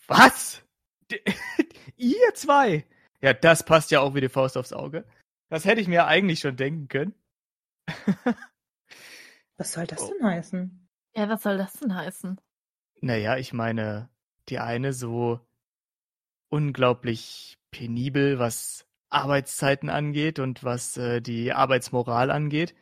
Was? 0.06 0.62
Ihr 1.96 2.34
zwei? 2.34 2.84
Ja, 3.20 3.32
das 3.32 3.64
passt 3.64 3.90
ja 3.90 4.00
auch 4.00 4.14
wie 4.14 4.20
die 4.20 4.28
Faust 4.28 4.56
aufs 4.56 4.72
Auge. 4.72 5.04
Das 5.48 5.64
hätte 5.64 5.80
ich 5.80 5.88
mir 5.88 6.06
eigentlich 6.06 6.40
schon 6.40 6.56
denken 6.56 6.88
können. 6.88 7.14
Was 9.56 9.72
soll 9.72 9.86
das 9.86 10.02
Oh. 10.02 10.12
denn 10.12 10.26
heißen? 10.26 10.88
Ja, 11.16 11.28
was 11.28 11.42
soll 11.42 11.58
das 11.58 11.72
denn 11.72 11.92
heißen? 11.94 12.40
Naja, 13.00 13.36
ich 13.38 13.52
meine, 13.52 14.08
die 14.48 14.60
eine 14.60 14.92
so 14.92 15.40
unglaublich 16.48 17.58
penibel, 17.72 18.38
was 18.38 18.86
Arbeitszeiten 19.10 19.88
angeht 19.90 20.38
und 20.38 20.62
was 20.62 20.96
äh, 20.96 21.20
die 21.20 21.52
Arbeitsmoral 21.52 22.30
angeht. 22.30 22.74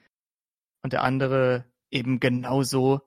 Und 0.87 0.93
der 0.93 1.03
andere 1.03 1.65
eben 1.91 2.21
genauso, 2.21 3.01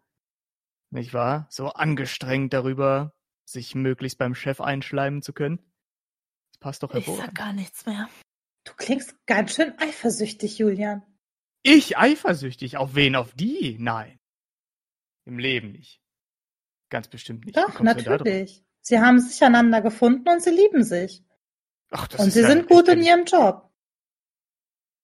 nicht 0.89 1.13
wahr? 1.13 1.47
So 1.49 1.69
angestrengt 1.69 2.51
darüber, 2.51 3.15
sich 3.45 3.73
möglichst 3.73 4.17
beim 4.17 4.35
Chef 4.35 4.59
einschleimen 4.59 5.21
zu 5.21 5.31
können. 5.31 5.59
Das 6.51 6.59
passt 6.59 6.83
doch 6.83 6.93
Ich 6.93 7.05
sag 7.05 7.33
gar 7.33 7.53
nichts 7.53 7.85
mehr. 7.85 8.09
Du 8.65 8.73
klingst 8.73 9.15
ganz 9.27 9.55
schön 9.55 9.79
eifersüchtig, 9.79 10.57
Julian. 10.57 11.05
Ich 11.63 11.97
eifersüchtig? 11.97 12.75
Auf 12.75 12.95
wen? 12.95 13.15
Auf 13.15 13.33
die? 13.33 13.77
Nein. 13.79 14.19
Im 15.23 15.39
Leben 15.39 15.71
nicht. 15.71 16.01
Ganz 16.89 17.07
bestimmt 17.07 17.45
nicht. 17.45 17.57
Doch, 17.57 17.79
natürlich. 17.79 18.61
Sie 18.81 18.99
haben 18.99 19.21
sich 19.21 19.41
einander 19.41 19.81
gefunden 19.81 20.27
und 20.27 20.43
sie 20.43 20.51
lieben 20.51 20.83
sich. 20.83 21.23
Ach, 21.91 22.09
das 22.09 22.19
und 22.19 22.27
ist 22.27 22.33
sie 22.33 22.41
ja 22.41 22.47
sind 22.49 22.67
gut 22.67 22.89
in 22.89 23.01
ihrem 23.01 23.23
Job. 23.23 23.71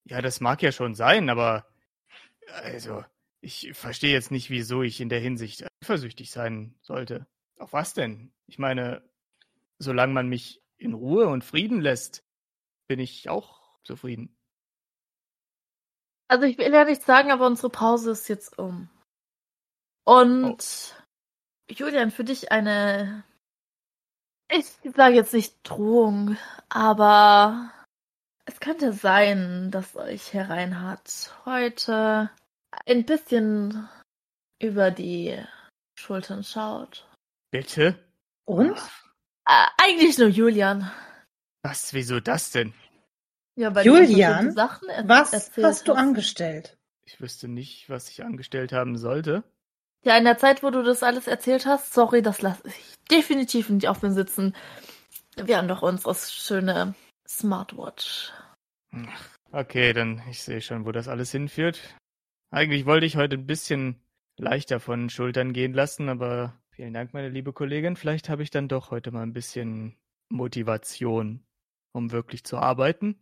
Ja, 0.04 0.22
das 0.22 0.42
mag 0.42 0.62
ja 0.62 0.74
schon 0.74 0.94
sein, 0.94 1.30
aber 1.30 1.66
also, 2.52 3.04
ich 3.42 3.72
verstehe 3.74 4.14
jetzt 4.14 4.32
nicht, 4.32 4.50
wieso 4.50 4.82
ich 4.82 5.02
in 5.02 5.10
der 5.10 5.20
Hinsicht 5.20 5.66
eifersüchtig 5.84 6.32
sein 6.32 6.76
sollte. 6.82 7.28
Auf 7.58 7.74
was 7.74 7.94
denn? 7.94 8.34
Ich 8.48 8.58
meine, 8.58 9.08
solange 9.80 10.14
man 10.14 10.28
mich 10.28 10.62
in 10.78 10.94
Ruhe 10.94 11.28
und 11.28 11.44
Frieden 11.44 11.82
lässt, 11.82 12.24
bin 12.88 13.00
ich 13.00 13.30
auch 13.30 13.62
zufrieden. 13.84 14.36
Also 16.28 16.46
ich 16.46 16.58
will 16.58 16.74
ja 16.74 16.86
nichts 16.86 17.06
sagen, 17.06 17.32
aber 17.32 17.46
unsere 17.46 17.70
Pause 17.70 18.12
ist 18.12 18.28
jetzt 18.28 18.58
um. 18.58 18.90
Und 20.06 20.96
Julian, 21.70 22.12
für 22.12 22.24
dich 22.24 22.52
eine, 22.52 23.24
ich 24.52 24.66
sage 24.96 25.16
jetzt 25.16 25.34
nicht 25.34 25.58
Drohung, 25.64 26.38
aber 26.70 27.72
es 28.46 28.60
könnte 28.60 28.94
sein, 28.94 29.72
dass 29.72 29.96
euch 29.96 30.34
Herr 30.34 30.50
Reinhardt 30.50 31.34
heute 31.46 32.30
ein 32.86 33.06
bisschen 33.06 33.90
über 34.62 34.92
die 34.92 35.38
Schultern 35.96 36.44
schaut. 36.44 37.08
Bitte? 37.52 37.98
Und? 38.46 38.78
Äh, 39.48 39.66
eigentlich 39.82 40.18
nur 40.18 40.28
Julian. 40.28 40.92
Was? 41.64 41.94
Wieso 41.94 42.20
das 42.20 42.52
denn? 42.52 42.74
Ja, 43.56 43.74
weil 43.74 43.86
Julian, 43.86 44.56
er 44.56 45.08
Was 45.08 45.34
erzählt 45.34 45.66
hast 45.66 45.88
du 45.88 45.94
angestellt? 45.94 46.78
Ich 47.06 47.22
wüsste 47.22 47.48
nicht, 47.48 47.90
was 47.90 48.10
ich 48.10 48.24
angestellt 48.24 48.74
haben 48.74 48.98
sollte. 48.98 49.44
Ja, 50.04 50.18
in 50.18 50.26
der 50.26 50.38
Zeit, 50.38 50.62
wo 50.62 50.70
du 50.70 50.84
das 50.84 51.02
alles 51.02 51.28
erzählt 51.28 51.66
hast, 51.66 51.94
sorry, 51.94 52.22
das 52.22 52.42
lasse 52.42 52.68
ich 52.68 52.96
definitiv 53.10 53.70
nicht 53.70 53.88
auf 53.88 54.02
mir 54.02 54.12
sitzen. 54.12 54.56
Wir 55.36 55.58
haben 55.58 55.68
doch 55.68 55.82
unsere 55.82 56.14
schöne 56.16 56.94
Smartwatch. 57.28 58.32
Okay, 59.52 59.94
dann 59.94 60.22
ich 60.30 60.44
sehe 60.44 60.62
schon, 60.62 60.86
wo 60.86 60.92
das 60.92 61.08
alles 61.08 61.32
hinführt. 61.32 61.96
Eigentlich 62.52 62.86
wollte 62.86 63.06
ich 63.06 63.18
heute 63.18 63.36
ein 63.36 63.48
bisschen 63.48 64.00
leichter 64.38 64.80
von 64.80 65.04
den 65.04 65.10
Schultern 65.10 65.54
gehen 65.54 65.74
lassen, 65.74 66.10
aber 66.10 66.60
vielen 66.72 66.94
Dank, 66.94 67.14
meine 67.14 67.30
liebe 67.30 67.54
Kollegin. 67.54 67.96
Vielleicht 67.96 68.30
habe 68.30 68.44
ich 68.44 68.52
dann 68.52 68.68
doch 68.68 68.92
heute 68.92 69.12
mal 69.12 69.24
ein 69.24 69.34
bisschen 69.34 69.96
Motivation, 70.30 71.44
um 71.94 72.12
wirklich 72.12 72.44
zu 72.44 72.58
arbeiten. 72.58 73.20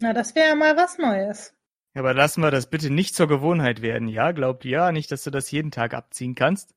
Na, 0.00 0.12
das 0.12 0.34
wäre 0.34 0.48
ja 0.48 0.54
mal 0.54 0.76
was 0.76 0.98
Neues. 0.98 1.54
Aber 1.94 2.14
lassen 2.14 2.42
wir 2.42 2.50
das 2.50 2.70
bitte 2.70 2.90
nicht 2.90 3.16
zur 3.16 3.26
Gewohnheit 3.26 3.82
werden, 3.82 4.06
ja? 4.06 4.30
Glaubt 4.32 4.64
ja 4.64 4.92
nicht, 4.92 5.10
dass 5.10 5.24
du 5.24 5.30
das 5.30 5.50
jeden 5.50 5.70
Tag 5.70 5.94
abziehen 5.94 6.34
kannst? 6.34 6.74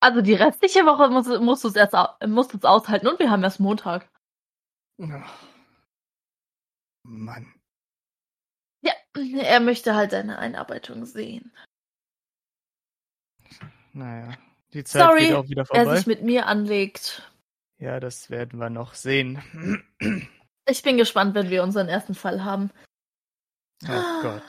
Also 0.00 0.20
die 0.20 0.34
restliche 0.34 0.84
Woche 0.84 1.08
musst, 1.08 1.28
du- 1.30 1.40
musst 1.40 1.64
du 1.64 1.68
es 1.68 1.76
erst 1.76 1.94
musst 2.26 2.52
du 2.52 2.58
es 2.58 2.64
aushalten 2.64 3.08
und 3.08 3.18
wir 3.18 3.30
haben 3.30 3.42
erst 3.42 3.60
Montag. 3.60 4.10
Ach. 5.02 5.32
Mann. 7.02 7.52
Ja, 8.82 8.92
er 9.14 9.60
möchte 9.60 9.94
halt 9.94 10.12
deine 10.12 10.38
Einarbeitung 10.38 11.06
sehen. 11.06 11.52
Naja, 13.92 14.34
die 14.72 14.84
Zeit 14.84 15.02
Sorry, 15.02 15.26
geht 15.28 15.34
auch 15.34 15.48
wieder 15.48 15.66
Wer 15.70 15.82
vorbei. 15.84 15.96
sich 15.96 16.06
mit 16.06 16.22
mir 16.22 16.46
anlegt. 16.46 17.30
Ja, 17.78 18.00
das 18.00 18.30
werden 18.30 18.58
wir 18.60 18.70
noch 18.70 18.94
sehen. 18.94 19.42
Ich 20.68 20.82
bin 20.82 20.96
gespannt, 20.96 21.36
wenn 21.36 21.48
wir 21.48 21.62
unseren 21.62 21.86
ersten 21.88 22.16
Fall 22.16 22.42
haben. 22.42 22.72
Oh 23.84 24.20
Gott. 24.22 24.42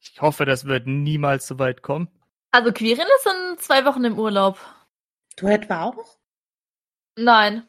Ich 0.00 0.18
hoffe, 0.22 0.46
das 0.46 0.64
wird 0.64 0.86
niemals 0.86 1.46
so 1.46 1.58
weit 1.58 1.82
kommen. 1.82 2.08
Also 2.50 2.72
Quirin 2.72 3.06
ist 3.18 3.26
in 3.26 3.58
zwei 3.58 3.84
Wochen 3.84 4.04
im 4.06 4.18
Urlaub. 4.18 4.58
Du 5.40 5.46
etwa 5.46 5.84
auch? 5.84 6.18
Nein. 7.16 7.66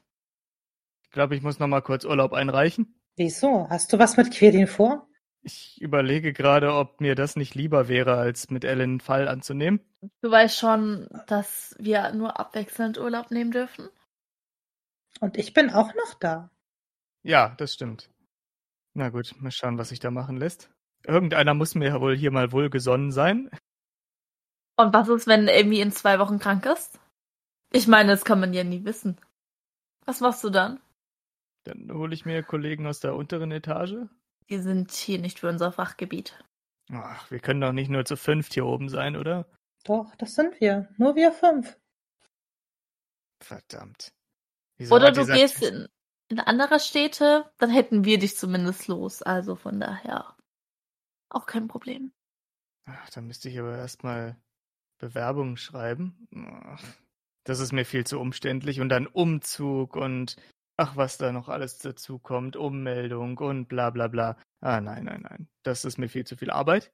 Ich 1.03 1.11
glaube, 1.11 1.37
ich 1.37 1.41
muss 1.41 1.57
noch 1.57 1.67
mal 1.67 1.81
kurz 1.81 2.03
Urlaub 2.03 2.33
einreichen. 2.33 3.01
Wieso? 3.15 3.69
Hast 3.69 3.93
du 3.93 3.99
was 3.99 4.17
mit 4.17 4.33
Quirin 4.33 4.67
vor? 4.67 5.07
Ich 5.41 5.81
überlege 5.81 6.33
gerade, 6.33 6.73
ob 6.73 6.99
mir 6.99 7.15
das 7.15 7.37
nicht 7.37 7.55
lieber 7.55 7.87
wäre, 7.87 8.17
als 8.17 8.49
mit 8.49 8.65
Ellen 8.65 8.81
einen 8.81 8.99
Fall 8.99 9.29
anzunehmen. 9.29 9.79
Du 10.21 10.29
weißt 10.29 10.59
schon, 10.59 11.07
dass 11.27 11.73
wir 11.79 12.11
nur 12.11 12.41
abwechselnd 12.41 12.97
Urlaub 12.97 13.31
nehmen 13.31 13.51
dürfen? 13.51 13.87
Und 15.21 15.37
ich 15.37 15.53
bin 15.53 15.69
auch 15.69 15.93
noch 15.95 16.13
da. 16.19 16.51
Ja, 17.23 17.55
das 17.57 17.73
stimmt. 17.73 18.09
Na 18.93 19.07
gut, 19.09 19.33
mal 19.39 19.51
schauen, 19.51 19.77
was 19.77 19.89
sich 19.89 19.99
da 19.99 20.11
machen 20.11 20.35
lässt. 20.35 20.69
Irgendeiner 21.07 21.53
muss 21.53 21.73
mir 21.75 21.87
ja 21.87 22.01
wohl 22.01 22.17
hier 22.17 22.31
mal 22.31 22.51
wohlgesonnen 22.51 23.13
sein. 23.13 23.49
Und 24.75 24.93
was 24.93 25.07
ist, 25.07 25.27
wenn 25.27 25.47
Amy 25.47 25.79
in 25.79 25.93
zwei 25.93 26.19
Wochen 26.19 26.37
krank 26.37 26.65
ist? 26.65 27.00
Ich 27.71 27.87
meine, 27.87 28.11
das 28.11 28.25
kann 28.25 28.39
man 28.39 28.53
ja 28.53 28.63
nie 28.63 28.83
wissen. 28.83 29.19
Was 30.05 30.19
machst 30.19 30.43
du 30.43 30.49
dann? 30.49 30.79
Dann 31.63 31.91
hole 31.91 32.13
ich 32.13 32.25
mir 32.25 32.43
Kollegen 32.43 32.87
aus 32.87 32.99
der 32.99 33.15
unteren 33.15 33.51
Etage. 33.51 34.07
Die 34.49 34.59
sind 34.59 34.91
hier 34.91 35.19
nicht 35.19 35.39
für 35.39 35.47
unser 35.47 35.71
Fachgebiet. 35.71 36.43
Ach, 36.91 37.31
wir 37.31 37.39
können 37.39 37.61
doch 37.61 37.71
nicht 37.71 37.89
nur 37.89 38.03
zu 38.03 38.17
fünft 38.17 38.53
hier 38.53 38.65
oben 38.65 38.89
sein, 38.89 39.15
oder? 39.15 39.45
Doch, 39.85 40.13
das 40.15 40.35
sind 40.35 40.59
wir. 40.59 40.89
Nur 40.97 41.15
wir 41.15 41.31
fünf. 41.31 41.77
Verdammt. 43.41 44.11
Wieso 44.77 44.95
Oder 44.95 45.11
du 45.11 45.25
gehst 45.25 45.61
in, 45.63 45.87
in 46.27 46.39
andere 46.39 46.79
Städte, 46.79 47.49
dann 47.57 47.69
hätten 47.69 48.03
wir 48.03 48.19
dich 48.19 48.35
zumindest 48.35 48.87
los. 48.87 49.21
Also 49.21 49.55
von 49.55 49.79
daher 49.79 50.35
auch 51.29 51.45
kein 51.45 51.67
Problem. 51.67 52.11
Ach, 52.85 53.09
da 53.11 53.21
müsste 53.21 53.49
ich 53.49 53.59
aber 53.59 53.77
erstmal 53.77 54.35
Bewerbungen 54.97 55.55
schreiben. 55.57 56.27
Ach, 56.65 56.83
das 57.43 57.59
ist 57.59 57.71
mir 57.73 57.85
viel 57.85 58.05
zu 58.05 58.19
umständlich. 58.19 58.79
Und 58.81 58.89
dann 58.89 59.07
Umzug 59.07 59.95
und 59.95 60.35
ach, 60.77 60.95
was 60.95 61.17
da 61.17 61.31
noch 61.31 61.49
alles 61.49 61.77
dazu 61.79 62.19
kommt, 62.19 62.55
Ummeldung 62.55 63.37
und 63.37 63.67
bla 63.67 63.89
bla 63.89 64.07
bla. 64.07 64.37
Ah, 64.61 64.81
nein, 64.81 65.05
nein, 65.05 65.21
nein. 65.29 65.47
Das 65.63 65.85
ist 65.85 65.97
mir 65.97 66.09
viel 66.09 66.25
zu 66.25 66.35
viel 66.37 66.51
Arbeit. 66.51 66.91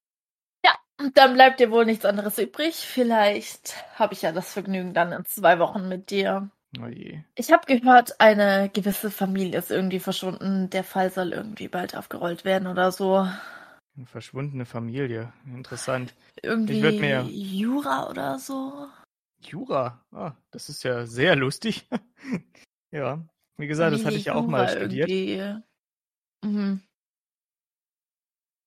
Und 0.99 1.15
dann 1.15 1.35
bleibt 1.35 1.59
dir 1.59 1.69
wohl 1.69 1.85
nichts 1.85 2.05
anderes 2.05 2.39
übrig. 2.39 2.75
Vielleicht 2.75 3.75
habe 3.99 4.13
ich 4.13 4.23
ja 4.23 4.31
das 4.31 4.51
Vergnügen 4.51 4.93
dann 4.93 5.11
in 5.11 5.25
zwei 5.25 5.59
Wochen 5.59 5.87
mit 5.87 6.09
dir. 6.09 6.49
Oh 6.81 6.87
je. 6.87 7.21
Ich 7.35 7.51
habe 7.51 7.65
gehört, 7.67 8.19
eine 8.19 8.69
gewisse 8.73 9.11
Familie 9.11 9.59
ist 9.59 9.69
irgendwie 9.69 9.99
verschwunden. 9.99 10.69
Der 10.71 10.83
Fall 10.83 11.11
soll 11.11 11.33
irgendwie 11.33 11.67
bald 11.67 11.95
aufgerollt 11.95 12.45
werden 12.45 12.67
oder 12.67 12.91
so. 12.91 13.27
Eine 13.95 14.05
verschwundene 14.05 14.65
Familie. 14.65 15.31
Interessant. 15.45 16.15
Irgendwie 16.41 16.81
würd 16.81 16.99
mir- 16.99 17.23
Jura 17.23 18.09
oder 18.09 18.39
so. 18.39 18.87
Jura. 19.39 20.03
Ah, 20.11 20.33
das 20.51 20.69
ist 20.69 20.83
ja 20.83 21.05
sehr 21.05 21.35
lustig. 21.35 21.87
ja. 22.91 23.23
Wie 23.57 23.67
gesagt, 23.67 23.93
das 23.93 24.05
hatte 24.05 24.17
ich 24.17 24.25
ja 24.25 24.35
auch 24.35 24.45
mal 24.45 24.67
studiert. 24.69 25.09
Irgendwie. 25.09 25.63
Mhm. 26.43 26.81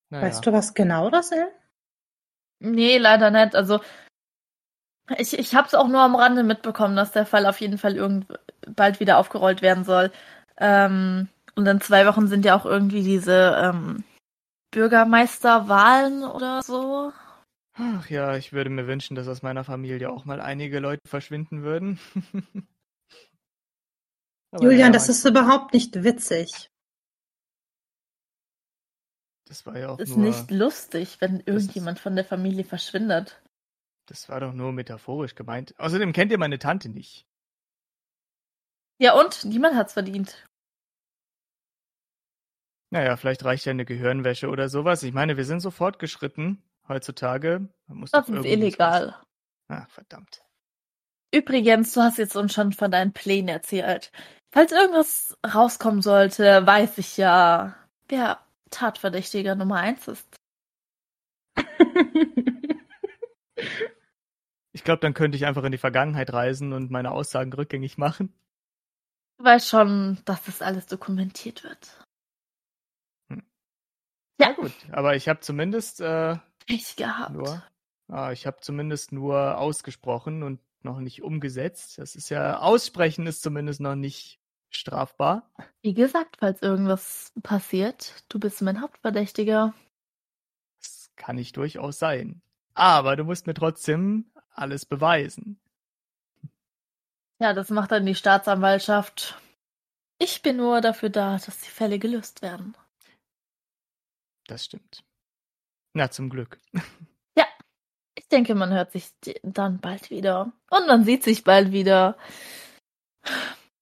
Naja. 0.09 0.27
Weißt 0.27 0.45
du, 0.45 0.51
was 0.51 0.73
genau 0.73 1.09
das 1.09 1.31
ist? 1.31 1.47
Nee, 2.59 2.97
leider 2.97 3.31
nicht. 3.31 3.55
Also 3.55 3.79
ich, 5.17 5.37
ich 5.37 5.55
habe 5.55 5.67
es 5.67 5.73
auch 5.73 5.87
nur 5.87 6.01
am 6.01 6.15
Rande 6.15 6.43
mitbekommen, 6.43 6.95
dass 6.95 7.11
der 7.11 7.25
Fall 7.25 7.45
auf 7.45 7.59
jeden 7.59 7.77
Fall 7.77 7.95
irgend 7.95 8.27
bald 8.67 8.99
wieder 8.99 9.17
aufgerollt 9.17 9.61
werden 9.61 9.83
soll. 9.83 10.11
Ähm, 10.57 11.29
Und 11.55 11.67
in 11.67 11.81
zwei 11.81 12.05
Wochen 12.05 12.27
sind 12.27 12.45
ja 12.45 12.55
auch 12.55 12.65
irgendwie 12.65 13.03
diese 13.03 13.57
ähm, 13.61 14.03
Bürgermeisterwahlen 14.71 16.23
oder 16.23 16.61
so. 16.61 17.11
Ach 17.83 18.07
ja, 18.11 18.37
ich 18.37 18.53
würde 18.53 18.69
mir 18.69 18.85
wünschen, 18.85 19.15
dass 19.15 19.27
aus 19.27 19.41
meiner 19.41 19.63
Familie 19.63 20.11
auch 20.11 20.23
mal 20.23 20.39
einige 20.39 20.79
Leute 20.79 21.01
verschwinden 21.07 21.63
würden. 21.63 21.99
Julian, 24.61 24.93
das 24.93 25.09
ist 25.09 25.25
überhaupt 25.25 25.73
nicht 25.73 26.03
witzig. 26.03 26.69
das 29.47 29.65
war 29.65 29.77
ja 29.79 29.89
auch 29.89 29.99
Ist 29.99 30.15
nur, 30.15 30.27
nicht 30.27 30.51
lustig, 30.51 31.19
wenn 31.21 31.37
ist- 31.39 31.47
irgendjemand 31.47 31.97
von 31.99 32.15
der 32.15 32.23
Familie 32.23 32.63
verschwindet. 32.63 33.41
das 34.07 34.29
war 34.29 34.39
doch 34.39 34.53
nur 34.53 34.71
metaphorisch 34.73 35.33
gemeint. 35.35 35.73
Außerdem 35.79 36.13
kennt 36.13 36.31
ihr 36.31 36.37
meine 36.37 36.59
Tante 36.59 36.87
nicht. 36.89 37.25
Ja, 38.99 39.19
und? 39.19 39.43
Niemand 39.45 39.75
hat's 39.75 39.93
verdient. 39.93 40.45
Naja, 42.93 43.17
vielleicht 43.17 43.43
reicht 43.43 43.65
ja 43.65 43.71
eine 43.71 43.85
Gehirnwäsche 43.85 44.49
oder 44.49 44.69
sowas. 44.69 45.01
Ich 45.01 45.13
meine, 45.13 45.35
wir 45.37 45.45
sind 45.45 45.61
so 45.61 45.71
fortgeschritten 45.71 46.61
heutzutage. 46.87 47.69
Das 47.87 48.29
ist 48.29 48.45
illegal. 48.45 49.15
Ach, 49.67 49.89
verdammt. 49.89 50.43
Übrigens, 51.33 51.93
du 51.93 52.01
hast 52.01 52.17
jetzt 52.17 52.35
uns 52.35 52.53
schon 52.53 52.73
von 52.73 52.91
deinen 52.91 53.13
Plänen 53.13 53.47
erzählt. 53.47 54.11
Falls 54.51 54.71
irgendwas 54.71 55.37
rauskommen 55.45 56.01
sollte, 56.01 56.65
weiß 56.65 56.97
ich 56.97 57.15
ja, 57.17 57.75
wer 58.09 58.39
Tatverdächtiger 58.69 59.55
Nummer 59.55 59.77
eins 59.77 60.07
ist. 60.07 60.35
Ich 64.73 64.83
glaube, 64.83 65.01
dann 65.01 65.13
könnte 65.13 65.35
ich 65.35 65.45
einfach 65.45 65.63
in 65.63 65.71
die 65.71 65.77
Vergangenheit 65.77 66.31
reisen 66.31 66.73
und 66.73 66.91
meine 66.91 67.11
Aussagen 67.11 67.51
rückgängig 67.53 67.97
machen. 67.97 68.33
Du 69.37 69.43
weißt 69.43 69.67
schon, 69.67 70.19
dass 70.25 70.43
das 70.45 70.61
alles 70.61 70.85
dokumentiert 70.85 71.63
wird. 71.63 72.05
Hm. 73.29 73.43
Ja, 74.39 74.53
Gut, 74.53 74.71
aber 74.91 75.15
ich 75.15 75.27
habe 75.27 75.41
zumindest 75.41 75.99
äh, 75.99 76.37
Pech 76.71 76.95
gehabt. 76.95 77.33
nur, 77.33 77.63
ah, 78.07 78.31
ich 78.31 78.47
habe 78.47 78.59
zumindest 78.61 79.11
nur 79.11 79.57
ausgesprochen 79.57 80.43
und 80.43 80.59
noch 80.83 80.99
nicht 80.99 81.21
umgesetzt. 81.21 81.97
Das 81.97 82.15
ist 82.15 82.29
ja 82.29 82.59
aussprechen 82.59 83.27
ist 83.27 83.41
zumindest 83.41 83.81
noch 83.81 83.95
nicht 83.95 84.39
strafbar. 84.69 85.51
Wie 85.81 85.93
gesagt, 85.93 86.37
falls 86.39 86.61
irgendwas 86.61 87.33
passiert, 87.43 88.23
du 88.29 88.39
bist 88.39 88.61
mein 88.61 88.81
Hauptverdächtiger. 88.81 89.73
Das 90.79 91.11
kann 91.15 91.37
ich 91.37 91.51
durchaus 91.51 91.99
sein. 91.99 92.41
Aber 92.73 93.15
du 93.15 93.25
musst 93.25 93.47
mir 93.47 93.53
trotzdem 93.53 94.31
alles 94.53 94.85
beweisen. 94.85 95.59
Ja, 97.39 97.53
das 97.53 97.69
macht 97.69 97.91
dann 97.91 98.05
die 98.05 98.15
Staatsanwaltschaft. 98.15 99.37
Ich 100.19 100.41
bin 100.41 100.57
nur 100.57 100.81
dafür 100.81 101.09
da, 101.09 101.33
dass 101.33 101.59
die 101.61 101.69
Fälle 101.69 101.99
gelöst 101.99 102.41
werden. 102.41 102.75
Das 104.47 104.65
stimmt. 104.65 105.03
Na, 105.93 106.09
zum 106.09 106.29
Glück. 106.29 106.59
Ich 108.13 108.27
denke, 108.27 108.55
man 108.55 108.71
hört 108.73 108.91
sich 108.93 109.09
dann 109.43 109.79
bald 109.79 110.09
wieder. 110.09 110.53
Und 110.69 110.87
man 110.87 111.03
sieht 111.03 111.23
sich 111.23 111.43
bald 111.43 111.71
wieder. 111.73 112.17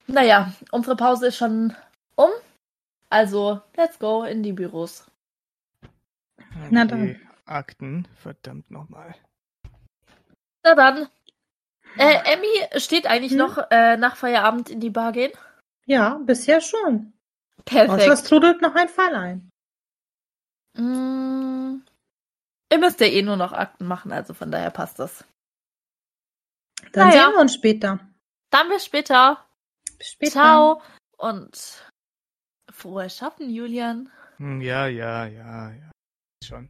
Naja, 0.08 0.52
unsere 0.72 0.96
Pause 0.96 1.28
ist 1.28 1.38
schon 1.38 1.76
um. 2.16 2.30
Also, 3.10 3.62
let's 3.76 4.00
go 4.00 4.24
in 4.24 4.42
die 4.42 4.54
Büros. 4.54 5.06
Na 6.72 6.86
Die 6.86 7.20
Akten, 7.46 8.08
verdammt 8.16 8.72
nochmal. 8.72 9.14
Na 10.64 10.74
dann. 10.74 11.10
Äh, 11.98 12.34
Emmy 12.34 12.80
steht 12.80 13.06
eigentlich 13.06 13.34
Hm? 13.34 13.38
noch 13.40 13.58
äh, 13.70 13.98
nach 13.98 14.16
Feierabend 14.16 14.70
in 14.70 14.80
die 14.80 14.90
Bar 14.92 15.12
gehen. 15.12 15.32
ja, 15.86 16.20
bisher 16.26 16.60
schon. 16.62 17.14
Außer 17.60 17.98
es 17.98 17.98
Perfekt. 17.98 18.28
trudelt 18.28 18.62
noch 18.64 18.74
ein 18.74 18.90
Fall 18.90 19.16
ein. 19.16 19.50
Mm, 20.76 21.49
ihr 22.72 22.78
müsst 22.80 23.00
ja 23.00 23.08
eh 23.08 23.22
nur 23.22 23.36
noch 23.38 23.52
Akten 23.54 23.86
machen, 23.86 24.12
also 24.12 24.34
von 24.34 24.52
daher 24.52 24.72
passt 24.72 25.00
das. 25.00 25.26
Dann 26.94 27.10
Naja. 27.10 27.26
sehen 27.26 27.34
wir 27.34 27.42
uns 27.42 27.54
später. 27.54 28.00
Dann 28.52 28.70
bis 28.70 28.86
später. 28.86 29.46
Bis 29.98 30.08
später. 30.12 30.32
Ciao. 30.32 30.82
Und 31.18 31.86
frohes 32.72 33.18
Schaffen, 33.18 33.50
Julian. 33.50 34.12
Hm, 34.38 34.62
Ja, 34.62 34.88
ja, 34.88 35.26
ja, 35.26 35.72
ja. 35.72 35.92
Schon. 36.44 36.70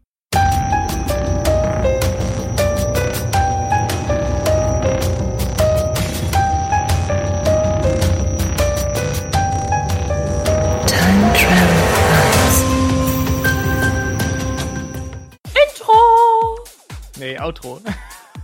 Nee, 17.19 17.37
Outro. 17.39 17.81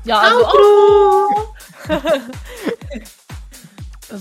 Ja, 0.03 0.19
also 0.19 0.45
Outro! 0.45 1.55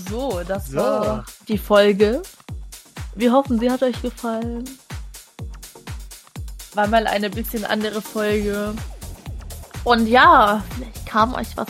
So, 0.09 0.41
das 0.47 0.67
So. 0.69 0.77
war 0.77 1.25
die 1.47 1.59
Folge. 1.59 2.23
Wir 3.13 3.31
hoffen, 3.31 3.59
sie 3.59 3.69
hat 3.69 3.83
euch 3.83 4.01
gefallen. 4.01 4.67
War 6.73 6.87
mal 6.87 7.05
eine 7.05 7.29
bisschen 7.29 7.63
andere 7.65 8.01
Folge. 8.01 8.73
Und 9.83 10.07
ja, 10.07 10.63
vielleicht 10.75 11.05
kam 11.05 11.35
euch 11.35 11.55
was 11.55 11.67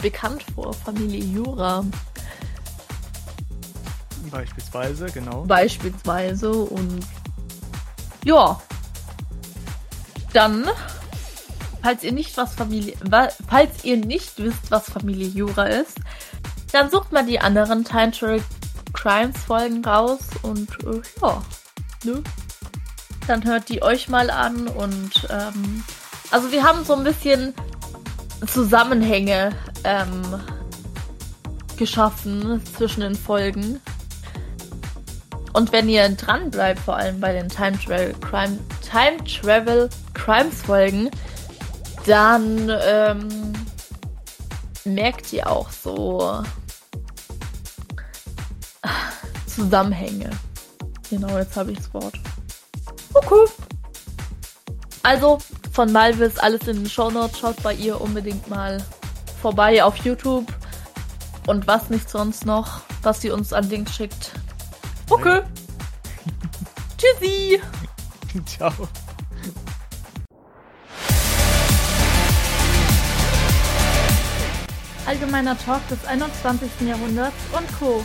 bekannt 0.00 0.42
vor, 0.54 0.72
Familie 0.72 1.22
Jura 1.22 1.84
Beispielsweise, 4.30 5.06
genau. 5.06 5.42
beispielsweise. 5.42 6.50
Und 6.50 7.04
ja, 8.24 8.60
dann, 10.32 10.68
falls 11.82 12.02
ihr 12.02 12.12
nicht 12.12 12.36
was 12.36 12.54
Familie, 12.54 12.94
falls 13.48 13.84
ihr 13.84 13.96
nicht 13.96 14.38
wisst, 14.38 14.70
was 14.70 14.90
Familie 14.90 15.26
Jura 15.26 15.64
ist, 15.64 15.98
dann 16.72 16.90
sucht 16.90 17.12
mal 17.12 17.24
die 17.24 17.40
anderen 17.40 17.84
Time 17.84 18.12
Travel 18.12 18.42
Crimes 18.92 19.38
Folgen 19.38 19.84
raus 19.84 20.20
und 20.42 20.68
äh, 20.84 21.00
ja, 21.22 21.42
ne? 22.04 22.22
Dann 23.26 23.44
hört 23.44 23.68
die 23.68 23.82
euch 23.82 24.08
mal 24.08 24.30
an 24.30 24.66
und 24.66 25.28
ähm, 25.30 25.84
also 26.30 26.50
wir 26.50 26.64
haben 26.64 26.84
so 26.84 26.94
ein 26.94 27.04
bisschen 27.04 27.54
Zusammenhänge 28.46 29.52
ähm, 29.84 30.40
geschaffen 31.76 32.62
zwischen 32.76 33.00
den 33.00 33.14
Folgen. 33.14 33.80
Und 35.52 35.72
wenn 35.72 35.88
ihr 35.88 36.08
dran 36.10 36.50
bleibt, 36.50 36.80
vor 36.80 36.96
allem 36.96 37.20
bei 37.20 37.32
den 37.32 37.48
Time 37.48 37.78
Travel 37.78 38.14
Crime 38.20 38.58
Time 38.88 39.24
Travel 39.24 39.88
Crimes 40.14 40.62
Folgen, 40.62 41.10
dann 42.06 42.70
ähm, 42.82 43.52
merkt 44.84 45.32
ihr 45.32 45.50
auch 45.50 45.70
so 45.70 46.42
Zusammenhänge. 49.46 50.30
Genau, 51.08 51.38
jetzt 51.38 51.56
habe 51.56 51.72
ich 51.72 51.78
das 51.78 51.92
Wort. 51.92 52.14
Okay. 53.14 53.50
Also, 55.02 55.38
von 55.72 55.90
Malvis 55.92 56.38
alles 56.38 56.66
in 56.68 56.76
den 56.76 56.88
Shownotes. 56.88 57.38
Schaut 57.38 57.62
bei 57.62 57.74
ihr 57.74 58.00
unbedingt 58.00 58.48
mal 58.48 58.84
vorbei 59.40 59.82
auf 59.82 59.96
YouTube. 59.96 60.46
Und 61.46 61.66
was 61.66 61.90
nicht 61.90 62.08
sonst 62.08 62.46
noch, 62.46 62.82
was 63.02 63.20
sie 63.20 63.30
uns 63.30 63.52
an 63.52 63.68
Links 63.68 63.96
schickt. 63.96 64.32
Okay. 65.08 65.40
Tschüssi. 66.98 67.60
Ciao. 68.46 68.72
Allgemeiner 75.10 75.58
Talk 75.58 75.80
des 75.88 76.04
21. 76.06 76.86
Jahrhunderts 76.86 77.34
und 77.50 77.66
Co. 77.80 78.04